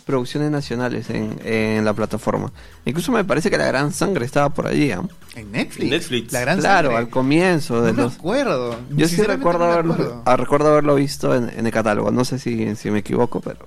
producciones 0.08 0.50
nacionales 0.50 1.12
en, 1.12 1.40
en 1.44 1.86
la 1.86 1.94
plataforma. 1.94 2.52
Incluso 2.86 3.12
me 3.12 3.24
parece 3.24 3.52
que 3.52 3.58
La 3.60 3.68
Gran 3.68 3.92
Sangre 3.94 4.26
estaba 4.26 4.50
por 4.50 4.66
allí. 4.66 4.90
¿ah? 4.92 5.04
En 5.36 5.52
Netflix. 5.52 5.90
Netflix. 5.92 6.34
La 6.34 6.40
gran 6.42 6.60
Claro, 6.60 6.88
Sangre. 6.90 7.04
al 7.04 7.10
comienzo 7.10 7.82
de 7.84 7.92
No 7.92 7.98
me 7.98 8.04
los... 8.04 8.16
acuerdo. 8.16 8.80
Yo 8.90 9.08
sí 9.08 9.22
recuerdo, 9.22 9.60
no 9.60 9.66
me 9.68 9.74
haberlo, 9.74 9.94
acuerdo. 9.94 10.22
ah, 10.26 10.36
recuerdo 10.38 10.70
haberlo 10.72 10.96
visto 10.96 11.36
en, 11.36 11.50
en 11.56 11.66
el 11.68 11.72
catálogo. 11.72 12.10
No 12.10 12.26
sé 12.26 12.40
si, 12.40 12.76
si 12.76 12.90
me 12.90 13.00
equivoco, 13.00 13.40
pero... 13.42 13.60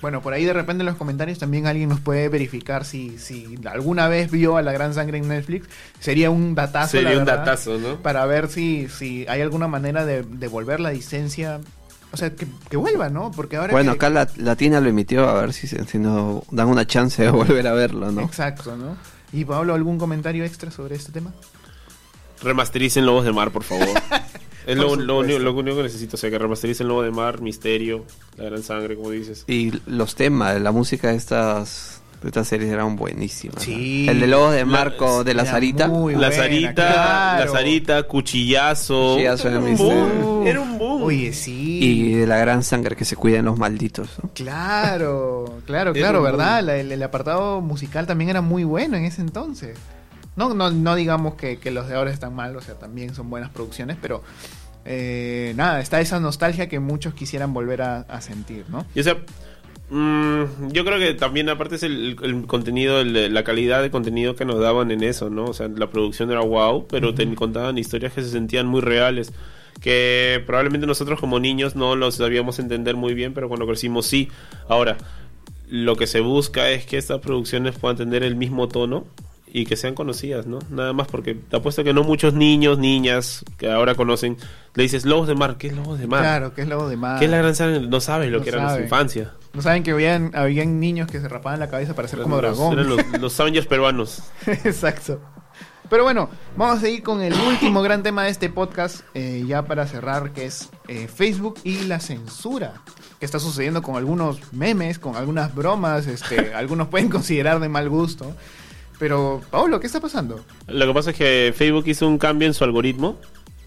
Bueno, 0.00 0.20
por 0.20 0.32
ahí 0.32 0.44
de 0.44 0.52
repente 0.52 0.82
en 0.82 0.86
los 0.86 0.96
comentarios 0.96 1.38
también 1.38 1.68
alguien 1.68 1.88
nos 1.88 2.00
puede 2.00 2.28
verificar 2.28 2.84
si, 2.84 3.18
si 3.20 3.56
alguna 3.66 4.08
vez 4.08 4.32
vio 4.32 4.56
a 4.56 4.62
La 4.62 4.72
Gran 4.72 4.94
Sangre 4.94 5.18
en 5.18 5.28
Netflix. 5.28 5.68
Sería 6.00 6.28
un 6.28 6.56
datazo, 6.56 6.96
la 6.96 7.02
Sería 7.04 7.18
un 7.20 7.24
verdad, 7.24 7.38
datazo, 7.44 7.78
¿no? 7.78 8.02
Para 8.02 8.26
ver 8.26 8.48
si, 8.48 8.88
si 8.88 9.24
hay 9.28 9.42
alguna 9.42 9.68
manera 9.68 10.04
de 10.04 10.24
devolver 10.24 10.80
la 10.80 10.90
licencia. 10.90 11.60
O 12.12 12.16
sea, 12.16 12.34
que, 12.34 12.46
que 12.68 12.76
vuelva, 12.76 13.08
¿no? 13.08 13.30
Porque 13.30 13.56
ahora 13.56 13.72
Bueno, 13.72 13.92
que- 13.92 13.96
acá 13.96 14.10
la, 14.10 14.28
Latina 14.36 14.80
lo 14.80 14.88
emitió, 14.90 15.28
a 15.28 15.40
ver 15.40 15.52
si, 15.52 15.66
se- 15.66 15.84
si 15.86 15.98
nos 15.98 16.42
dan 16.50 16.68
una 16.68 16.86
chance 16.86 17.22
de 17.22 17.30
volver 17.32 17.66
a 17.66 17.72
verlo, 17.72 18.12
¿no? 18.12 18.20
Exacto, 18.22 18.76
¿no? 18.76 18.96
Y 19.32 19.44
Pablo, 19.46 19.74
¿algún 19.74 19.96
comentario 19.98 20.44
extra 20.44 20.70
sobre 20.70 20.96
este 20.96 21.10
tema? 21.10 21.32
Remastericen 22.42 23.06
Lobos 23.06 23.24
de 23.24 23.32
Mar, 23.32 23.50
por 23.50 23.62
favor. 23.64 23.88
es 24.66 24.76
lo, 24.76 24.88
Por 24.88 24.98
lo 25.00 25.18
único, 25.20 25.38
lo 25.38 25.54
único 25.54 25.76
que 25.78 25.84
necesito, 25.84 26.16
o 26.16 26.18
sea, 26.18 26.28
que 26.30 26.38
remastericen 26.38 26.86
Lobo 26.88 27.02
de 27.02 27.10
Mar, 27.12 27.40
Misterio, 27.40 28.04
La 28.36 28.44
Gran 28.44 28.62
Sangre, 28.62 28.96
como 28.96 29.10
dices. 29.10 29.44
Y 29.46 29.72
los 29.86 30.14
temas, 30.16 30.60
la 30.60 30.70
música 30.72 31.08
de 31.08 31.16
estas, 31.16 32.01
estas 32.28 32.48
series 32.48 32.70
eran 32.70 32.96
buenísimas. 32.96 33.56
¿no? 33.56 33.62
Sí. 33.62 34.06
El 34.08 34.20
de 34.20 34.26
Lobos 34.26 34.52
de 34.52 34.60
La- 34.60 34.64
Marco 34.66 35.24
de 35.24 35.34
la 35.34 35.42
era 35.42 35.50
Sarita. 35.52 35.88
muy 35.88 36.12
la 36.14 36.28
buena, 36.28 36.34
Sarita, 36.36 36.72
claro. 36.74 37.44
la 37.46 37.50
Sarita, 37.58 38.02
Cuchillazo. 38.04 39.12
Cuchillazo 39.14 39.48
era 39.48 39.58
de 39.60 39.64
un 39.72 39.76
boom, 39.76 40.46
era 40.46 40.60
un 40.60 40.78
boom. 40.78 41.02
Oye, 41.02 41.32
sí. 41.32 41.78
Y 41.82 42.12
de 42.14 42.26
la 42.26 42.38
gran 42.38 42.62
sangre 42.62 42.96
que 42.96 43.04
se 43.04 43.16
cuiden 43.16 43.44
los 43.44 43.58
malditos. 43.58 44.08
¿no? 44.22 44.30
Claro, 44.34 45.58
claro, 45.66 45.92
claro, 45.92 46.22
¿verdad? 46.22 46.62
La- 46.62 46.76
el, 46.76 46.92
el 46.92 47.02
apartado 47.02 47.60
musical 47.60 48.06
también 48.06 48.30
era 48.30 48.40
muy 48.40 48.64
bueno 48.64 48.96
en 48.96 49.04
ese 49.04 49.20
entonces. 49.20 49.76
No, 50.34 50.54
no, 50.54 50.70
no 50.70 50.94
digamos 50.94 51.34
que, 51.34 51.58
que 51.58 51.70
los 51.70 51.88
de 51.88 51.94
ahora 51.96 52.10
están 52.10 52.34
mal, 52.34 52.56
o 52.56 52.60
sea, 52.62 52.74
también 52.74 53.14
son 53.14 53.28
buenas 53.28 53.50
producciones, 53.50 53.98
pero 54.00 54.22
eh, 54.84 55.52
nada, 55.56 55.80
está 55.80 56.00
esa 56.00 56.18
nostalgia 56.20 56.68
que 56.68 56.80
muchos 56.80 57.14
quisieran 57.14 57.52
volver 57.52 57.82
a, 57.82 57.98
a 58.00 58.20
sentir, 58.20 58.64
¿no? 58.68 58.86
Y 58.94 59.00
o 59.00 59.02
sea, 59.02 59.16
mm, 59.90 60.68
yo 60.72 60.84
creo 60.84 60.98
que 60.98 61.14
también 61.14 61.48
aparte 61.48 61.74
es 61.76 61.82
el, 61.82 62.16
el 62.22 62.46
contenido, 62.46 63.00
el- 63.00 63.32
la 63.32 63.44
calidad 63.44 63.82
de 63.82 63.90
contenido 63.90 64.34
que 64.36 64.44
nos 64.44 64.60
daban 64.60 64.90
en 64.90 65.02
eso, 65.02 65.30
¿no? 65.30 65.44
O 65.46 65.54
sea, 65.54 65.68
la 65.68 65.90
producción 65.90 66.30
era 66.30 66.40
wow, 66.40 66.86
pero 66.88 67.14
te 67.14 67.32
contaban 67.34 67.78
historias 67.78 68.12
que 68.12 68.22
se 68.22 68.30
sentían 68.30 68.66
muy 68.66 68.80
reales. 68.80 69.32
Que 69.80 70.42
probablemente 70.46 70.86
nosotros 70.86 71.18
como 71.18 71.40
niños 71.40 71.74
no 71.74 71.96
los 71.96 72.16
sabíamos 72.16 72.58
entender 72.58 72.94
muy 72.94 73.14
bien, 73.14 73.34
pero 73.34 73.48
cuando 73.48 73.66
crecimos 73.66 74.06
sí. 74.06 74.28
Ahora, 74.68 74.96
lo 75.68 75.96
que 75.96 76.06
se 76.06 76.20
busca 76.20 76.70
es 76.70 76.86
que 76.86 76.98
estas 76.98 77.18
producciones 77.20 77.76
puedan 77.78 77.96
tener 77.96 78.22
el 78.22 78.36
mismo 78.36 78.68
tono 78.68 79.06
y 79.54 79.64
que 79.66 79.76
sean 79.76 79.94
conocidas, 79.94 80.46
¿no? 80.46 80.60
Nada 80.70 80.92
más 80.92 81.08
porque 81.08 81.34
te 81.34 81.56
apuesto 81.56 81.82
que 81.84 81.92
no 81.92 82.04
muchos 82.04 82.32
niños, 82.32 82.78
niñas 82.78 83.44
que 83.58 83.70
ahora 83.70 83.94
conocen, 83.94 84.36
le 84.74 84.82
dices 84.84 85.04
Lobos 85.04 85.26
de 85.28 85.34
Mar, 85.34 85.56
¿qué 85.58 85.66
es 85.68 85.74
Lobos 85.76 85.98
de 85.98 86.06
Mar? 86.06 86.20
Claro, 86.20 86.54
que 86.54 86.62
es 86.62 86.68
lo 86.68 86.88
de 86.88 86.96
más. 86.96 87.18
¿Qué 87.18 87.24
es 87.24 87.30
la 87.30 87.38
gran 87.38 87.54
sangre? 87.54 87.80
No 87.86 88.00
sabes 88.00 88.30
lo 88.30 88.38
No 88.38 88.44
que 88.44 88.50
era 88.50 88.58
nuestra 88.58 88.74
saben. 88.76 88.84
infancia. 88.86 89.32
No 89.54 89.60
saben 89.62 89.82
que 89.82 89.90
habían, 89.90 90.30
habían 90.34 90.80
niños 90.80 91.08
que 91.10 91.20
se 91.20 91.28
rapaban 91.28 91.60
la 91.60 91.68
cabeza 91.68 91.94
para 91.94 92.08
ser 92.08 92.20
como 92.22 92.40
los- 92.40 92.56
dragón. 92.56 92.72
eran 92.78 92.88
los, 92.88 93.20
los 93.20 93.40
Avengers 93.40 93.66
peruanos. 93.66 94.22
Exacto. 94.46 95.20
Pero 95.90 96.04
bueno, 96.04 96.30
vamos 96.56 96.78
a 96.78 96.80
seguir 96.80 97.02
con 97.02 97.20
el 97.20 97.34
último 97.34 97.82
gran 97.82 98.02
tema 98.02 98.24
de 98.24 98.30
este 98.30 98.48
podcast, 98.48 99.00
eh, 99.12 99.44
ya 99.46 99.66
para 99.66 99.86
cerrar, 99.86 100.32
que 100.32 100.46
es 100.46 100.70
eh, 100.88 101.06
Facebook 101.06 101.56
y 101.64 101.82
la 101.84 102.00
censura. 102.00 102.72
Que 103.20 103.26
está 103.26 103.38
sucediendo 103.38 103.82
con 103.82 103.96
algunos 103.96 104.38
memes, 104.54 104.98
con 104.98 105.16
algunas 105.16 105.54
bromas, 105.54 106.06
este, 106.06 106.54
algunos 106.54 106.88
pueden 106.88 107.10
considerar 107.10 107.60
de 107.60 107.68
mal 107.68 107.90
gusto. 107.90 108.34
Pero, 108.98 109.42
Pablo, 109.50 109.80
¿qué 109.80 109.86
está 109.86 110.00
pasando? 110.00 110.40
Lo 110.66 110.86
que 110.86 110.94
pasa 110.94 111.10
es 111.10 111.16
que 111.16 111.52
Facebook 111.54 111.84
hizo 111.86 112.08
un 112.08 112.16
cambio 112.16 112.48
en 112.48 112.54
su 112.54 112.64
algoritmo 112.64 113.18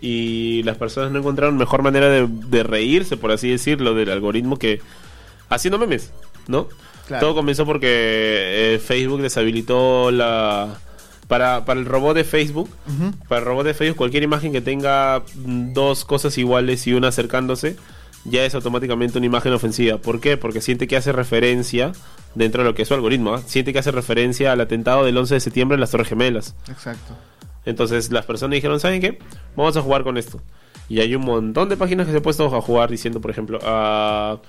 y 0.02 0.64
las 0.64 0.78
personas 0.78 1.12
no 1.12 1.20
encontraron 1.20 1.58
mejor 1.58 1.84
manera 1.84 2.10
de, 2.10 2.28
de 2.28 2.64
reírse, 2.64 3.18
por 3.18 3.32
así 3.32 3.50
decirlo, 3.52 3.94
del 3.94 4.10
algoritmo 4.10 4.58
que 4.58 4.82
haciendo 5.50 5.78
memes, 5.78 6.12
¿no? 6.48 6.68
Claro. 7.08 7.28
Todo 7.28 7.36
comenzó 7.36 7.66
porque 7.66 7.88
eh, 7.88 8.80
Facebook 8.80 9.22
deshabilitó 9.22 10.12
la... 10.12 10.80
Para, 11.28 11.66
para 11.66 11.80
el 11.80 11.88
robot 11.88 12.16
de 12.16 12.24
Facebook, 12.24 12.70
para 13.28 13.40
el 13.40 13.46
robot 13.46 13.66
de 13.66 13.74
Facebook, 13.74 13.98
cualquier 13.98 14.22
imagen 14.22 14.52
que 14.52 14.62
tenga 14.62 15.24
dos 15.34 16.06
cosas 16.06 16.38
iguales 16.38 16.86
y 16.86 16.94
una 16.94 17.08
acercándose, 17.08 17.78
ya 18.26 18.46
es 18.46 18.54
automáticamente 18.54 19.18
una 19.18 19.26
imagen 19.26 19.52
ofensiva. 19.54 19.98
¿Por 19.98 20.20
qué? 20.20 20.38
Porque 20.38 20.62
siente 20.62 20.88
que 20.88 20.98
hace 20.98 21.12
referencia, 21.12 21.94
dentro 22.36 22.62
de 22.62 22.70
lo 22.70 22.76
que 22.76 22.84
es 22.84 22.88
su 22.88 22.94
algoritmo, 22.94 23.34
¿ah? 23.34 23.42
siente 23.46 23.74
que 23.74 23.80
hace 23.80 23.92
referencia 23.92 24.52
al 24.52 24.62
atentado 24.62 25.04
del 25.04 25.18
11 25.18 25.36
de 25.36 25.40
septiembre 25.40 25.76
en 25.76 25.82
las 25.82 25.90
Torres 25.90 26.08
Gemelas. 26.08 26.56
Exacto. 26.68 27.16
Entonces 27.66 28.12
las 28.12 28.26
personas 28.26 28.56
dijeron, 28.56 28.80
¿saben 28.80 29.02
qué? 29.02 29.20
Vamos 29.56 29.76
a 29.78 29.82
jugar 29.82 30.04
con 30.04 30.18
esto. 30.18 30.42
Y 30.88 31.00
hay 31.00 31.16
un 31.16 31.24
montón 31.24 31.70
de 31.70 31.78
páginas 31.78 32.06
que 32.06 32.12
se 32.12 32.18
han 32.18 32.24
puesto 32.24 32.56
a 32.56 32.62
jugar 32.62 32.92
diciendo, 32.92 33.22
por 33.22 33.32
ejemplo, 33.32 33.60
a, 33.64 34.40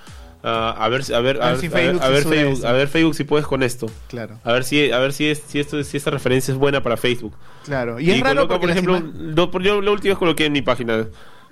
a, 0.49 0.71
a 0.71 0.89
ver, 0.89 1.03
a 1.15 1.21
ver, 1.21 1.43
A 1.43 1.49
a 1.49 1.51
ver 1.53 1.61
si 1.61 1.69
Facebook 1.69 2.03
a 2.03 2.09
ver 2.09 2.23
sube 2.23 2.37
Facebook, 2.37 2.53
esto. 2.55 2.69
a 2.69 2.73
ver 2.73 2.89
Facebook 2.89 3.15
si 3.15 3.25
puedes 3.25 3.47
con 3.47 3.63
esto. 3.63 3.87
Claro, 4.09 4.39
A 4.45 4.53
ver 4.53 4.65
si, 4.65 4.93
a 4.93 4.99
ver 4.99 5.13
si, 5.13 5.27
es, 5.29 5.43
si 5.47 5.59
esto, 5.61 5.83
si 5.83 5.97
esta 5.97 6.11
referencia 6.11 6.53
es 6.53 6.59
buena 6.59 6.83
para 6.83 6.97
Facebook. 6.97 7.35
claro. 7.65 7.99
Y, 8.01 8.11
es 8.11 8.21
raro 8.21 8.43
coloca, 8.49 8.61
por 8.61 8.71
ejemplo, 8.71 9.01
do- 9.01 9.51
yo 9.61 9.81
la 9.83 9.91
última 9.91 10.13
vez 10.13 10.19
coloqué 10.19 10.47
en 10.47 10.53
mi 10.53 10.63
página, 10.63 11.07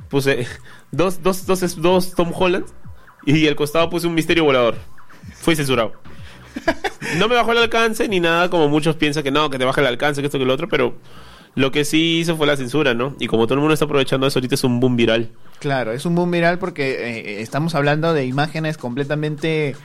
puse 0.09 0.47
dos, 0.93 1.23
dos, 1.23 1.45
dos, 1.47 1.81
dos 1.83 2.15
Tom 2.15 2.31
Holland 2.35 2.67
y 3.27 3.49
al 3.49 3.57
costado 3.57 3.91
puse 3.91 4.07
un 4.07 4.15
misterio 4.15 4.45
volador. 4.45 4.77
Fui 5.35 5.57
censurado. 5.57 5.93
No 7.19 7.29
me 7.29 7.35
bajó 7.35 7.53
el 7.53 7.59
alcance 7.59 8.09
ni 8.09 8.19
nada, 8.19 8.49
como 8.49 8.69
muchos 8.69 8.97
piensan 8.97 9.23
que 9.23 9.31
no, 9.31 9.51
que 9.51 9.59
te 9.59 9.65
baja 9.67 9.81
el 9.83 9.87
alcance, 9.89 10.23
que 10.23 10.27
esto, 10.27 10.39
que 10.39 10.45
lo 10.47 10.55
otro, 10.55 10.69
pero 10.69 10.95
lo 11.55 11.71
que 11.73 11.85
sí 11.85 12.19
hizo 12.19 12.37
fue 12.37 12.47
la 12.47 12.57
censura, 12.57 12.95
¿no? 12.95 13.15
Y 13.21 13.27
como 13.27 13.47
todo 13.47 13.55
el 13.55 13.61
mundo 13.61 13.75
está 13.75 13.85
aprovechando 13.85 14.27
eso, 14.27 14.39
ahorita 14.39 14.55
es 14.57 14.65
un 14.65 14.81
boom 14.81 14.97
viral. 14.97 15.31
Claro, 15.61 15.93
es 15.93 16.05
un 16.05 16.15
boom 16.15 16.31
viral 16.31 16.59
porque 16.59 16.93
eh, 17.39 17.41
estamos 17.43 17.75
hablando 17.75 18.13
de 18.13 18.27
imágenes 18.27 18.77
completamente... 18.77 19.77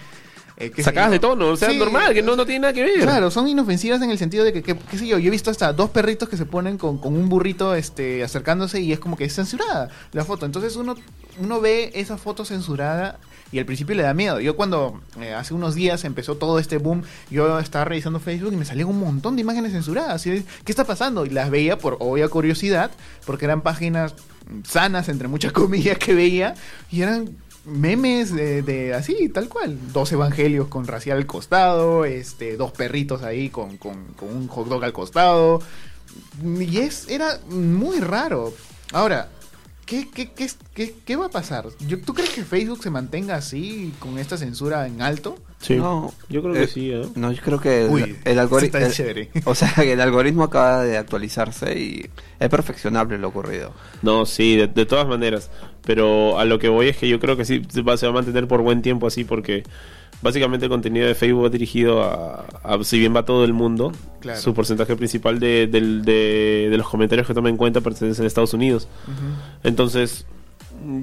eh, 0.57 0.71
Sacadas 0.83 1.11
de 1.11 1.19
tono, 1.19 1.47
o 1.49 1.55
sea, 1.55 1.69
Sí, 1.69 1.77
normal, 1.77 2.13
que 2.13 2.21
no, 2.21 2.35
no 2.35 2.45
tiene 2.45 2.59
nada 2.61 2.73
que 2.73 2.83
ver. 2.83 2.99
Claro, 3.01 3.31
son 3.31 3.47
inofensivas 3.47 4.01
en 4.01 4.09
el 4.09 4.17
sentido 4.17 4.43
de 4.43 4.51
que, 4.51 4.61
que- 4.63 4.75
qué 4.75 4.97
sé 4.97 5.07
yo, 5.07 5.17
yo 5.19 5.27
he 5.27 5.31
visto 5.31 5.51
hasta 5.51 5.71
dos 5.71 5.91
perritos 5.91 6.27
que 6.27 6.35
se 6.37 6.45
ponen 6.45 6.77
con, 6.77 6.97
con 6.97 7.15
un 7.15 7.29
burrito 7.29 7.75
este, 7.75 8.23
acercándose 8.23 8.81
y 8.81 8.91
es 8.91 8.99
como 8.99 9.15
que 9.15 9.25
es 9.25 9.35
censurada 9.35 9.89
la 10.11 10.25
foto. 10.25 10.45
Entonces 10.45 10.75
uno, 10.75 10.95
uno 11.39 11.61
ve 11.61 11.91
esa 11.93 12.17
foto 12.17 12.43
censurada 12.43 13.19
y 13.51 13.59
al 13.59 13.65
principio 13.65 13.95
le 13.95 14.03
da 14.03 14.13
miedo. 14.13 14.39
Yo 14.39 14.55
cuando 14.55 15.01
eh, 15.19 15.33
hace 15.33 15.53
unos 15.53 15.75
días 15.75 16.03
empezó 16.05 16.37
todo 16.37 16.59
este 16.59 16.77
boom, 16.77 17.03
yo 17.29 17.59
estaba 17.59 17.85
revisando 17.85 18.19
Facebook 18.19 18.53
y 18.53 18.57
me 18.57 18.65
salían 18.65 18.87
un 18.87 18.99
montón 18.99 19.35
de 19.35 19.41
imágenes 19.41 19.71
censuradas. 19.71 20.23
¿Qué 20.23 20.43
está 20.67 20.83
pasando? 20.83 21.25
Y 21.25 21.29
las 21.29 21.49
veía 21.49 21.77
por 21.77 21.97
obvia 21.99 22.27
curiosidad, 22.27 22.91
porque 23.25 23.45
eran 23.45 23.61
páginas 23.61 24.15
sanas, 24.67 25.09
entre 25.09 25.27
muchas 25.27 25.51
comillas, 25.53 25.97
que 25.97 26.13
veía 26.13 26.53
y 26.91 27.01
eran 27.01 27.37
memes 27.65 28.33
de, 28.33 28.61
de 28.61 28.93
así, 28.93 29.29
tal 29.29 29.49
cual. 29.49 29.77
Dos 29.93 30.11
evangelios 30.11 30.67
con 30.67 30.87
racial 30.87 31.17
al 31.17 31.25
costado, 31.25 32.05
este, 32.05 32.57
dos 32.57 32.71
perritos 32.71 33.23
ahí 33.23 33.49
con, 33.49 33.77
con, 33.77 34.05
con 34.13 34.29
un 34.29 34.47
hot 34.47 34.67
dog 34.67 34.83
al 34.83 34.93
costado. 34.93 35.61
Y 36.43 36.77
es, 36.77 37.07
era 37.09 37.39
muy 37.49 37.99
raro. 37.99 38.53
Ahora, 38.91 39.29
¿qué, 39.89 40.07
qué, 40.09 40.29
qué, 40.31 40.47
qué, 40.73 40.93
qué 41.05 41.15
va 41.15 41.25
a 41.25 41.29
pasar? 41.29 41.65
Yo- 41.87 41.99
¿Tú 41.99 42.13
crees 42.13 42.29
que 42.29 42.43
Facebook 42.43 42.83
se 42.83 42.89
mantenga 42.91 43.35
así, 43.35 43.91
con 43.99 44.17
esta 44.19 44.37
censura 44.37 44.85
en 44.87 45.01
alto? 45.01 45.37
Sí. 45.59 45.75
No, 45.75 46.13
yo 46.29 46.41
creo 46.41 46.55
eh, 46.55 46.59
que 46.61 46.67
sí, 46.67 46.91
¿eh? 46.91 47.01
No, 47.15 47.31
yo 47.31 47.41
creo 47.41 47.59
que 47.59 47.85
el, 47.85 47.89
Uy, 47.89 48.17
el 48.23 48.39
algoritmo. 48.39 48.77
está 48.79 48.91
chévere. 48.91 49.29
O 49.45 49.55
sea, 49.55 49.73
que 49.75 49.91
el 49.91 49.99
algoritmo 50.01 50.43
acaba 50.43 50.83
de 50.83 50.97
actualizarse 50.97 51.77
y 51.77 52.09
es 52.39 52.49
perfeccionable 52.49 53.17
lo 53.17 53.27
ocurrido. 53.27 53.73
No, 54.01 54.25
sí, 54.25 54.55
de, 54.55 54.67
de 54.67 54.85
todas 54.85 55.07
maneras. 55.07 55.49
Pero 55.83 56.37
a 56.39 56.45
lo 56.45 56.59
que 56.59 56.69
voy 56.69 56.87
es 56.87 56.97
que 56.97 57.09
yo 57.09 57.19
creo 57.19 57.35
que 57.35 57.43
sí 57.45 57.63
se 57.69 57.81
va, 57.81 57.97
se 57.97 58.05
va 58.05 58.11
a 58.11 58.15
mantener 58.15 58.47
por 58.47 58.61
buen 58.61 58.81
tiempo 58.81 59.07
así 59.07 59.23
porque 59.23 59.63
básicamente 60.21 60.65
el 60.65 60.69
contenido 60.69 61.07
de 61.07 61.15
Facebook 61.15 61.45
va 61.45 61.49
dirigido 61.49 62.03
a, 62.03 62.45
a- 62.63 62.83
si 62.83 62.99
bien 62.99 63.15
va 63.15 63.23
todo 63.25 63.45
el 63.45 63.53
mundo, 63.53 63.91
Claro. 64.19 64.39
su 64.39 64.53
porcentaje 64.53 64.95
principal 64.95 65.39
de, 65.39 65.67
del- 65.67 66.03
de- 66.03 66.67
de 66.69 66.77
los 66.77 66.87
comentarios 66.89 67.25
que 67.27 67.33
toma 67.33 67.49
en 67.49 67.57
cuenta 67.57 67.81
pertenecen 67.81 68.25
a 68.25 68.27
Estados 68.27 68.53
Unidos. 68.53 68.87
Entonces, 69.63 70.25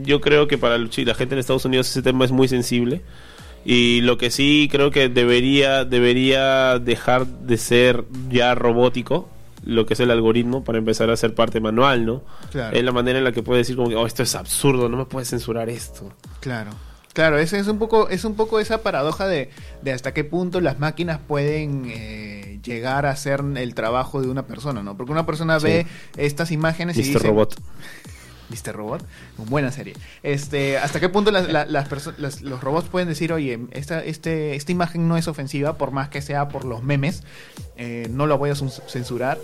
yo 0.03 0.21
creo 0.21 0.49
que 0.49 0.59
para 0.59 0.79
la 0.79 0.89
gente 1.15 1.35
en 1.35 1.39
Estados 1.39 1.65
Unidos 1.65 1.89
ese 1.89 2.03
tema 2.03 2.25
es 2.25 2.33
muy 2.33 2.49
sensible. 2.49 3.03
Y 3.65 4.01
lo 4.03 4.17
que 4.17 4.31
sí 4.31 4.69
creo 4.71 4.91
que 4.93 5.09
debería, 5.09 5.85
debería 5.85 6.79
dejar 6.79 7.27
de 7.27 7.57
ser 7.57 8.05
ya 8.31 8.55
robótico, 8.55 9.29
lo 9.65 9.87
que 9.87 9.95
es 9.95 10.01
el 10.01 10.13
algoritmo, 10.13 10.63
para 10.63 10.79
empezar 10.79 11.11
a 11.11 11.17
ser 11.17 11.35
parte 11.35 11.59
manual, 11.61 12.07
¿no? 12.07 12.23
Claro. 12.53 12.77
Es 12.77 12.85
la 12.85 12.93
manera 12.93 13.19
en 13.19 13.25
la 13.25 13.33
que 13.33 13.43
puede 13.43 13.59
decir 13.59 13.75
como 13.75 13.89
que, 13.89 13.97
oh, 13.97 14.07
esto 14.07 14.23
es 14.23 14.37
absurdo, 14.37 14.89
no 14.89 14.97
me 14.97 15.05
puedes 15.07 15.31
censurar 15.31 15.69
esto. 15.69 16.13
Claro. 16.39 16.71
Claro, 17.17 17.39
ese 17.39 17.59
es 17.59 17.67
un 17.67 17.79
poco, 17.79 18.11
es 18.11 18.27
un 18.27 18.35
poco 18.35 18.61
esa 18.61 18.83
paradoja 18.83 19.27
de, 19.27 19.49
de 19.81 19.93
hasta 19.93 20.13
qué 20.13 20.23
punto 20.23 20.61
las 20.61 20.79
máquinas 20.79 21.19
pueden 21.27 21.85
eh, 21.87 22.59
llegar 22.63 23.07
a 23.07 23.11
hacer 23.11 23.43
el 23.57 23.75
trabajo 23.75 24.21
de 24.21 24.29
una 24.29 24.47
persona, 24.47 24.83
¿no? 24.83 24.99
Porque 24.99 25.13
una 25.13 25.25
persona 25.25 25.59
Sí. 25.59 25.65
ve 25.67 25.87
estas 26.19 26.51
imágenes 26.51 26.99
y 26.99 27.01
Mr. 27.01 27.07
dice, 27.07 27.19
Robot. 27.21 27.59
Mr. 28.51 28.77
Robot, 28.77 29.03
buena 29.39 29.73
serie. 29.73 29.95
Este, 30.23 30.77
¿hasta 30.77 31.01
qué 31.01 31.09
punto 31.09 31.31
las, 31.31 31.49
la- 31.51 31.65
las 31.65 31.89
los 32.43 32.61
robots 32.63 32.89
pueden 32.91 33.09
decir, 33.09 33.33
oye, 33.33 33.61
esta, 33.71 34.05
este, 34.05 34.55
esta 34.55 34.71
imagen 34.73 35.09
no 35.09 35.17
es 35.17 35.27
ofensiva, 35.27 35.79
por 35.79 35.93
más 35.93 36.11
que 36.11 36.21
sea 36.21 36.49
por 36.49 36.67
los 36.67 36.83
memes, 36.83 37.23
eh, 37.79 38.09
no 38.11 38.27
lo 38.27 38.37
voy 38.37 38.51
a 38.51 38.53
cens- 38.53 38.83
censurar? 38.89 39.39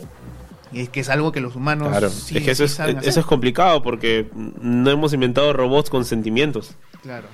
Y 0.72 0.82
es 0.82 0.88
que 0.90 1.00
es 1.00 1.08
algo 1.08 1.32
que 1.32 1.40
los 1.40 1.56
humanos 1.56 1.88
Claro, 1.88 2.10
sí- 2.10 2.36
es 2.36 2.44
que 2.44 2.50
eso 2.50 2.68
sí 2.68 2.82
es, 2.86 3.06
eso 3.08 3.20
es 3.20 3.24
complicado 3.26 3.82
porque 3.82 4.28
no 4.34 4.90
hemos 4.90 5.14
inventado 5.14 5.54
robots 5.54 5.88
con 5.88 6.04
sentimientos. 6.04 6.72
Claro. 7.02 7.28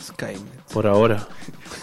Skynet. 0.00 0.62
Por 0.72 0.86
ahora. 0.86 1.26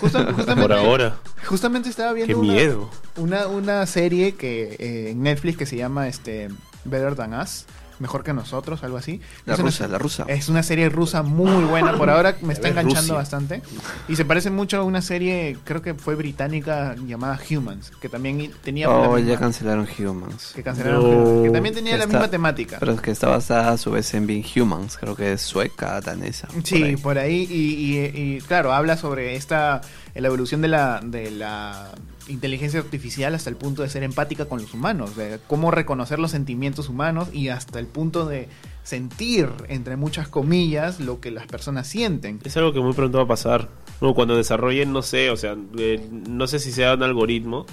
Justa- 0.01 0.25
justamente, 0.35 0.61
Por 0.61 0.73
ahora. 0.73 1.15
Justamente 1.45 1.89
estaba 1.89 2.13
viendo 2.13 2.33
Qué 2.33 2.39
una- 2.39 2.53
miedo. 2.53 2.89
Una, 3.17 3.47
una 3.47 3.85
serie 3.85 4.35
que 4.35 4.75
eh, 4.79 5.09
en 5.11 5.23
Netflix 5.23 5.57
que 5.57 5.65
se 5.65 5.77
llama 5.77 6.07
este 6.07 6.49
Better 6.85 7.15
Than 7.15 7.33
Us, 7.33 7.65
mejor 7.99 8.23
que 8.23 8.33
nosotros, 8.33 8.83
algo 8.83 8.97
así. 8.97 9.21
La 9.45 9.53
Es 9.53 9.59
una- 9.59 9.69
rusa, 9.69 9.87
la 9.87 9.97
rusa. 9.97 10.25
Es 10.27 10.49
una 10.49 10.63
serie 10.63 10.89
rusa 10.89 11.23
muy 11.23 11.63
buena, 11.65 11.97
por 11.97 12.09
ahora 12.09 12.35
me 12.41 12.53
está 12.53 12.67
enganchando 12.69 12.99
Rusia. 13.01 13.15
bastante. 13.15 13.61
Y 14.07 14.15
se 14.15 14.25
parece 14.25 14.49
mucho 14.49 14.77
a 14.77 14.83
una 14.83 15.01
serie, 15.01 15.57
creo 15.63 15.81
que 15.81 15.93
fue 15.93 16.15
británica, 16.15 16.95
llamada 17.05 17.39
Humans, 17.49 17.91
que 18.01 18.09
también 18.09 18.51
tenía... 18.63 18.89
Oh, 18.89 19.15
misma- 19.17 19.27
ya 19.27 19.37
cancelaron 19.39 19.87
Humans. 19.97 20.51
que 20.55 20.63
cancelaron. 20.63 21.03
Humans, 21.05 21.43
que 21.43 21.49
también 21.51 21.75
tenía 21.75 21.91
Que 21.93 21.97
la 21.99 22.03
está- 22.05 22.17
misma 22.17 22.31
temática. 22.31 22.77
Pero 22.79 22.91
es 22.93 23.01
que 23.01 23.11
está 23.11 23.29
basada 23.29 23.71
a 23.71 23.77
su 23.77 23.91
vez 23.91 24.13
en 24.13 24.27
Being 24.27 24.45
Humans. 24.55 24.97
Creo 24.97 25.15
que 25.15 25.33
es 25.33 25.41
sueca, 25.41 25.99
danesa. 26.01 26.47
por 26.47 26.65
Sí, 26.65 26.83
ahí. 26.83 26.97
por 26.97 27.17
ahí, 27.17 27.47
y, 27.49 27.97
y- 27.97 28.35
y, 28.35 28.41
claro, 28.41 28.73
habla 28.73 28.97
sobre 28.97 29.35
esta 29.35 29.81
la 30.13 30.27
evolución 30.27 30.61
de 30.61 30.67
la, 30.69 31.01
de 31.03 31.29
la 31.31 31.91
inteligencia 32.27 32.79
artificial 32.79 33.35
hasta 33.35 33.49
el 33.49 33.55
punto 33.55 33.81
de 33.81 33.89
ser 33.89 34.03
empática 34.03 34.45
con 34.45 34.61
los 34.61 34.73
humanos, 34.73 35.15
de 35.15 35.39
cómo 35.47 35.71
reconocer 35.71 36.19
los 36.19 36.31
sentimientos 36.31 36.89
humanos 36.89 37.29
y 37.33 37.49
hasta 37.49 37.79
el 37.79 37.87
punto 37.87 38.25
de 38.25 38.49
sentir, 38.83 39.49
entre 39.67 39.95
muchas 39.95 40.27
comillas, 40.27 40.99
lo 40.99 41.19
que 41.19 41.31
las 41.31 41.47
personas 41.47 41.87
sienten. 41.87 42.39
Es 42.43 42.55
algo 42.57 42.73
que 42.73 42.79
muy 42.79 42.93
pronto 42.93 43.17
va 43.17 43.23
a 43.23 43.27
pasar. 43.27 43.69
No, 44.01 44.13
cuando 44.13 44.35
desarrollen, 44.35 44.91
no 44.93 45.01
sé, 45.01 45.29
o 45.29 45.37
sea, 45.37 45.55
eh, 45.77 46.07
no 46.11 46.47
sé 46.47 46.59
si 46.59 46.71
sea 46.71 46.93
un 46.95 47.03
algoritmo, 47.03 47.65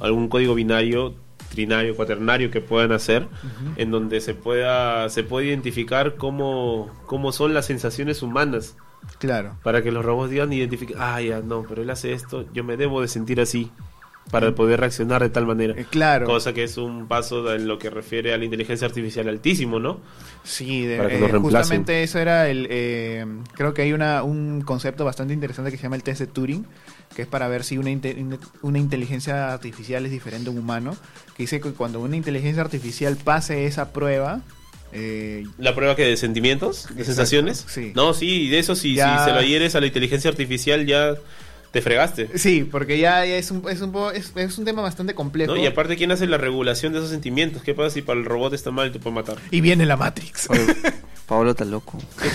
algún 0.00 0.28
código 0.28 0.54
binario, 0.54 1.14
trinario, 1.50 1.94
cuaternario 1.94 2.50
que 2.50 2.60
puedan 2.60 2.92
hacer, 2.92 3.28
en 3.76 3.90
donde 3.90 4.20
se 4.20 4.34
pueda, 4.34 5.08
se 5.08 5.22
puede 5.22 5.46
identificar 5.46 6.16
cómo, 6.16 6.90
cómo 7.06 7.32
son 7.32 7.54
las 7.54 7.66
sensaciones 7.66 8.22
humanas, 8.22 8.76
Claro. 9.18 9.56
para 9.62 9.82
que 9.82 9.92
los 9.92 10.04
robots 10.04 10.30
digan 10.30 10.52
identifiquen, 10.52 10.96
ah, 10.98 11.20
ya, 11.20 11.40
no, 11.40 11.64
pero 11.68 11.82
él 11.82 11.90
hace 11.90 12.12
esto, 12.12 12.44
yo 12.52 12.64
me 12.64 12.76
debo 12.76 13.00
de 13.00 13.08
sentir 13.08 13.40
así, 13.40 13.70
para 14.30 14.54
poder 14.54 14.80
reaccionar 14.80 15.22
de 15.22 15.30
tal 15.30 15.46
manera. 15.46 15.74
Eh, 15.76 15.86
claro. 15.88 16.26
Cosa 16.26 16.52
que 16.52 16.64
es 16.64 16.76
un 16.78 17.06
paso 17.06 17.54
en 17.54 17.68
lo 17.68 17.78
que 17.78 17.90
refiere 17.90 18.34
a 18.34 18.38
la 18.38 18.44
inteligencia 18.44 18.86
artificial 18.86 19.28
altísimo, 19.28 19.78
¿no? 19.78 20.00
Sí, 20.42 20.84
de- 20.84 20.96
Para 20.96 21.08
que 21.10 21.24
eh, 21.24 21.38
justamente 21.38 22.02
eso 22.02 22.18
era 22.18 22.48
el... 22.48 22.66
eh, 22.70 23.24
creo 23.54 23.72
que 23.72 23.82
hay 23.82 23.92
una, 23.92 24.22
un 24.24 24.62
concepto 24.62 25.04
bastante 25.04 25.32
interesante 25.32 25.70
que 25.70 25.76
se 25.76 25.84
llama 25.84 25.96
el 25.96 26.02
test 26.02 26.20
de 26.20 26.26
Turing, 26.26 26.66
que 27.14 27.22
es 27.22 27.28
para 27.28 27.46
ver 27.48 27.62
si 27.64 27.78
una, 27.78 27.90
una 28.62 28.78
inteligencia 28.78 29.52
artificial 29.52 30.04
es 30.04 30.10
diferente 30.12 30.48
a 30.48 30.52
un 30.52 30.58
humano, 30.58 30.96
que 31.36 31.44
dice 31.44 31.60
que 31.60 31.70
cuando 31.70 32.00
una 32.00 32.16
inteligencia 32.16 32.62
artificial 32.62 33.16
pase 33.16 33.66
esa 33.66 33.92
prueba, 33.92 34.40
eh, 34.92 35.44
La 35.58 35.74
prueba 35.74 35.94
que 35.96 36.04
de 36.04 36.16
sentimientos, 36.16 36.84
de 36.86 36.90
Exacto, 37.02 37.04
sensaciones. 37.06 37.64
sí. 37.68 37.92
No, 37.94 38.12
sí, 38.14 38.48
de 38.48 38.58
eso 38.58 38.74
sí, 38.74 38.94
si 38.94 39.24
se 39.24 39.32
lo 39.32 39.42
hieres 39.42 39.74
a 39.74 39.80
la 39.80 39.86
inteligencia 39.86 40.30
artificial 40.30 40.84
ya 40.86 41.14
te 41.76 41.82
fregaste. 41.82 42.30
Sí, 42.38 42.64
porque 42.64 42.98
ya, 42.98 43.26
ya 43.26 43.36
es, 43.36 43.50
un, 43.50 43.62
es, 43.68 43.82
un, 43.82 43.92
po- 43.92 44.10
es, 44.10 44.32
es 44.34 44.56
un 44.56 44.64
tema 44.64 44.80
bastante 44.80 45.14
complejo. 45.14 45.54
¿no? 45.54 45.60
Y 45.62 45.66
aparte, 45.66 45.96
¿quién 45.96 46.10
hace 46.10 46.26
la 46.26 46.38
regulación 46.38 46.94
de 46.94 47.00
esos 47.00 47.10
sentimientos? 47.10 47.62
¿Qué 47.62 47.74
pasa 47.74 47.90
si 47.90 48.00
para 48.00 48.18
el 48.18 48.24
robot 48.24 48.54
está 48.54 48.70
mal 48.70 48.88
y 48.88 48.92
te 48.92 48.98
puede 48.98 49.14
matar? 49.14 49.36
Y 49.50 49.60
viene 49.60 49.84
la 49.84 49.98
Matrix. 49.98 50.48
Pablo 51.26 51.50
está 51.50 51.64
loco. 51.64 51.98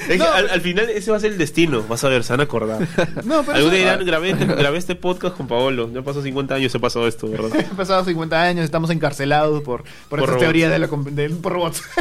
Es 0.00 0.06
que 0.08 0.16
No, 0.18 0.24
al, 0.32 0.48
al 0.50 0.60
final 0.60 0.88
ese 0.90 1.10
va 1.10 1.16
a 1.18 1.20
ser 1.20 1.32
el 1.32 1.38
destino. 1.38 1.82
Vas 1.88 2.02
a 2.04 2.08
ver, 2.08 2.24
se 2.24 2.32
van 2.32 2.40
a 2.40 2.44
acordar. 2.44 2.80
No, 3.24 3.42
pero 3.42 3.56
Algún 3.58 3.70
día 3.72 3.80
dirán, 3.80 4.04
grabé, 4.06 4.30
este- 4.30 4.46
grabé 4.46 4.78
este 4.78 4.94
podcast 4.94 5.36
con 5.36 5.46
Paolo. 5.46 5.90
Ya 5.92 6.02
pasó 6.02 6.22
50 6.22 6.54
años, 6.54 6.72
se 6.72 6.78
pasó 6.80 7.06
esto, 7.06 7.28
¿verdad? 7.28 7.50
Han 7.70 7.76
pasado 7.76 8.04
50 8.04 8.42
años, 8.42 8.64
estamos 8.64 8.90
encarcelados 8.90 9.62
por, 9.62 9.82
por, 9.82 9.88
Por 10.08 10.18
esas 10.20 10.28
robots. 10.30 10.40
teorías 10.42 10.70
de 10.70 10.78
la, 10.78 10.86
de- 10.86 11.30
por 11.30 11.52
robots. 11.52 11.82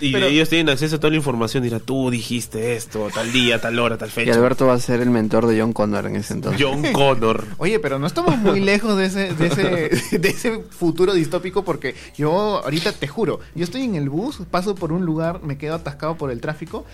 Y 0.00 0.12
Pero- 0.12 0.26
ellos 0.26 0.48
tienen 0.48 0.68
acceso 0.68 0.94
a 0.94 1.00
toda 1.00 1.10
la 1.10 1.16
información. 1.16 1.64
Dirán, 1.64 1.80
tú 1.80 2.08
dijiste 2.08 2.76
esto, 2.76 3.08
tal 3.12 3.32
día, 3.32 3.60
tal 3.60 3.76
hora, 3.80 3.98
tal 3.98 4.08
Y 4.10 4.12
fecha. 4.12 4.32
Alberto 4.32 4.64
va 4.68 4.74
a 4.74 4.78
ser 4.78 5.00
el 5.00 5.10
mentor 5.10 5.46
de 5.48 5.60
John 5.60 5.72
Connor 5.72 6.06
en 6.06 6.14
ese 6.14 6.34
entonces. 6.34 6.64
John 6.64 6.84
Connor. 6.92 7.44
Oye, 7.56 7.80
pero 7.80 7.98
no 7.98 8.06
estamos 8.06 8.38
muy 8.38 8.60
lejos 8.60 8.96
de 8.96 9.06
ese, 9.06 9.34
de 9.34 9.46
ese, 9.48 10.18
de 10.20 10.28
ese 10.28 10.60
futuro 10.70 11.14
distópico 11.14 11.64
porque 11.64 11.96
yo 12.16 12.62
ahorita 12.62 12.92
te 12.92 13.08
juro, 13.08 13.40
yo 13.56 13.64
estoy 13.64 13.82
en 13.82 13.96
el 13.96 14.08
bus, 14.08 14.38
paso 14.52 14.76
por 14.76 14.92
un 14.92 15.04
lugar, 15.04 15.40
me 15.48 15.58
quedo 15.58 15.74
atascado 15.74 16.16
por 16.16 16.30
el 16.30 16.40
tráfico, 16.40 16.84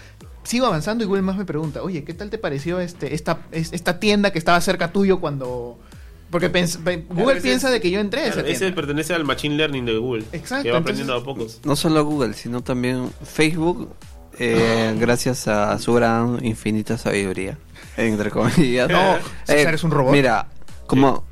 sigo 0.45 0.65
avanzando 0.67 1.05
y 1.05 1.07
Google 1.07 1.23
más 1.23 1.37
me 1.37 1.45
pregunta, 1.45 1.83
oye, 1.83 2.05
¿qué 2.05 2.15
tal 2.15 2.31
te 2.31 2.39
pareció 2.39 2.81
este, 2.81 3.15
esta, 3.15 3.41
es- 3.53 3.73
esta 3.75 4.01
tienda 4.01 4.31
que 4.33 4.39
estaba 4.39 4.59
cerca 4.63 4.93
tuyo 4.93 5.21
cuando... 5.21 5.79
Porque 6.31 6.49
Google 7.11 7.41
piensa 7.41 7.71
de 7.71 7.81
que 7.81 7.91
yo 7.93 8.01
entré 8.01 8.23
a 8.23 8.25
esa 8.27 8.35
Claro, 8.37 8.49
ese 8.49 8.73
pertenece 8.73 9.15
al 9.15 9.25
Machine 9.25 9.57
Learning 9.57 9.85
de 9.85 9.97
Google. 9.99 10.25
Exacto, 10.33 10.65
Que 10.65 10.71
va 10.73 10.79
entonces- 10.79 10.81
aprendiendo 10.81 11.15
a 11.15 11.23
pocos. 11.25 11.61
No 11.65 11.77
solo 11.77 12.05
Google, 12.05 12.35
sino 12.35 12.61
también 12.63 13.11
Facebook, 13.25 13.91
eh, 14.39 14.97
gracias 15.01 15.47
a 15.47 15.79
su 15.79 15.93
gran 15.95 16.45
infinita 16.45 16.99
sabiduría, 16.99 17.57
entre 17.97 18.31
comillas. 18.31 18.89
No, 18.91 19.17
César 19.45 19.75
es 19.75 19.85
un 19.85 19.93
robot. 19.93 20.13
Mira, 20.13 20.49
como 20.89 21.23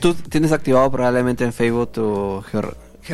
tú 0.00 0.14
tienes 0.14 0.52
activado 0.52 0.90
probablemente 0.90 1.44
en 1.44 1.52
Facebook 1.52 1.92
tu 1.92 2.42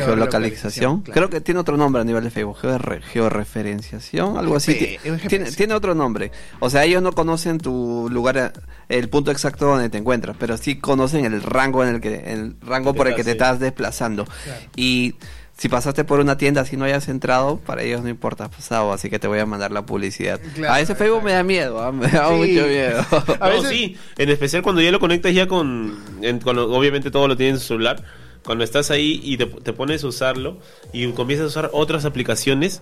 geolocalización, 0.03 1.01
claro. 1.01 1.13
creo 1.13 1.29
que 1.29 1.41
tiene 1.41 1.59
otro 1.59 1.77
nombre 1.77 2.01
a 2.01 2.05
nivel 2.05 2.23
de 2.23 2.29
Facebook, 2.31 2.57
georre- 2.61 3.01
georreferenciación, 3.01 4.37
algo 4.37 4.55
así. 4.57 4.73
GPS. 4.75 5.27
Tiene, 5.27 5.51
tiene 5.51 5.73
otro 5.73 5.95
nombre. 5.95 6.31
O 6.59 6.69
sea, 6.69 6.83
ellos 6.83 7.01
no 7.01 7.11
conocen 7.13 7.57
tu 7.57 8.07
lugar, 8.11 8.37
eh, 8.37 8.51
el 8.89 9.09
punto 9.09 9.31
exacto 9.31 9.65
donde 9.65 9.89
te 9.89 9.97
encuentras, 9.97 10.35
pero 10.39 10.57
sí 10.57 10.75
conocen 10.79 11.25
el 11.25 11.41
rango 11.41 11.83
en 11.83 11.95
el 11.95 12.01
que, 12.01 12.31
el 12.33 12.55
rango 12.61 12.93
por 12.93 13.07
el 13.07 13.15
que 13.15 13.23
te 13.23 13.31
Estás, 13.35 13.59
desplazando. 13.59 14.23
Claro. 14.25 14.61
Y 14.77 15.15
si 15.57 15.67
pasaste 15.69 16.03
por 16.05 16.19
una 16.21 16.37
tienda 16.37 16.63
si 16.65 16.77
no 16.77 16.85
hayas 16.85 17.07
entrado, 17.09 17.57
para 17.57 17.81
ellos 17.83 18.01
no 18.01 18.09
importa 18.09 18.45
has 18.45 18.49
pasado, 18.49 18.93
así 18.93 19.09
que 19.09 19.19
te 19.19 19.27
voy 19.27 19.39
a 19.39 19.45
mandar 19.45 19.71
la 19.71 19.85
publicidad. 19.85 20.39
Claro, 20.55 20.73
a 20.73 20.79
ese 20.79 20.95
Facebook 20.95 21.23
me 21.23 21.33
da 21.33 21.43
miedo, 21.43 21.81
ah, 21.81 21.91
me 21.91 22.07
da 22.07 22.29
Sí. 22.29 22.33
mucho 22.35 22.67
miedo. 22.67 23.05
A 23.39 23.49
no, 23.49 23.55
veces- 23.55 23.69
sí, 23.69 23.97
en 24.17 24.29
especial 24.29 24.61
cuando 24.63 24.81
ya 24.81 24.91
lo 24.91 24.99
conectas 24.99 25.33
ya 25.33 25.47
con, 25.47 25.97
en- 26.21 26.39
cuando 26.39 26.69
obviamente 26.71 27.11
todo 27.11 27.27
lo 27.27 27.35
tienes 27.37 27.55
en 27.55 27.59
su 27.61 27.67
celular, 27.67 28.03
cuando 28.45 28.63
estás 28.63 28.91
ahí 28.91 29.19
y 29.23 29.37
te, 29.37 29.45
te 29.45 29.73
pones 29.73 30.03
a 30.03 30.07
usarlo 30.07 30.57
y 30.93 31.07
comienzas 31.11 31.45
a 31.45 31.47
usar 31.47 31.69
otras 31.73 32.05
aplicaciones 32.05 32.81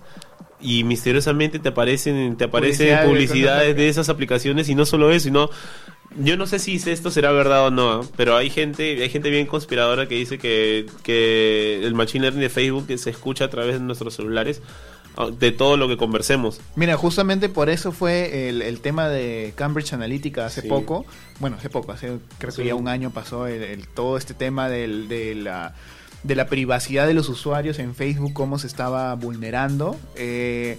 y 0.60 0.84
misteriosamente 0.84 1.58
te 1.58 1.70
aparecen 1.70 2.36
te 2.36 2.44
aparecen 2.44 2.86
Publicidades 2.86 3.02
de 3.02 3.08
publicidades 3.08 3.62
cosas 3.62 3.76
de 3.76 3.88
esas 3.88 4.08
aplicaciones 4.08 4.68
y 4.68 4.74
no 4.74 4.86
solo 4.86 5.10
eso, 5.10 5.24
sino 5.24 5.50
yo 6.16 6.36
no 6.36 6.46
sé 6.46 6.58
si 6.58 6.76
esto 6.76 7.10
será 7.10 7.32
verdad 7.32 7.66
o 7.66 7.70
no, 7.70 8.02
pero 8.16 8.36
hay 8.36 8.50
gente 8.50 9.02
hay 9.02 9.08
gente 9.08 9.30
bien 9.30 9.46
conspiradora 9.46 10.06
que 10.06 10.14
dice 10.14 10.38
que, 10.38 10.86
que 11.02 11.80
el 11.82 11.94
machine 11.94 12.22
learning 12.22 12.42
de 12.42 12.50
Facebook 12.50 12.86
se 12.98 13.10
escucha 13.10 13.46
a 13.46 13.50
través 13.50 13.74
de 13.74 13.80
nuestros 13.80 14.14
celulares 14.14 14.62
de 15.38 15.52
todo 15.52 15.76
lo 15.76 15.86
que 15.88 15.96
conversemos. 15.96 16.60
Mira, 16.76 16.96
justamente 16.96 17.48
por 17.48 17.68
eso 17.70 17.92
fue 17.92 18.48
el, 18.48 18.62
el 18.62 18.80
tema 18.80 19.08
de 19.08 19.52
Cambridge 19.56 19.92
Analytica 19.92 20.46
hace 20.46 20.62
Sí. 20.62 20.68
poco. 20.68 21.06
Bueno, 21.40 21.56
hace 21.56 21.70
poco, 21.70 21.92
hace 21.92 22.18
creo 22.38 22.52
que 22.54 22.64
ya 22.64 22.74
un 22.74 22.88
año 22.88 23.10
pasó 23.10 23.46
el, 23.46 23.62
el- 23.62 23.86
todo 23.88 24.16
este 24.16 24.34
tema 24.34 24.68
del- 24.68 25.08
de, 25.08 25.34
la, 25.34 25.74
de 26.22 26.34
la 26.34 26.46
privacidad 26.46 27.06
de 27.06 27.14
los 27.14 27.28
usuarios 27.28 27.78
en 27.78 27.94
Facebook, 27.94 28.32
cómo 28.32 28.58
se 28.58 28.66
estaba 28.66 29.14
vulnerando. 29.14 29.96
Eh, 30.16 30.78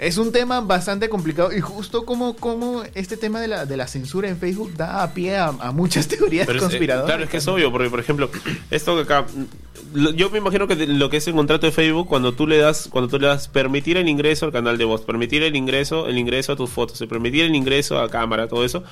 es 0.00 0.16
un 0.18 0.32
tema 0.32 0.60
bastante 0.60 1.08
complicado 1.08 1.52
y 1.52 1.60
justo 1.60 2.04
como, 2.04 2.34
como 2.36 2.82
este 2.94 3.16
tema 3.16 3.40
de 3.40 3.48
la, 3.48 3.66
de 3.66 3.76
la 3.76 3.86
censura 3.86 4.28
en 4.28 4.38
Facebook 4.38 4.74
da 4.76 5.02
a 5.02 5.12
pie 5.14 5.36
a, 5.36 5.48
a 5.48 5.72
muchas 5.72 6.06
teorías 6.08 6.46
Pero 6.46 6.58
es- 6.58 6.64
eh, 6.64 6.68
conspiradoras. 6.68 7.06
claro, 7.06 7.24
es 7.24 7.30
que 7.30 7.36
es 7.38 7.48
obvio, 7.48 7.70
porque 7.72 7.90
por 7.90 8.00
ejemplo, 8.00 8.30
esto 8.70 8.96
que 8.96 9.02
acá, 9.02 9.26
lo- 9.94 10.10
yo 10.12 10.30
me 10.30 10.38
imagino 10.38 10.66
que 10.66 10.74
lo 10.86 11.10
que 11.10 11.16
es 11.18 11.26
el 11.28 11.34
contrato 11.34 11.66
de 11.66 11.72
Facebook, 11.72 12.06
cuando 12.08 12.32
tú 12.32 12.46
le 12.46 12.58
das, 12.58 12.88
cuando 12.90 13.08
tú 13.08 13.18
le 13.18 13.26
das 13.26 13.48
permitir 13.48 13.96
el 13.96 14.08
ingreso 14.08 14.46
al 14.46 14.52
canal 14.52 14.78
de 14.78 14.84
voz, 14.84 15.02
permitir 15.02 15.42
el 15.42 15.56
ingreso, 15.56 16.06
el 16.08 16.18
ingreso 16.18 16.52
a 16.52 16.56
tus 16.56 16.70
fotos, 16.70 17.00
el 17.00 17.08
permitir 17.08 17.44
el 17.44 17.54
ingreso 17.54 17.98
a 17.98 18.08
cámara, 18.10 18.48
todo 18.48 18.64
eso, 18.64 18.82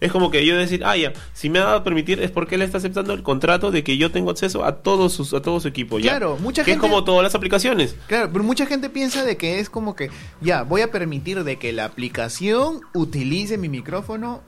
es 0.00 0.12
como 0.12 0.30
que 0.30 0.44
yo 0.44 0.56
decir, 0.56 0.82
ah 0.84 0.96
ya, 0.96 1.12
si 1.32 1.48
me 1.48 1.58
ha 1.58 1.64
dado 1.64 1.76
a 1.78 1.84
permitir 1.84 2.20
es 2.20 2.30
porque 2.30 2.56
él 2.56 2.62
está 2.62 2.78
aceptando 2.78 3.12
el 3.14 3.22
contrato 3.22 3.70
de 3.70 3.82
que 3.84 3.96
yo 3.96 4.10
tengo 4.10 4.30
acceso 4.30 4.64
a 4.64 4.76
todos 4.76 5.12
sus, 5.12 5.32
a 5.32 5.40
todo 5.40 5.58
su 5.60 5.68
equipo, 5.68 5.98
¿ya? 5.98 6.10
Claro, 6.12 6.36
mucha 6.40 6.64
que 6.64 6.72
gente- 6.72 6.86
es 6.86 6.90
como 6.90 7.04
todas 7.04 7.22
las 7.22 7.34
aplicaciones. 7.34 7.94
Claro, 8.06 8.30
pero 8.32 8.44
mucha 8.44 8.66
gente 8.66 8.90
piensa 8.90 9.24
de 9.24 9.36
que 9.36 9.58
es 9.58 9.70
como 9.70 9.94
que, 9.96 10.10
ya, 10.40 10.55
voy 10.62 10.80
a 10.82 10.90
permitir 10.90 11.44
de 11.44 11.56
que 11.58 11.72
la 11.72 11.84
aplicación 11.84 12.80
utilice 12.94 13.58
mi 13.58 13.68
micrófono 13.68 14.42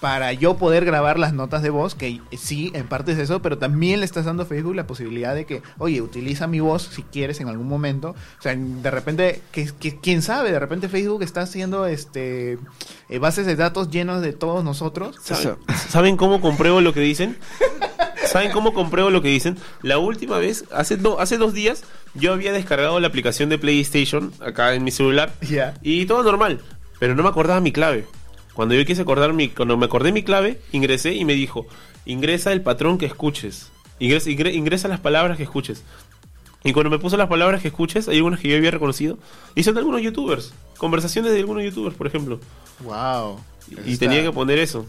para 0.00 0.34
yo 0.34 0.58
poder 0.58 0.84
grabar 0.84 1.18
las 1.18 1.32
notas 1.32 1.62
de 1.62 1.70
voz, 1.70 1.94
que 1.94 2.20
sí, 2.36 2.70
en 2.74 2.86
parte 2.86 3.12
es 3.12 3.18
eso, 3.18 3.40
pero 3.40 3.56
también 3.56 4.00
le 4.00 4.06
estás 4.06 4.26
dando 4.26 4.42
a 4.42 4.46
Facebook 4.46 4.74
la 4.74 4.86
posibilidad 4.86 5.34
de 5.34 5.46
que, 5.46 5.62
oye, 5.78 6.02
utiliza 6.02 6.46
mi 6.46 6.60
voz 6.60 6.82
si 6.92 7.02
quieres 7.04 7.40
en 7.40 7.48
algún 7.48 7.68
momento. 7.68 8.10
O 8.38 8.42
sea, 8.42 8.54
de 8.54 8.90
repente, 8.90 9.40
que, 9.50 9.70
que- 9.80 9.98
quién 10.00 10.20
sabe, 10.20 10.52
de 10.52 10.58
repente 10.60 10.90
Facebook 10.90 11.22
está 11.22 11.40
haciendo 11.42 11.86
este 11.86 12.58
eh, 13.08 13.18
bases 13.18 13.46
de 13.46 13.56
datos 13.56 13.88
llenos 13.90 14.20
de 14.20 14.34
todos 14.34 14.62
nosotros. 14.62 15.16
¿Saben, 15.22 15.56
¿Saben 15.88 16.16
cómo 16.18 16.42
compruebo 16.42 16.82
lo 16.82 16.92
que 16.92 17.00
dicen? 17.00 17.38
¿Saben 18.34 18.50
cómo 18.52 18.74
compruebo 18.74 19.10
lo 19.10 19.22
que 19.22 19.28
dicen? 19.28 19.56
La 19.82 19.98
última 19.98 20.38
vez, 20.38 20.64
hace, 20.72 20.96
do- 20.96 21.20
hace 21.20 21.38
dos 21.38 21.54
días, 21.54 21.84
yo 22.14 22.32
había 22.32 22.52
descargado 22.52 22.98
la 23.00 23.06
aplicación 23.08 23.48
de 23.48 23.58
PlayStation 23.58 24.32
acá 24.40 24.74
en 24.74 24.84
mi 24.84 24.90
celular 24.90 25.32
Ya. 25.40 25.74
y 25.82 26.04
todo 26.06 26.22
normal, 26.22 26.60
pero 26.98 27.14
no 27.14 27.22
me 27.22 27.28
acordaba 27.28 27.60
mi 27.60 27.72
clave. 27.72 28.06
Cuando 28.54 28.74
yo 28.74 28.84
quise 28.84 29.02
acordar 29.02 29.32
mi, 29.32 29.48
cuando 29.48 29.76
me 29.76 29.86
acordé 29.86 30.12
mi 30.12 30.22
clave, 30.22 30.60
ingresé 30.72 31.14
y 31.14 31.24
me 31.24 31.34
dijo, 31.34 31.66
ingresa 32.06 32.52
el 32.52 32.60
patrón 32.60 32.98
que 32.98 33.06
escuches, 33.06 33.70
ingresa, 33.98 34.30
ingre- 34.30 34.54
ingresa 34.54 34.88
las 34.88 35.00
palabras 35.00 35.36
que 35.36 35.42
escuches. 35.44 35.82
Y 36.64 36.72
cuando 36.72 36.90
me 36.90 36.98
puso 36.98 37.16
las 37.16 37.28
palabras 37.28 37.62
que 37.62 37.68
escuches, 37.68 38.08
hay 38.08 38.16
algunas 38.16 38.40
que 38.40 38.48
yo 38.48 38.56
había 38.56 38.70
reconocido, 38.70 39.18
y 39.54 39.62
son 39.64 39.74
de 39.74 39.80
algunos 39.80 40.02
youtubers, 40.02 40.52
conversaciones 40.78 41.32
de 41.32 41.38
algunos 41.40 41.62
youtubers, 41.62 41.94
por 41.94 42.06
ejemplo. 42.06 42.40
Wow. 42.82 43.38
Y 43.86 43.96
tenía 43.96 44.22
que 44.22 44.32
poner 44.32 44.58
eso. 44.58 44.86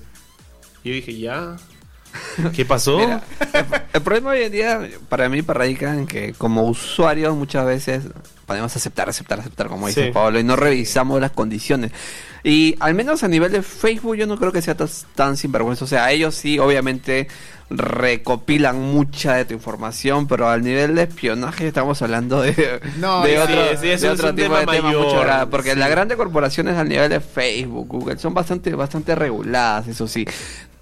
Y 0.84 0.89
yo 0.89 0.96
dije, 0.96 1.18
ya. 1.18 1.58
¿Qué 2.55 2.66
pasó? 2.66 2.97
Mira, 2.97 3.24
el, 3.53 3.66
el 3.93 4.01
problema 4.01 4.32
hoy 4.32 4.43
en 4.43 4.51
día, 4.51 4.89
para 5.09 5.30
mí, 5.30 5.41
para 5.41 5.59
radica 5.59 5.93
en 5.93 6.07
que 6.07 6.34
como 6.34 6.63
usuarios 6.68 7.36
muchas 7.36 7.66
veces 7.66 8.03
podemos 8.45 8.76
aceptar, 8.76 9.09
aceptar, 9.09 9.39
aceptar, 9.39 9.68
como 9.68 9.88
dice 9.88 10.05
Sí. 10.07 10.11
Pablo, 10.11 10.39
y 10.39 10.43
no 10.43 10.55
revisamos 10.55 11.20
las 11.20 11.32
condiciones. 11.32 11.91
Y 12.43 12.76
al 12.80 12.93
menos 12.93 13.24
a 13.24 13.28
nivel 13.28 13.51
de 13.51 13.63
Facebook 13.63 14.16
yo 14.18 14.28
no 14.28 14.38
creo 14.38 14.51
que 14.51 14.61
sea 14.61 14.76
tan, 14.78 14.88
tan 15.16 15.36
sinvergüenza. 15.36 15.86
O 15.86 15.88
sea, 15.88 16.11
ellos 16.11 16.36
sí, 16.36 16.59
obviamente, 16.59 17.28
recopilan 17.72 18.80
mucha 18.80 19.34
de 19.34 19.45
tu 19.45 19.55
información, 19.55 20.28
pero 20.28 20.47
al 20.47 20.61
nivel 20.61 20.93
de 20.93 21.03
espionaje 21.03 21.68
estamos 21.68 22.01
hablando 22.03 22.41
de, 22.41 22.80
No, 22.97 23.24
de 23.24 23.32
sí, 23.32 23.38
otro, 23.38 23.82
sí, 23.82 23.88
de 23.88 24.09
otro 24.09 24.30
tipo 24.36 24.43
tema 24.43 24.59
de 24.59 24.66
temas 24.68 24.84
mayor, 24.84 25.05
mucho 25.05 25.20
grave, 25.22 25.47
porque 25.47 25.74
sí. 25.74 25.80
las 25.80 25.89
grandes 25.89 26.18
corporaciones 26.18 26.78
al 26.78 26.88
nivel 26.88 27.09
de 27.09 27.20
Facebook, 27.20 27.88
Google, 27.88 28.20
son 28.20 28.36
bastante, 28.36 28.76
bastante 28.76 29.16
reguladas, 29.16 29.88
eso 29.88 30.07
sí. 30.07 30.28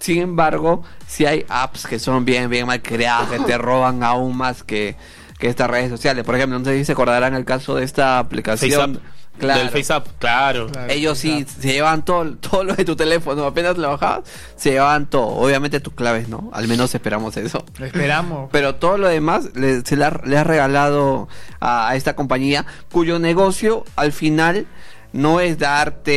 Sin 0.04 0.20
embargo, 0.20 0.82
si 1.06 1.24
hay 1.24 1.46
apps 1.48 1.86
que 1.86 1.98
son 1.98 2.26
bien, 2.26 2.50
bien 2.50 2.66
mal 2.66 2.82
creadas, 2.82 3.30
que 3.30 3.38
te 3.38 3.56
roban 3.70 4.02
aún 4.02 4.36
más 4.36 4.62
que, 4.62 4.96
que 5.38 5.48
estas 5.48 5.70
redes 5.70 5.88
sociales. 5.88 6.24
Por 6.24 6.34
ejemplo, 6.34 6.58
no 6.58 6.64
sé 6.66 6.76
si 6.76 6.84
se 6.84 6.92
acordarán 6.92 7.34
el 7.34 7.46
caso 7.46 7.74
de 7.76 7.84
esta 7.84 8.18
aplicación. 8.18 9.00
Claro. 9.38 9.60
Del 9.60 9.70
FaceApp, 9.70 10.06
claro. 10.18 10.66
Claro. 10.66 10.92
Ellos 10.92 11.16
sí 11.16 11.46
se 11.48 11.72
llevan 11.72 12.04
todo, 12.04 12.34
todo 12.34 12.64
lo 12.64 12.74
de 12.74 12.84
tu 12.84 12.96
teléfono, 12.96 13.46
apenas 13.46 13.78
lo 13.78 13.88
bajabas, 13.92 14.28
se 14.56 14.72
llevaban 14.72 15.06
todo. 15.06 15.28
Obviamente 15.28 15.80
tus 15.80 15.94
claves, 15.94 16.28
¿no? 16.28 16.50
Al 16.52 16.68
menos 16.68 16.94
esperamos 16.94 17.38
eso. 17.38 17.64
Lo 17.78 17.86
esperamos. 17.86 18.50
Pero 18.52 18.74
todo 18.74 18.98
lo 18.98 19.08
demás 19.08 19.52
le, 19.54 19.86
se 19.86 19.96
le 19.96 20.04
ha, 20.04 20.20
le 20.22 20.36
ha 20.36 20.44
regalado 20.44 21.28
a, 21.60 21.88
a 21.88 21.96
esta 21.96 22.14
compañía, 22.14 22.66
cuyo 22.92 23.18
negocio 23.18 23.86
al 23.96 24.12
final 24.12 24.66
no 25.14 25.40
es 25.40 25.58
darte, 25.58 26.12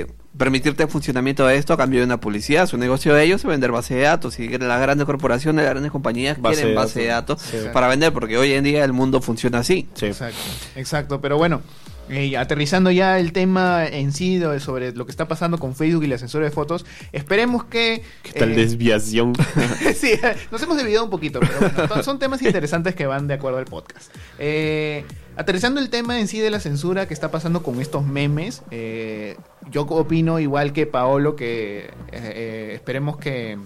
eh, 0.00 0.06
permitirte 0.36 0.84
el 0.84 0.88
funcionamiento 0.88 1.46
de 1.46 1.56
esto 1.56 1.72
a 1.72 1.76
cambio 1.76 2.00
de 2.00 2.06
una 2.06 2.20
publicidad. 2.20 2.66
Su 2.66 2.76
negocio 2.78 3.14
de 3.14 3.24
ellos 3.24 3.40
es 3.40 3.46
vender 3.46 3.72
base 3.72 3.94
de 3.94 4.02
datos. 4.02 4.38
Y 4.38 4.48
las 4.48 4.80
grandes 4.80 5.04
corporaciones, 5.06 5.64
las 5.64 5.72
grandes 5.72 5.92
compañías 5.92 6.40
Base 6.40 6.56
quieren 6.62 6.74
base 6.76 7.00
de 7.00 7.06
datos. 7.06 7.42
datos 7.42 7.60
Sí. 7.62 7.68
para 7.72 7.88
vender, 7.88 8.12
porque 8.12 8.38
hoy 8.38 8.52
en 8.52 8.64
día 8.64 8.84
el 8.84 8.92
mundo 8.92 9.20
funciona 9.20 9.58
así. 9.58 9.88
Sí. 9.94 10.06
Exacto, 10.06 10.38
exacto. 10.76 11.20
Pero 11.20 11.36
bueno, 11.36 11.62
eh, 12.10 12.36
aterrizando 12.36 12.90
ya 12.90 13.18
el 13.20 13.32
tema 13.32 13.86
en 13.86 14.12
sí 14.12 14.36
de- 14.38 14.58
sobre 14.58 14.92
lo 14.92 15.06
que 15.06 15.12
está 15.12 15.28
pasando 15.28 15.58
con 15.58 15.76
Facebook 15.76 16.02
y 16.04 16.08
la 16.08 16.18
censura 16.18 16.44
de 16.44 16.50
fotos, 16.50 16.84
esperemos 17.12 17.64
que... 17.64 18.02
¿Qué 18.22 18.32
tal 18.32 18.50
eh, 18.52 18.56
desviación? 18.56 19.32
sí, 19.94 20.12
nos 20.50 20.60
hemos 20.62 20.76
desviado 20.76 21.04
un 21.04 21.10
poquito, 21.10 21.38
pero 21.38 21.86
bueno, 21.88 22.02
son 22.02 22.18
temas 22.18 22.42
interesantes 22.42 22.94
que 22.96 23.06
van 23.06 23.28
de 23.28 23.34
acuerdo 23.34 23.58
al 23.58 23.66
podcast. 23.66 24.12
Eh, 24.40 25.04
aterrizando 25.36 25.80
el 25.80 25.88
tema 25.88 26.18
en 26.18 26.26
sí 26.26 26.40
de 26.40 26.50
la 26.50 26.58
censura 26.58 27.06
que 27.06 27.14
está 27.14 27.30
pasando 27.30 27.62
con 27.62 27.80
estos 27.80 28.04
memes, 28.04 28.62
yo 29.70 29.82
opino 29.82 30.40
igual 30.40 30.72
que 30.72 30.86
Paolo 30.86 31.36
que 31.36 31.90
esperemos 32.12 33.16
que 33.18 33.56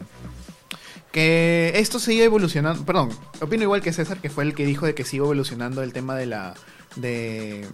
que 1.13 1.73
esto 1.77 2.01
siga 2.01 2.25
evolucionando, 2.25 2.85
perdón, 2.85 3.11
opino 3.41 3.63
igual 3.63 3.81
que 3.83 3.93
César 3.93 4.19
que 4.19 4.31
fue 4.31 4.43
el 4.43 4.53
que 4.55 4.67
dijo 4.67 4.85
de 4.85 4.95
que 4.95 5.05
sigue 5.05 5.23
evolucionando 5.23 5.83
el 5.85 5.93
tema 5.93 6.17
de 6.17 6.27
la 6.27 6.55
de 6.97 7.65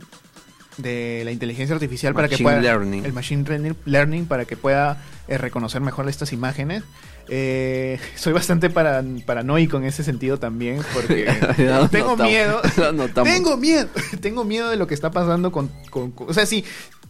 de 0.76 1.22
la 1.24 1.32
inteligencia 1.32 1.74
artificial 1.74 2.14
para 2.14 2.28
que 2.28 2.38
pueda 2.38 2.60
learning. 2.60 3.04
el 3.04 3.12
machine 3.12 3.74
learning, 3.84 4.26
para 4.26 4.44
que 4.44 4.56
pueda 4.56 5.02
eh, 5.28 5.36
reconocer 5.38 5.80
mejor 5.80 6.08
estas 6.08 6.32
imágenes. 6.32 6.82
Eh, 7.28 7.98
soy 8.16 8.32
bastante 8.32 8.70
para- 8.70 9.04
paranoico 9.26 9.76
en 9.76 9.84
ese 9.84 10.02
sentido 10.04 10.38
también 10.38 10.80
porque 10.94 11.26
tengo 11.90 12.16
miedo. 12.16 12.60
tengo 13.24 13.56
miedo. 13.56 13.88
tengo 14.20 14.44
miedo 14.44 14.68
de 14.70 14.76
lo 14.76 14.86
que 14.86 14.94
está 14.94 15.10
pasando 15.10 15.52
con, 15.52 15.70
con- 15.90 16.10
con- 16.12 16.30
o 16.30 16.34
sea, 16.34 16.46
sí, 16.46 16.64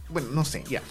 bueno, 0.09 0.27
no 0.33 0.43
sé, 0.45 0.63
ya. 0.69 0.81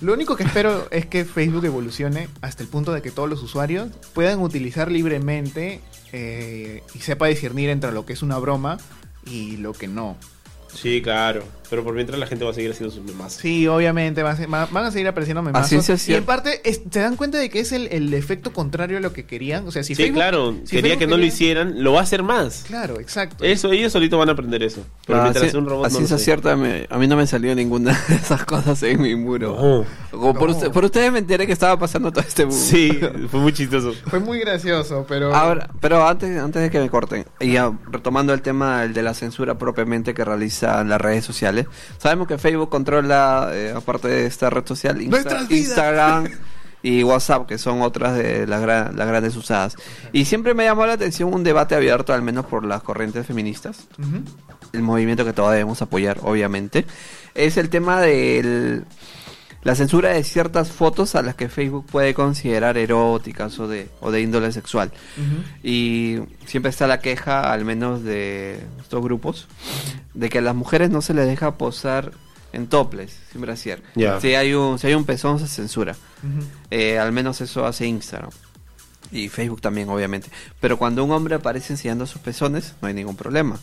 Lo 0.00 0.14
único 0.14 0.34
que 0.34 0.42
espero 0.42 0.88
es 0.90 1.06
que 1.06 1.24
Facebook 1.24 1.64
evolucione 1.64 2.28
hasta 2.40 2.64
el 2.64 2.68
punto 2.68 2.92
de 2.92 3.02
que 3.02 3.12
todos 3.12 3.28
los 3.28 3.40
usuarios 3.40 3.88
puedan 4.14 4.40
utilizar 4.40 4.90
libremente 4.90 5.80
eh, 6.12 6.82
y 6.92 6.98
sepa 6.98 7.28
discernir 7.28 7.70
entre 7.70 7.92
lo 7.92 8.04
que 8.04 8.12
es 8.14 8.22
una 8.22 8.36
broma 8.38 8.78
y 9.24 9.58
lo 9.58 9.74
que 9.74 9.86
no. 9.86 10.16
Sí, 10.74 11.02
claro. 11.02 11.42
Pero 11.70 11.84
por 11.84 11.94
mientras 11.94 12.18
la 12.18 12.26
gente 12.26 12.44
va 12.44 12.50
a 12.50 12.54
seguir 12.54 12.70
haciendo 12.70 12.94
sus 12.94 13.02
memas. 13.02 13.32
Sí, 13.32 13.66
obviamente 13.66 14.22
va 14.22 14.32
a 14.32 14.36
ser- 14.36 14.52
va- 14.52 14.66
van 14.70 14.84
a 14.84 14.90
seguir 14.90 15.08
apareciendo 15.08 15.40
memazos. 15.42 15.70
ciencia 15.70 15.92
Y 15.92 15.94
en 15.94 15.98
cierta. 16.00 16.26
parte 16.26 16.60
es- 16.64 16.82
se 16.90 17.00
dan 17.00 17.16
cuenta 17.16 17.38
de 17.38 17.48
que 17.48 17.60
es 17.60 17.72
el, 17.72 17.86
el 17.90 18.12
efecto 18.12 18.52
contrario 18.52 18.98
a 18.98 19.00
lo 19.00 19.14
que 19.14 19.24
querían. 19.24 19.66
O 19.66 19.70
sea, 19.70 19.82
si 19.82 19.94
sí, 19.94 20.02
Facebook- 20.02 20.16
claro. 20.16 20.52
si 20.64 20.76
Quería 20.76 20.90
Facebook 20.90 20.98
que 20.98 21.06
no 21.06 21.16
lo 21.16 21.24
hicieran, 21.24 21.82
lo 21.82 21.94
va 21.94 22.00
a 22.00 22.02
hacer 22.02 22.22
más. 22.22 22.64
Claro, 22.66 23.00
exacto. 23.00 23.42
Eso, 23.42 23.72
ellos 23.72 23.90
solitos 23.90 24.18
van 24.18 24.28
a 24.28 24.32
aprender 24.32 24.62
eso. 24.62 24.84
Pero 25.06 25.20
Ah, 25.20 25.22
mientras 25.22 25.50
sí, 25.50 25.56
un 25.56 25.64
robot 25.66 25.86
a 25.86 25.88
no 25.88 25.92
lo 25.94 25.96
ciencia 25.96 26.18
sé. 26.18 26.24
cierta, 26.24 26.56
me- 26.56 26.86
a 26.90 26.98
mí 26.98 27.06
no 27.06 27.16
me 27.16 27.26
salió 27.26 27.54
ninguna 27.54 27.98
de 28.08 28.16
esas 28.16 28.44
cosas 28.44 28.82
en 28.82 29.00
mi 29.00 29.14
muro. 29.16 29.56
No. 29.58 30.18
Como 30.18 30.34
por, 30.34 30.50
No. 30.50 30.56
usted- 30.56 30.70
por 30.72 30.84
ustedes 30.84 31.10
me 31.10 31.20
enteré 31.20 31.46
que 31.46 31.54
estaba 31.54 31.78
pasando 31.78 32.12
todo 32.12 32.20
este 32.28 32.44
boom. 32.44 32.54
Sí, 32.58 33.00
fue 33.30 33.40
muy 33.40 33.54
chistoso. 33.54 33.94
Fue 34.08 34.20
muy 34.20 34.40
gracioso, 34.40 35.06
pero. 35.08 35.34
Ahora, 35.34 35.70
pero 35.80 36.06
antes, 36.06 36.38
antes 36.38 36.60
de 36.60 36.70
que 36.70 36.80
me 36.80 36.90
corten, 36.90 37.24
y 37.40 37.52
ya 37.52 37.72
retomando 37.90 38.34
el 38.34 38.42
tema 38.42 38.84
el 38.84 38.92
de 38.92 39.02
la 39.02 39.14
censura 39.14 39.56
propiamente 39.56 40.12
que 40.12 40.22
realizan 40.62 40.88
las 40.88 41.00
redes 41.00 41.24
sociales, 41.24 41.66
sabemos 41.98 42.28
que 42.28 42.38
Facebook 42.38 42.68
controla, 42.70 43.50
eh, 43.52 43.72
aparte 43.76 44.08
de 44.08 44.26
esta 44.26 44.50
red 44.50 44.66
social, 44.66 45.00
Insta-. 45.00 45.46
Instagram 45.50 46.28
y 46.82 47.02
WhatsApp, 47.04 47.46
que 47.46 47.58
son 47.58 47.80
otras 47.82 48.16
de 48.16 48.46
las, 48.46 48.60
gran- 48.60 48.96
las 48.96 49.06
grandes 49.06 49.36
usadas. 49.36 49.76
Y 50.12 50.24
siempre 50.24 50.54
me 50.54 50.64
llamó 50.64 50.84
la 50.86 50.94
atención 50.94 51.32
un 51.32 51.44
debate 51.44 51.74
abierto, 51.74 52.12
al 52.12 52.22
menos 52.22 52.46
por 52.46 52.64
las 52.64 52.82
corrientes 52.82 53.26
feministas, 53.26 53.86
el 54.72 54.82
movimiento 54.82 55.24
que 55.24 55.32
todos 55.32 55.52
debemos 55.52 55.80
apoyar, 55.82 56.18
obviamente, 56.22 56.86
es 57.34 57.56
el 57.56 57.68
tema 57.68 58.00
de 58.00 58.82
la 59.62 59.74
censura 59.74 60.10
de 60.10 60.24
ciertas 60.24 60.70
fotos 60.70 61.14
a 61.14 61.22
las 61.22 61.34
que 61.34 61.48
Facebook 61.48 61.86
puede 61.86 62.14
considerar 62.14 62.76
eróticas 62.76 63.58
o 63.60 63.68
de, 63.68 63.88
o 64.00 64.10
de 64.10 64.20
índole 64.20 64.50
sexual. 64.52 64.92
Y 65.62 66.18
siempre 66.46 66.70
está 66.70 66.86
la 66.86 67.00
queja, 67.00 67.52
al 67.52 67.64
menos 67.64 68.02
de 68.02 68.60
estos 68.80 69.02
grupos, 69.02 69.46
de 70.14 70.28
que 70.28 70.38
a 70.38 70.42
las 70.42 70.54
mujeres 70.54 70.90
no 70.90 71.00
se 71.00 71.14
les 71.14 71.26
deja 71.26 71.58
posar 71.58 72.12
en 72.52 72.66
toples, 72.66 73.16
sin 73.30 73.40
brasier. 73.40 73.82
Ya. 73.94 74.20
Si 74.20 74.34
hay 74.34 74.54
un 74.54 74.78
si 74.78 74.88
hay 74.88 74.94
un 74.94 75.04
pezón 75.04 75.38
se 75.38 75.46
censura. 75.46 75.96
Eh, 76.70 76.98
al 76.98 77.12
menos 77.12 77.40
eso 77.40 77.64
hace 77.64 77.86
Instagram. 77.86 78.30
Y 79.10 79.28
Facebook 79.28 79.60
también, 79.60 79.88
obviamente. 79.90 80.28
Pero 80.60 80.78
cuando 80.78 81.04
un 81.04 81.10
hombre 81.10 81.34
aparece 81.34 81.74
enseñando 81.74 82.06
sus 82.06 82.20
pezones, 82.20 82.74
no 82.80 82.88
hay 82.88 82.94
ningún 82.94 83.16
problema. 83.16 83.58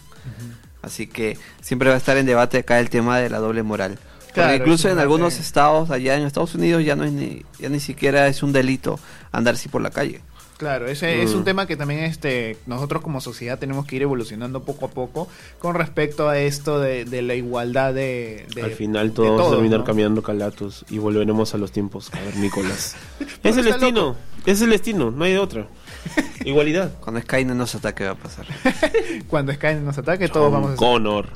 Así 0.82 1.08
que 1.08 1.38
siempre 1.62 1.90
va 1.90 1.96
a 1.96 1.98
estar 1.98 2.18
en 2.18 2.26
debate 2.26 2.60
acá 2.60 2.80
el 2.80 2.90
tema 2.90 3.20
de 3.20 3.30
la 3.30 3.40
doble 3.40 3.64
moral. 3.64 4.00
Claro, 4.34 4.56
incluso 4.56 4.90
en 4.90 5.00
algunos 5.00 5.40
estados, 5.40 5.90
allá 5.90 6.16
en 6.16 6.24
Estados 6.24 6.54
Unidos, 6.56 6.84
ya 6.86 6.96
no 6.96 7.04
es 7.04 7.12
ni, 7.12 7.44
ya 7.60 7.70
ni 7.70 7.80
siquiera 7.80 8.28
es 8.28 8.44
un 8.44 8.52
delito 8.54 9.00
andar 9.32 9.56
así 9.56 9.70
por 9.70 9.82
la 9.82 9.90
calle. 9.90 10.22
Claro, 10.58 10.88
ese 10.90 11.24
es 11.24 11.34
Mm. 11.34 11.38
un 11.38 11.44
tema 11.46 11.68
que 11.68 11.78
también 11.78 12.02
este 12.02 12.58
nosotros 12.68 13.02
como 13.02 13.22
sociedad 13.22 13.58
tenemos 13.60 13.86
que 13.86 13.96
ir 13.96 14.02
evolucionando 14.02 14.64
poco 14.64 14.88
a 14.88 14.90
poco 14.90 15.30
con 15.58 15.74
respecto 15.74 16.28
a 16.28 16.38
esto 16.38 16.82
de, 16.82 17.06
de 17.06 17.22
la 17.22 17.34
igualdad 17.36 17.94
de, 17.94 18.46
de- 18.54 18.64
Al 18.64 18.72
final 18.72 19.14
todos 19.14 19.30
vamos 19.30 19.40
a 19.40 19.44
todos, 19.46 19.56
terminar 19.56 19.80
¿no? 19.80 19.86
caminando 19.86 20.22
calatos 20.22 20.86
y 20.90 20.98
volveremos 20.98 21.54
a 21.54 21.58
los 21.58 21.72
tiempos 21.72 22.10
cavernícolas. 22.10 22.98
Es 23.44 23.56
el 23.56 23.64
destino, 23.66 24.02
loco. 24.02 24.18
es 24.46 24.62
el 24.62 24.70
destino, 24.72 25.12
no 25.12 25.24
hay 25.24 25.32
de 25.32 25.40
otra. 25.40 25.66
Igualdad. 26.46 26.92
Cuando 27.00 27.22
Skynet 27.22 27.56
nos 27.56 27.74
ataque 27.76 28.04
va 28.04 28.12
a 28.12 28.16
pasar. 28.16 28.46
Cuando 29.28 29.54
Skynet 29.54 29.82
nos 29.82 29.98
ataque 29.98 30.28
todos 30.28 30.52
vamos 30.52 30.72
a 30.74 30.76
Con 30.76 31.04
Connor. 31.04 31.30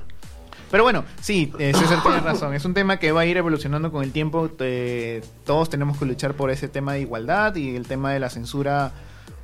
Pero 0.73 0.83
bueno, 0.85 1.05
sí, 1.21 1.53
eh, 1.59 1.71
César 1.75 2.01
tiene 2.01 2.19
razón. 2.21 2.55
Es 2.55 2.65
un 2.65 2.73
tema 2.73 2.97
que 2.97 3.11
va 3.11 3.21
a 3.21 3.25
ir 3.27 3.37
evolucionando 3.37 3.91
con 3.91 4.03
el 4.03 4.11
tiempo. 4.11 4.49
Eh, 4.59 5.21
todos 5.45 5.69
tenemos 5.69 5.99
que 5.99 6.05
luchar 6.05 6.33
por 6.33 6.49
ese 6.49 6.67
tema 6.67 6.93
de 6.93 7.01
igualdad 7.01 7.53
y 7.55 7.75
el 7.75 7.85
tema 7.85 8.11
de 8.11 8.19
la 8.19 8.31
censura. 8.31 8.91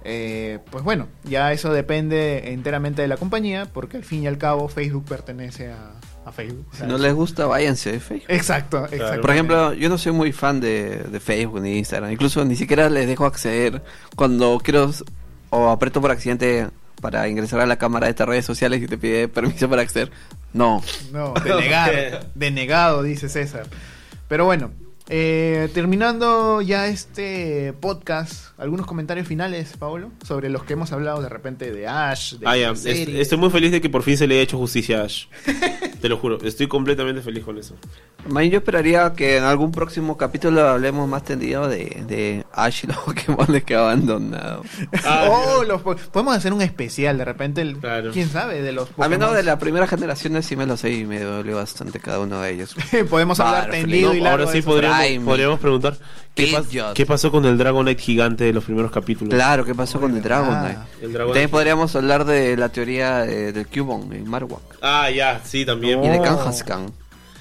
eh, 0.04 0.58
pues 0.72 0.84
bueno, 0.84 1.06
ya 1.26 1.52
eso 1.54 1.72
depende 1.72 2.52
enteramente 2.52 3.04
de 3.04 3.08
la 3.08 3.18
compañía, 3.18 3.68
porque 3.72 3.98
al 3.98 4.04
fin 4.04 4.24
y 4.24 4.28
al 4.28 4.40
cabo 4.40 4.70
Facebook 4.70 5.06
pertenece 5.06 5.72
a, 5.72 5.92
a 6.26 6.32
Facebook. 6.32 6.66
Si 6.74 6.84
no 6.88 6.98
les 6.98 7.14
gusta, 7.14 7.46
váyanse 7.46 7.92
de 7.92 8.00
Facebook. 8.00 8.26
Exacto, 8.30 8.88
exacto. 8.92 9.22
Por 9.22 9.30
ejemplo, 9.30 9.74
yo 9.74 9.88
no 9.88 10.00
soy 10.00 10.14
muy 10.14 10.32
fan 10.32 10.60
de, 10.60 11.04
de 11.12 11.20
Facebook 11.20 11.62
ni 11.62 11.78
Instagram. 11.78 12.12
Incluso 12.12 12.44
ni 12.44 12.56
siquiera 12.56 12.90
les 12.90 13.06
dejo 13.06 13.28
acceder 13.28 13.84
cuando 14.16 14.60
quiero 14.64 14.90
o 15.52 15.70
aprieto 15.70 16.02
por 16.02 16.10
accidente 16.10 16.70
para 17.02 17.28
ingresar 17.28 17.60
a 17.60 17.66
la 17.66 17.78
cámara 17.78 18.08
de 18.08 18.12
estas 18.12 18.28
redes 18.28 18.46
sociales 18.46 18.82
y 18.82 18.88
te 18.88 18.98
pide 18.98 19.28
permiso 19.28 19.70
para 19.70 19.82
acceder. 19.82 20.12
No. 20.54 20.82
No, 21.12 21.34
denegado, 21.44 22.20
denegado, 22.36 23.04
dice 23.04 23.30
César. 23.30 23.68
Pero 24.28 24.46
bueno, 24.46 24.72
eh, 25.10 25.70
terminando 25.74 26.62
ya 26.62 26.88
este 26.88 27.74
podcast, 27.80 28.58
algunos 28.60 28.86
comentarios 28.86 29.28
finales, 29.28 29.74
Pablo, 29.78 30.12
sobre 30.26 30.50
los 30.50 30.64
que 30.64 30.74
hemos 30.74 30.92
hablado 30.92 31.22
de 31.22 31.30
repente 31.30 31.72
de 31.72 31.88
Ash, 31.88 32.34
de 32.36 32.48
Ah, 32.48 32.56
es- 32.58 32.86
estoy 32.86 33.38
muy 33.38 33.50
feliz 33.50 33.72
de 33.72 33.82
que 33.82 33.90
por 33.90 34.04
fin 34.04 34.18
se 34.18 34.28
le 34.28 34.36
haya 34.36 34.44
hecho 34.44 34.58
justicia 34.58 35.02
a 35.02 35.06
Ash. 35.06 35.26
Te 36.02 36.08
lo 36.10 36.18
juro, 36.18 36.38
estoy 36.44 36.68
completamente 36.68 37.22
feliz 37.22 37.44
con 37.44 37.58
eso. 37.58 37.76
Bien 38.30 38.52
yo 38.52 38.58
esperaría 38.60 39.12
que 39.14 39.38
en 39.38 39.44
algún 39.44 39.72
próximo 39.72 40.18
capítulo 40.18 40.68
hablemos 40.68 41.08
más 41.10 41.24
tendido 41.24 41.68
de, 41.68 42.04
de 42.08 42.46
Ash 42.54 42.84
y 42.84 42.88
los 42.88 42.98
Pokémon 43.06 43.62
que 43.62 43.76
ha 43.76 43.80
abandonado. 43.80 44.64
Ah, 45.04 45.26
oh, 45.30 45.64
los 45.64 45.82
po- 45.82 45.96
podemos 46.12 46.36
hacer 46.38 46.54
un 46.54 46.62
especial 46.62 47.18
de 47.18 47.26
repente, 47.26 47.62
el- 47.62 47.78
Claro. 47.78 48.12
quién 48.12 48.30
sabe, 48.30 48.62
de 48.62 48.72
los 48.74 48.90
Al 48.98 49.10
menos 49.10 49.30
Pokémon. 49.30 49.36
de 49.36 49.44
la 49.44 49.58
primera 49.60 49.88
generación 49.88 50.42
sí 50.44 50.56
me 50.56 50.66
lo 50.66 50.78
sé 50.78 50.92
y 50.92 51.06
me 51.06 51.20
dolió 51.22 51.56
bastante 51.56 52.00
cada 52.00 52.20
uno 52.20 52.42
de 52.42 52.52
ellos. 52.54 52.76
podemos 53.10 53.40
hablar 53.40 53.70
tendido 53.72 54.14
y 54.14 54.20
No, 54.20 54.26
largo 54.26 54.42
ahora 54.44 54.52
sí 54.52 54.60
eso. 54.60 54.70
Podríamos, 55.26 55.60
preguntar 55.60 55.98
¿qué, 56.36 56.52
pas- 56.52 56.64
Pidgeot. 56.64 56.94
qué 56.94 57.06
pasó 57.06 57.32
con 57.32 57.46
el 57.46 57.58
Dragonite 57.58 58.02
gigante 58.02 58.44
de 58.46 58.54
los 58.54 58.64
primeros 58.64 58.92
capítulos. 58.92 59.34
Claro, 59.34 59.66
¿qué 59.66 59.74
pasó 59.76 60.00
con 60.00 60.16
el. 60.16 60.22
Dragonite? 60.22 60.78
El 61.02 61.14
Dragonite. 61.14 61.34
También 61.34 61.50
podríamos 61.50 61.96
hablar 61.96 62.26
de 62.26 62.56
la 62.58 62.70
teoría 62.70 63.26
eh, 63.26 63.52
del 63.52 63.68
Cubone 63.68 64.18
en 64.18 64.30
Marowak. 64.30 64.62
Ah, 64.82 65.10
ya, 65.10 65.42
sí, 65.44 65.66
también. 65.66 66.04
Y 66.04 66.10
de 66.10 66.20
Oh. 66.20 66.24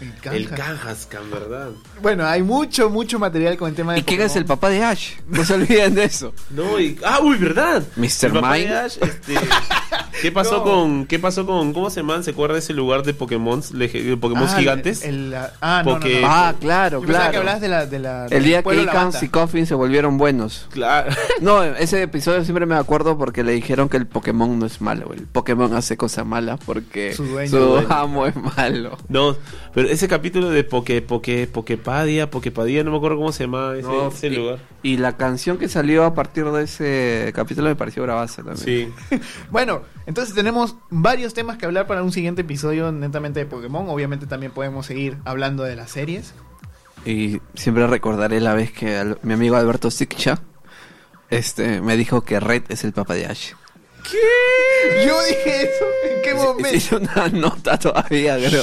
El. 0.00 0.48
Kangaskhan, 0.48 1.30
¿verdad? 1.30 1.70
Bueno, 2.02 2.24
hay 2.26 2.42
mucho, 2.42 2.88
mucho 2.90 3.18
material 3.18 3.56
con 3.56 3.68
el 3.70 3.74
tema 3.74 3.94
de 3.94 4.00
¿Y 4.00 4.02
quién 4.02 4.20
es 4.20 4.36
el 4.36 4.44
papá 4.44 4.68
de 4.68 4.84
Ash? 4.84 5.14
No 5.28 5.44
se 5.44 5.54
olviden 5.54 5.94
de 5.94 6.04
eso. 6.04 6.32
No, 6.50 6.78
y... 6.78 6.98
Ah, 7.04 7.18
uy, 7.22 7.36
¿verdad? 7.36 7.82
Mr. 7.96 8.32
Mime. 8.32 8.68
Ash, 8.74 8.96
este, 9.00 9.34
¿Qué 10.22 10.30
pasó 10.30 10.58
No. 10.58 10.64
con 10.64 11.06
qué 11.06 11.18
pasó 11.18 11.46
con 11.46 11.72
cómo 11.72 11.90
se 11.90 12.00
llama? 12.00 12.22
¿Se 12.22 12.30
acuerda 12.30 12.54
de 12.54 12.60
ese 12.60 12.74
lugar 12.74 13.02
de 13.02 13.14
Pokémon 13.14 13.60
Pokémon 14.20 14.48
Ah, 14.48 14.56
gigantes? 14.56 15.02
el- 15.04 15.14
el- 15.14 15.30
la- 15.30 15.52
ah, 15.60 15.82
no, 15.84 15.92
Porque- 15.92 16.20
no, 16.20 16.28
no. 16.28 16.32
Ah, 16.32 16.54
claro, 16.60 17.00
Yo 17.00 17.06
claro. 17.06 17.32
que 17.32 17.38
de 17.60 17.68
la, 17.68 17.86
de 17.86 17.98
la 17.98 18.26
El 18.26 18.44
día 18.44 18.62
que 18.62 18.82
Icans 18.82 19.22
y 19.22 19.28
Coffin 19.28 19.66
se 19.66 19.74
volvieron 19.74 20.16
buenos. 20.18 20.66
Claro. 20.70 21.10
No, 21.40 21.62
ese 21.62 22.02
episodio 22.02 22.42
siempre 22.44 22.66
me 22.66 22.74
acuerdo 22.74 23.16
porque 23.16 23.44
le 23.44 23.52
dijeron 23.52 23.88
que 23.88 23.96
el 23.96 24.06
Pokémon 24.06 24.58
no 24.58 24.66
es 24.66 24.80
malo. 24.80 25.12
El 25.12 25.22
Pokémon 25.22 25.72
hace 25.74 25.96
cosas 25.96 26.26
malas 26.26 26.58
porque 26.66 27.12
Su 27.14 27.24
su, 27.26 27.30
dueño. 27.32 27.86
amo 27.90 28.26
es 28.26 28.34
malo. 28.36 28.98
No, 29.08 29.36
pero 29.72 29.87
ese 29.90 30.08
capítulo 30.08 30.50
de 30.50 30.64
Poke 30.64 31.02
Poke 31.02 31.46
Pokepadia, 31.46 32.30
Pokepadia, 32.30 32.84
no 32.84 32.90
me 32.90 32.96
acuerdo 32.98 33.16
cómo 33.16 33.32
se 33.32 33.44
llama 33.44 33.74
ese, 33.76 33.88
No, 33.88 34.08
ese 34.08 34.26
y, 34.28 34.36
lugar. 34.36 34.58
y 34.82 34.96
la 34.98 35.16
canción 35.16 35.58
que 35.58 35.68
salió 35.68 36.04
a 36.04 36.14
partir 36.14 36.44
de 36.46 36.64
ese 36.64 37.32
capítulo 37.34 37.68
me 37.68 37.76
pareció 37.76 38.02
bravaza 38.02 38.42
también. 38.42 38.92
Sí. 39.10 39.18
Bueno, 39.50 39.82
entonces 40.06 40.34
tenemos 40.34 40.76
varios 40.90 41.34
temas 41.34 41.58
que 41.58 41.66
hablar 41.66 41.86
para 41.86 42.02
un 42.02 42.12
siguiente 42.12 42.42
episodio 42.42 42.92
netamente 42.92 43.40
de 43.40 43.46
Pokémon. 43.46 43.88
Obviamente 43.88 44.26
también 44.26 44.52
podemos 44.52 44.86
seguir 44.86 45.16
hablando 45.24 45.62
de 45.64 45.76
las 45.76 45.90
series. 45.90 46.34
Y 47.04 47.40
siempre 47.54 47.86
recordaré 47.86 48.40
la 48.40 48.54
vez 48.54 48.72
que 48.72 48.96
al- 48.96 49.18
mi 49.22 49.34
amigo 49.34 49.56
Alberto 49.56 49.90
Siccha 49.90 50.40
este, 51.30 51.80
me 51.80 51.96
dijo 51.96 52.22
que 52.22 52.40
Red 52.40 52.64
es 52.68 52.84
el 52.84 52.92
papá 52.92 53.14
de 53.14 53.26
Ash. 53.26 53.52
¿Qué? 54.10 55.06
Yo 55.06 55.22
dije 55.24 55.62
eso. 55.62 55.84
¿En 56.10 56.22
qué 56.22 56.30
Hice 56.76 56.94
momento? 56.96 57.12
una 57.20 57.28
nota 57.28 57.78
todavía, 57.78 58.36
creo. 58.38 58.62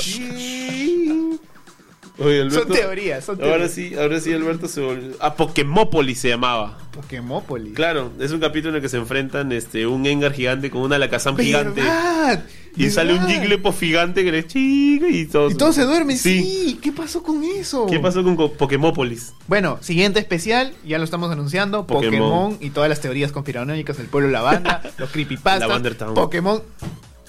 Oye, 2.17 2.41
Alberto- 2.41 2.59
Son 2.67 2.71
teorías, 2.73 3.25
son 3.25 3.35
Ahora 3.41 3.51
teorías. 3.67 3.71
sí, 3.71 3.93
ahora 3.95 4.19
sí 4.21 4.31
Alberto 4.33 4.67
se 4.69 4.79
volvió... 4.81 5.11
Ah, 5.19 5.35
Pokémópolis 5.35 6.19
se 6.19 6.29
llamaba. 6.29 6.77
Pokémópolis. 6.91 7.73
Claro, 7.73 8.11
es 8.19 8.31
un 8.31 8.39
capítulo 8.39 8.69
en 8.69 8.75
el 8.77 8.81
que 8.81 8.87
se 8.89 8.97
enfrentan 8.97 9.51
este 9.51 9.85
un 9.85 10.05
Engar 10.05 10.31
gigante 10.33 10.69
con 10.69 10.81
una 10.81 10.95
Alakazam 10.95 11.35
gigante. 11.37 11.81
¿Verdad? 11.81 12.45
Y 12.77 12.89
sale 12.89 13.13
un. 13.13 13.25
Jigglypuff 13.27 13.79
gigante 13.79 14.23
que 14.23 14.31
le 14.31 14.47
chica 14.47 15.07
y 15.09 15.25
todos... 15.25 15.53
Y 15.53 15.55
todos 15.55 15.75
se 15.75 15.83
duermen, 15.83 16.17
Sí. 16.17 16.41
sí. 16.41 16.79
¿Qué 16.81 16.91
pasó 16.93 17.21
con 17.23 17.43
eso? 17.43 17.85
¿Qué 17.85 17.99
pasó 17.99 18.23
con 18.23 18.35
Co- 18.37 18.51
Pokémópolis? 18.53 19.33
Bueno, 19.47 19.77
siguiente 19.81 20.19
especial, 20.19 20.73
ya 20.85 20.97
lo 20.97 21.03
estamos 21.03 21.29
anunciando, 21.31 21.85
Pokémon. 21.87 22.11
Pokémon, 22.19 22.57
y 22.61 22.69
todas 22.71 22.89
las 22.89 22.99
teorías 23.01 23.31
conspiranoicas 23.33 23.97
del 23.97 24.07
pueblo 24.07 24.29
Lavanda, 24.29 24.81
los 24.97 25.09
creepypastas. 25.09 25.69
Pokémon, 26.13 26.61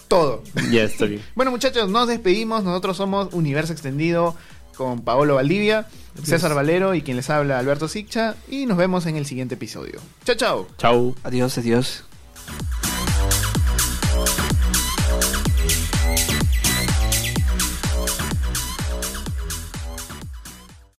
todo. 0.08 0.42
Ya 0.70 0.82
está 0.84 1.06
bien. 1.06 1.22
Bueno 1.34 1.50
muchachos, 1.50 1.88
nos 1.90 2.06
despedimos, 2.08 2.62
nosotros 2.64 2.96
somos 2.96 3.28
Universo 3.32 3.72
Extendido 3.72 4.36
con 4.76 5.02
Paolo 5.02 5.34
Valdivia, 5.36 5.86
César 6.22 6.54
Valero 6.54 6.94
y 6.94 7.02
quien 7.02 7.16
les 7.16 7.30
habla 7.30 7.58
Alberto 7.58 7.88
Siccha 7.88 8.36
y 8.48 8.66
nos 8.66 8.76
vemos 8.76 9.06
en 9.06 9.16
el 9.16 9.26
siguiente 9.26 9.54
episodio. 9.54 10.00
Chao, 10.24 10.36
chao. 10.36 10.66
Chau. 10.78 11.14
Adiós, 11.24 11.58
adiós. 11.58 12.04